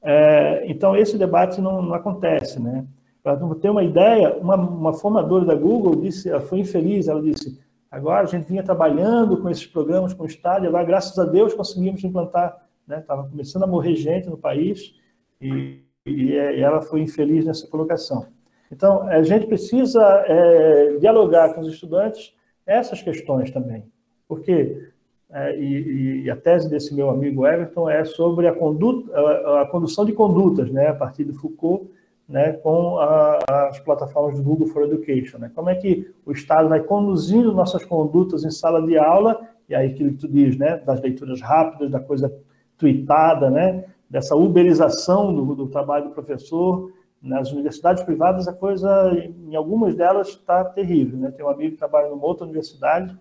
É, 0.00 0.64
então, 0.68 0.96
esse 0.96 1.18
debate 1.18 1.60
não, 1.60 1.82
não 1.82 1.94
acontece. 1.94 2.60
Né? 2.60 2.86
Para 3.22 3.36
ter 3.60 3.70
uma 3.70 3.84
ideia, 3.84 4.36
uma, 4.38 4.56
uma 4.56 4.92
formadora 4.92 5.44
da 5.44 5.54
Google 5.54 5.96
disse, 5.96 6.28
ela 6.28 6.40
foi 6.40 6.58
infeliz, 6.58 7.06
ela 7.06 7.22
disse, 7.22 7.58
Agora 7.92 8.22
a 8.22 8.26
gente 8.26 8.48
vinha 8.48 8.62
trabalhando 8.62 9.36
com 9.36 9.50
esses 9.50 9.66
programas 9.66 10.14
com 10.14 10.22
o 10.22 10.26
Estado, 10.26 10.64
e 10.64 10.68
agora, 10.68 10.82
graças 10.82 11.18
a 11.18 11.26
Deus, 11.26 11.52
conseguimos 11.52 12.02
implantar. 12.02 12.66
Estava 12.88 13.24
né? 13.24 13.28
começando 13.28 13.64
a 13.64 13.66
morrer 13.66 13.94
gente 13.96 14.30
no 14.30 14.38
país 14.38 14.94
e, 15.38 15.82
e, 16.06 16.34
ela 16.34 16.80
foi 16.80 17.02
infeliz 17.02 17.44
nessa 17.44 17.66
colocação. 17.68 18.28
Então, 18.70 19.02
a 19.02 19.22
gente 19.22 19.46
precisa 19.46 20.02
é, 20.26 20.96
dialogar 21.00 21.52
com 21.52 21.60
os 21.60 21.68
estudantes 21.68 22.34
essas 22.64 23.02
questões 23.02 23.50
também, 23.50 23.84
porque 24.26 24.88
é, 25.30 25.58
e, 25.58 26.22
e, 26.24 26.30
a 26.30 26.36
tese 26.36 26.70
desse 26.70 26.94
meu 26.94 27.10
amigo 27.10 27.46
Everton 27.46 27.90
é 27.90 28.04
sobre 28.06 28.48
a, 28.48 28.54
conduta, 28.54 29.14
a, 29.14 29.62
a 29.62 29.66
condução 29.66 30.06
de 30.06 30.14
condutas, 30.14 30.70
né, 30.70 30.88
a 30.88 30.94
partir 30.94 31.24
de 31.24 31.34
Foucault, 31.34 31.90
né, 32.28 32.52
com 32.54 32.98
a, 32.98 33.38
as 33.68 33.78
plataformas 33.80 34.36
do 34.36 34.42
Google 34.42 34.68
for 34.68 34.84
Education. 34.84 35.38
Né? 35.38 35.50
Como 35.54 35.68
é 35.68 35.74
que 35.74 36.10
o 36.24 36.32
Estado 36.32 36.68
vai 36.68 36.80
conduzindo 36.80 37.52
nossas 37.52 37.84
condutas 37.84 38.44
em 38.44 38.50
sala 38.50 38.84
de 38.86 38.96
aula, 38.96 39.40
e 39.68 39.74
aí 39.74 39.88
aquilo 39.88 40.12
que 40.12 40.18
tu 40.18 40.28
diz, 40.28 40.56
né, 40.56 40.76
das 40.78 41.00
leituras 41.00 41.40
rápidas, 41.40 41.90
da 41.90 42.00
coisa 42.00 42.32
tweetada, 42.76 43.50
né, 43.50 43.84
dessa 44.08 44.36
uberização 44.36 45.34
do, 45.34 45.54
do 45.54 45.68
trabalho 45.68 46.06
do 46.06 46.10
professor. 46.10 46.90
Nas 47.20 47.52
universidades 47.52 48.02
privadas, 48.02 48.48
a 48.48 48.52
coisa, 48.52 49.12
em 49.48 49.54
algumas 49.54 49.94
delas, 49.94 50.28
está 50.28 50.64
terrível. 50.64 51.18
Né? 51.18 51.30
Tem 51.30 51.46
um 51.46 51.48
amigo 51.48 51.72
que 51.72 51.78
trabalha 51.78 52.08
numa 52.08 52.26
outra 52.26 52.44
universidade 52.44 53.16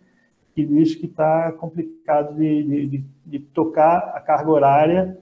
que 0.53 0.65
diz 0.65 0.95
que 0.95 1.05
está 1.05 1.51
complicado 1.53 2.35
de, 2.35 2.63
de, 2.63 2.87
de, 2.87 3.05
de, 3.25 3.39
tocar 3.39 4.11
a 4.15 4.19
carga 4.19 4.51
horária 4.51 5.17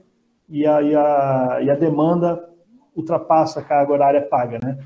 e 0.48 0.66
a, 0.66 0.82
e 0.82 0.94
a, 0.96 1.58
e 1.62 1.70
a 1.70 1.74
demanda 1.76 2.49
ultrapassa 2.94 3.60
a 3.60 3.64
carga 3.64 3.92
horária 3.92 4.22
paga, 4.22 4.58
né? 4.62 4.78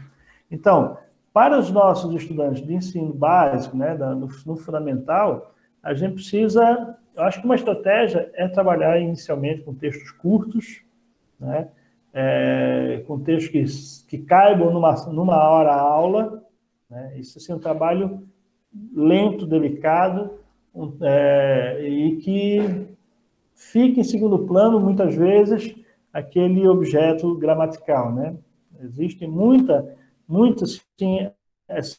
Então, 0.50 0.96
para 1.34 1.59
os 1.59 1.70
nossos 1.70 2.14
estudantes 2.14 2.64
de 2.64 2.74
ensino 2.74 3.12
básico, 3.12 3.76
né, 3.76 3.94
no, 3.94 4.28
no 4.46 4.57
fundamental, 4.57 5.52
a 5.82 5.92
gente 5.92 6.14
precisa, 6.14 6.96
eu 7.16 7.22
acho 7.24 7.40
que 7.40 7.44
uma 7.44 7.57
estratégia 7.57 8.30
é 8.34 8.46
trabalhar 8.46 9.00
inicialmente 9.00 9.62
com 9.62 9.74
textos 9.74 10.12
curtos, 10.12 10.82
né, 11.40 11.68
é, 12.12 13.02
com 13.07 13.18
textos 13.18 14.05
que, 14.09 14.18
que 14.18 14.24
caibam 14.24 14.72
numa, 14.72 14.94
numa 15.07 15.36
hora 15.50 15.74
aula, 15.74 16.40
né, 16.88 17.14
isso 17.16 17.38
assim, 17.38 17.50
é 17.50 17.57
um 17.57 17.59
trabalho 17.59 18.28
lento, 18.94 19.44
delicado, 19.44 20.38
um, 20.72 20.92
é, 21.02 21.80
e 21.82 22.16
que 22.18 22.86
fica 23.57 23.98
em 23.98 24.05
segundo 24.05 24.38
plano, 24.46 24.78
muitas 24.78 25.16
vezes, 25.16 25.74
aquele 26.15 26.67
objeto 26.69 27.35
gramatical, 27.35 28.12
né? 28.12 28.37
Existe 28.81 29.27
muita, 29.27 29.97
muita, 30.29 30.65
sim, 30.65 31.29
essa, 31.69 31.99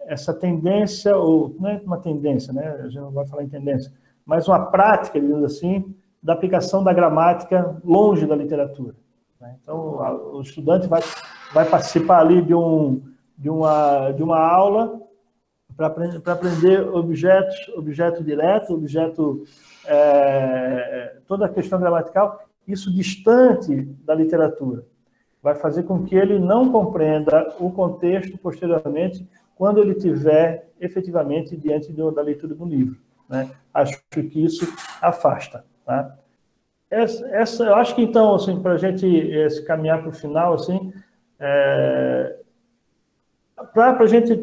essa 0.00 0.34
tendência, 0.34 1.16
ou 1.16 1.54
não 1.60 1.70
é 1.70 1.80
uma 1.84 1.98
tendência, 1.98 2.52
né? 2.52 2.66
A 2.80 2.88
gente 2.88 3.00
não 3.00 3.12
vai 3.12 3.24
falar 3.26 3.44
em 3.44 3.48
tendência, 3.48 3.92
mas 4.24 4.48
uma 4.48 4.66
prática, 4.66 5.20
digamos 5.20 5.44
assim, 5.44 5.94
da 6.20 6.32
aplicação 6.32 6.82
da 6.82 6.92
gramática 6.92 7.80
longe 7.84 8.26
da 8.26 8.34
literatura. 8.34 8.96
Né? 9.40 9.56
Então, 9.62 10.32
o 10.32 10.40
estudante 10.40 10.88
vai, 10.88 11.00
vai 11.54 11.68
participar 11.68 12.18
ali 12.18 12.42
de, 12.42 12.54
um, 12.54 13.00
de, 13.38 13.48
uma, 13.48 14.10
de 14.10 14.24
uma 14.24 14.40
aula 14.40 15.00
para 15.76 16.32
aprender 16.32 16.88
objetos, 16.88 17.68
objeto 17.76 18.24
direto, 18.24 18.72
objeto 18.72 19.44
é, 19.86 21.16
toda 21.26 21.46
a 21.46 21.48
questão 21.48 21.78
gramatical, 21.78 22.40
isso 22.66 22.92
distante 22.92 23.82
da 24.04 24.14
literatura. 24.14 24.84
Vai 25.42 25.54
fazer 25.54 25.84
com 25.84 26.02
que 26.02 26.16
ele 26.16 26.38
não 26.38 26.72
compreenda 26.72 27.54
o 27.60 27.70
contexto 27.70 28.36
posteriormente, 28.38 29.28
quando 29.54 29.80
ele 29.80 29.94
tiver 29.94 30.70
efetivamente 30.80 31.56
diante 31.56 31.92
da 31.92 32.22
leitura 32.22 32.54
do 32.54 32.64
livro. 32.64 32.98
Né? 33.28 33.50
Acho 33.72 34.02
que 34.10 34.20
isso 34.20 34.66
afasta. 35.00 35.64
Tá? 35.84 36.16
Essa, 36.90 37.26
essa, 37.28 37.64
eu 37.64 37.74
acho 37.74 37.94
que 37.94 38.02
então, 38.02 38.34
assim, 38.34 38.60
para 38.60 38.72
a 38.72 38.78
gente 38.78 39.32
é, 39.32 39.48
se 39.48 39.64
caminhar 39.64 40.00
para 40.00 40.10
o 40.10 40.12
final, 40.12 40.54
assim, 40.54 40.92
é, 41.38 42.36
para 43.72 44.02
a 44.02 44.06
gente 44.06 44.36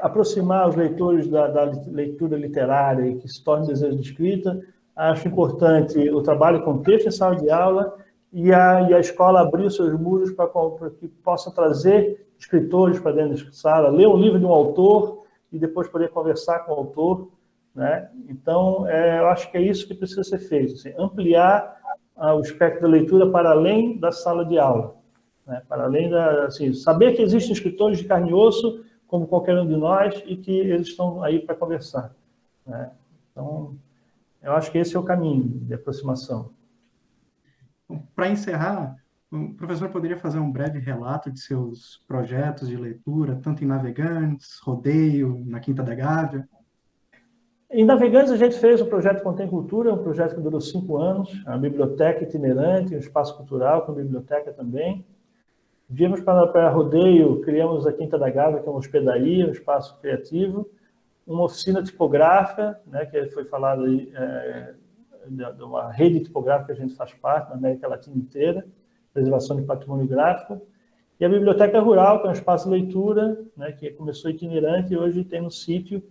aproximar 0.00 0.68
os 0.68 0.76
leitores 0.76 1.28
da, 1.28 1.48
da, 1.48 1.72
leitura 1.86 2.36
literária 2.36 3.06
e 3.06 3.16
que 3.16 3.28
se 3.28 3.42
torne 3.42 3.66
desejo 3.66 3.96
de 3.96 4.02
escrita, 4.02 4.60
Acho 4.98 5.28
importante 5.28 5.96
o 6.10 6.20
trabalho 6.20 6.64
com 6.64 6.82
texto 6.82 7.06
em 7.06 7.12
sala 7.12 7.36
de 7.36 7.48
aula 7.48 7.96
e 8.32 8.52
a, 8.52 8.88
e 8.90 8.94
a 8.94 8.98
escola 8.98 9.42
abrir 9.42 9.70
seus 9.70 9.92
muros 9.92 10.32
para 10.32 10.50
que 10.98 11.06
possa 11.06 11.52
trazer 11.52 12.26
escritores 12.36 12.98
para 12.98 13.12
dentro 13.12 13.44
da 13.44 13.52
sala, 13.52 13.90
ler 13.90 14.08
um 14.08 14.16
livro 14.16 14.40
de 14.40 14.44
um 14.44 14.52
autor 14.52 15.22
e 15.52 15.58
depois 15.58 15.86
poder 15.86 16.08
conversar 16.08 16.64
com 16.64 16.72
o 16.72 16.74
autor. 16.74 17.30
Né? 17.76 18.10
Então, 18.28 18.88
é, 18.88 19.20
eu 19.20 19.28
acho 19.28 19.48
que 19.52 19.56
é 19.56 19.62
isso 19.62 19.86
que 19.86 19.94
precisa 19.94 20.24
ser 20.24 20.40
feito, 20.40 20.74
assim, 20.74 20.92
ampliar 20.98 21.76
ah, 22.16 22.34
o 22.34 22.40
espectro 22.40 22.82
da 22.82 22.88
leitura 22.88 23.30
para 23.30 23.50
além 23.50 24.00
da 24.00 24.10
sala 24.10 24.44
de 24.44 24.58
aula. 24.58 24.96
Né? 25.46 25.62
Para 25.68 25.84
além 25.84 26.10
da, 26.10 26.46
assim, 26.46 26.72
saber 26.74 27.14
que 27.14 27.22
existem 27.22 27.52
escritores 27.52 27.98
de 27.98 28.04
carne 28.04 28.30
e 28.30 28.34
osso, 28.34 28.84
como 29.08 29.26
qualquer 29.26 29.58
um 29.58 29.66
de 29.66 29.76
nós, 29.76 30.22
e 30.26 30.36
que 30.36 30.52
eles 30.52 30.88
estão 30.88 31.22
aí 31.24 31.40
para 31.40 31.56
conversar. 31.56 32.14
Né? 32.64 32.92
Então, 33.32 33.76
eu 34.40 34.52
acho 34.52 34.70
que 34.70 34.78
esse 34.78 34.94
é 34.94 35.00
o 35.00 35.02
caminho 35.02 35.48
de 35.48 35.74
aproximação. 35.74 36.50
Para 38.14 38.28
encerrar, 38.28 38.96
o 39.32 39.54
professor 39.54 39.88
poderia 39.88 40.16
fazer 40.16 40.38
um 40.38 40.50
breve 40.50 40.78
relato 40.78 41.30
de 41.30 41.40
seus 41.40 42.02
projetos 42.06 42.68
de 42.68 42.76
leitura, 42.76 43.38
tanto 43.42 43.64
em 43.64 43.66
Navegantes, 43.66 44.58
Rodeio, 44.62 45.42
na 45.46 45.58
Quinta 45.58 45.82
da 45.82 45.94
Gávea? 45.94 46.48
Em 47.70 47.84
Navegantes, 47.84 48.32
a 48.32 48.36
gente 48.36 48.58
fez 48.58 48.80
o 48.80 48.86
projeto 48.86 49.22
Contém 49.22 49.48
Cultura, 49.48 49.92
um 49.92 50.02
projeto 50.02 50.34
que 50.34 50.40
durou 50.40 50.60
cinco 50.60 50.96
anos, 50.96 51.42
a 51.46 51.56
biblioteca 51.58 52.24
itinerante, 52.24 52.94
um 52.94 52.98
espaço 52.98 53.36
cultural 53.36 53.84
com 53.84 53.92
biblioteca 53.92 54.52
também. 54.52 55.04
Viemos 55.88 56.20
para 56.20 56.68
Rodeio, 56.68 57.40
criamos 57.40 57.86
a 57.86 57.92
Quinta 57.92 58.18
da 58.18 58.28
Gávea, 58.28 58.60
que 58.60 58.68
é 58.68 58.70
uma 58.70 58.78
hospedaria, 58.78 59.46
um 59.46 59.52
espaço 59.52 59.98
criativo 60.00 60.68
uma 61.28 61.44
oficina 61.44 61.82
tipográfica, 61.82 62.80
né, 62.86 63.04
que 63.04 63.26
foi 63.28 63.44
falado 63.44 63.84
aí, 63.84 64.10
é, 64.14 64.74
de 65.28 65.62
uma 65.62 65.92
rede 65.92 66.20
tipográfica 66.20 66.74
que 66.74 66.80
a 66.80 66.82
gente 66.86 66.96
faz 66.96 67.12
parte 67.12 67.50
na 67.50 67.56
América 67.56 67.86
Latina 67.86 68.16
inteira, 68.16 68.66
preservação 69.12 69.56
de 69.56 69.62
patrimônio 69.62 70.06
gráfico, 70.06 70.60
E 71.20 71.24
a 71.24 71.28
Biblioteca 71.28 71.80
Rural, 71.80 72.20
que 72.20 72.28
é 72.28 72.30
um 72.30 72.32
espaço 72.32 72.70
de 72.70 72.76
leitura, 72.76 73.44
né, 73.56 73.72
que 73.72 73.90
começou 73.90 74.30
itinerante 74.30 74.94
e 74.94 74.96
hoje 74.96 75.22
tem 75.24 75.42
no 75.42 75.50
sítio, 75.50 76.02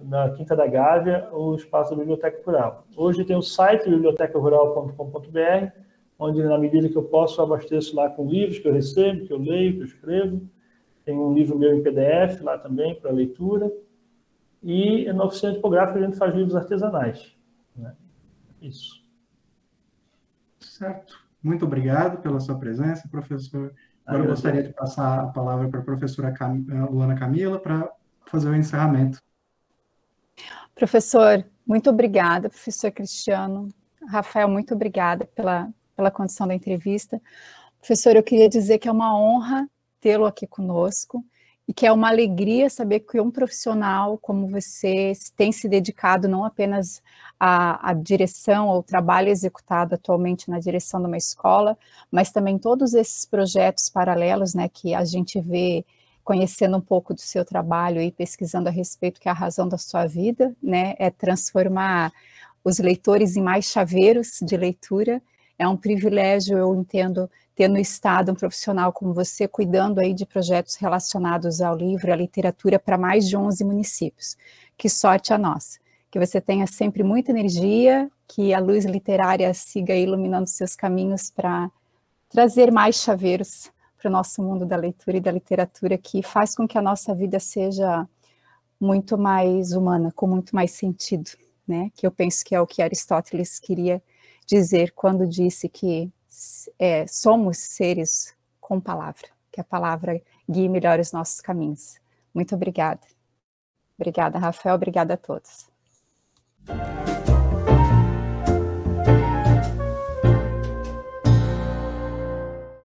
na 0.00 0.30
Quinta 0.30 0.56
da 0.56 0.66
Gávea, 0.66 1.28
o 1.32 1.54
espaço 1.54 1.90
da 1.90 1.96
Biblioteca 1.96 2.40
Rural. 2.44 2.86
Hoje 2.96 3.24
tem 3.24 3.36
o 3.36 3.42
site 3.42 3.90
bibliotecarural.com.br, 3.90 5.83
onde, 6.18 6.42
na 6.42 6.58
medida 6.58 6.88
que 6.88 6.96
eu 6.96 7.04
posso, 7.04 7.40
eu 7.40 7.44
abasteço 7.44 7.94
lá 7.94 8.08
com 8.08 8.28
livros 8.28 8.58
que 8.58 8.68
eu 8.68 8.72
recebo, 8.72 9.26
que 9.26 9.32
eu 9.32 9.38
leio, 9.38 9.74
que 9.74 9.80
eu 9.80 9.86
escrevo. 9.86 10.48
Tem 11.04 11.16
um 11.16 11.34
livro 11.34 11.58
meu 11.58 11.76
em 11.76 11.82
PDF 11.82 12.40
lá 12.40 12.56
também 12.56 12.94
para 12.94 13.10
leitura. 13.10 13.70
E 14.62 15.12
na 15.12 15.24
oficina 15.24 15.52
tipográfica 15.52 15.98
a 15.98 16.02
gente 16.02 16.16
faz 16.16 16.34
livros 16.34 16.56
artesanais. 16.56 17.36
Né? 17.76 17.94
Isso. 18.62 19.04
Certo. 20.60 21.22
Muito 21.42 21.66
obrigado 21.66 22.22
pela 22.22 22.40
sua 22.40 22.58
presença, 22.58 23.06
professor. 23.08 23.74
Agora 24.06 24.24
eu 24.24 24.28
gostaria 24.28 24.62
de 24.62 24.72
passar 24.72 25.20
a 25.20 25.26
palavra 25.26 25.68
para 25.68 25.80
a 25.80 25.84
professora 25.84 26.32
Cam... 26.32 26.64
Luana 26.90 27.14
Camila 27.14 27.58
para 27.58 27.90
fazer 28.26 28.48
o 28.48 28.54
encerramento. 28.54 29.18
Professor, 30.74 31.44
muito 31.66 31.90
obrigada, 31.90 32.48
professor 32.48 32.90
Cristiano. 32.90 33.68
Rafael, 34.08 34.48
muito 34.48 34.74
obrigada 34.74 35.26
pela, 35.26 35.72
pela 35.94 36.10
condição 36.10 36.46
da 36.46 36.54
entrevista. 36.54 37.20
Professor, 37.78 38.16
eu 38.16 38.22
queria 38.22 38.48
dizer 38.48 38.78
que 38.78 38.88
é 38.88 38.92
uma 38.92 39.18
honra 39.18 39.68
tê-lo 40.00 40.26
aqui 40.26 40.46
conosco 40.46 41.24
e 41.66 41.72
que 41.72 41.86
é 41.86 41.92
uma 41.92 42.08
alegria 42.08 42.68
saber 42.68 43.00
que 43.00 43.20
um 43.20 43.30
profissional 43.30 44.18
como 44.18 44.46
você 44.48 45.12
tem 45.36 45.50
se 45.50 45.68
dedicado 45.68 46.28
não 46.28 46.44
apenas 46.44 47.02
à, 47.40 47.90
à 47.90 47.94
direção 47.94 48.68
ou 48.68 48.82
trabalho 48.82 49.28
executado 49.28 49.94
atualmente 49.94 50.50
na 50.50 50.58
direção 50.58 51.00
de 51.00 51.06
uma 51.06 51.16
escola, 51.16 51.76
mas 52.10 52.30
também 52.30 52.58
todos 52.58 52.92
esses 52.92 53.24
projetos 53.24 53.88
paralelos, 53.88 54.54
né, 54.54 54.68
que 54.68 54.94
a 54.94 55.04
gente 55.04 55.40
vê 55.40 55.84
conhecendo 56.22 56.76
um 56.76 56.80
pouco 56.80 57.14
do 57.14 57.20
seu 57.20 57.44
trabalho 57.44 58.00
e 58.00 58.10
pesquisando 58.10 58.68
a 58.68 58.72
respeito 58.72 59.20
que 59.20 59.28
é 59.28 59.30
a 59.30 59.34
razão 59.34 59.68
da 59.68 59.78
sua 59.78 60.06
vida, 60.06 60.54
né, 60.62 60.94
é 60.98 61.10
transformar 61.10 62.12
os 62.62 62.78
leitores 62.78 63.36
em 63.36 63.42
mais 63.42 63.66
chaveiros 63.66 64.38
de 64.40 64.56
leitura. 64.56 65.22
É 65.58 65.66
um 65.68 65.76
privilégio, 65.76 66.58
eu 66.58 66.74
entendo, 66.74 67.30
ter 67.54 67.68
no 67.68 67.78
Estado 67.78 68.32
um 68.32 68.34
profissional 68.34 68.92
como 68.92 69.14
você 69.14 69.46
cuidando 69.46 70.00
aí 70.00 70.12
de 70.12 70.26
projetos 70.26 70.74
relacionados 70.76 71.60
ao 71.60 71.76
livro 71.76 72.12
à 72.12 72.16
literatura 72.16 72.78
para 72.78 72.98
mais 72.98 73.28
de 73.28 73.36
11 73.36 73.64
municípios. 73.64 74.36
Que 74.76 74.88
sorte 74.88 75.32
a 75.32 75.38
nossa. 75.38 75.78
Que 76.10 76.18
você 76.18 76.40
tenha 76.40 76.66
sempre 76.66 77.02
muita 77.02 77.30
energia, 77.30 78.10
que 78.26 78.52
a 78.52 78.58
luz 78.58 78.84
literária 78.84 79.52
siga 79.54 79.94
iluminando 79.94 80.48
seus 80.48 80.74
caminhos 80.74 81.30
para 81.30 81.70
trazer 82.28 82.72
mais 82.72 82.96
chaveiros 82.96 83.70
para 83.96 84.08
o 84.08 84.12
nosso 84.12 84.42
mundo 84.42 84.66
da 84.66 84.76
leitura 84.76 85.16
e 85.16 85.20
da 85.20 85.30
literatura, 85.30 85.96
que 85.96 86.22
faz 86.22 86.54
com 86.54 86.66
que 86.66 86.76
a 86.76 86.82
nossa 86.82 87.14
vida 87.14 87.38
seja 87.38 88.06
muito 88.80 89.16
mais 89.16 89.72
humana, 89.72 90.12
com 90.14 90.26
muito 90.26 90.54
mais 90.54 90.72
sentido, 90.72 91.30
né? 91.66 91.90
Que 91.94 92.06
eu 92.06 92.10
penso 92.10 92.44
que 92.44 92.54
é 92.54 92.60
o 92.60 92.66
que 92.66 92.82
Aristóteles 92.82 93.58
queria 93.58 94.02
dizer 94.46 94.92
quando 94.92 95.26
disse 95.26 95.68
que 95.68 96.10
é, 96.78 97.06
somos 97.06 97.58
seres 97.58 98.34
com 98.60 98.80
palavra, 98.80 99.28
que 99.52 99.60
a 99.60 99.64
palavra 99.64 100.20
guie 100.48 100.68
melhor 100.68 100.98
os 100.98 101.12
nossos 101.12 101.40
caminhos. 101.40 101.96
Muito 102.34 102.54
obrigada. 102.54 103.00
Obrigada, 103.98 104.38
Rafael. 104.38 104.74
Obrigada 104.74 105.14
a 105.14 105.16
todos. 105.16 105.68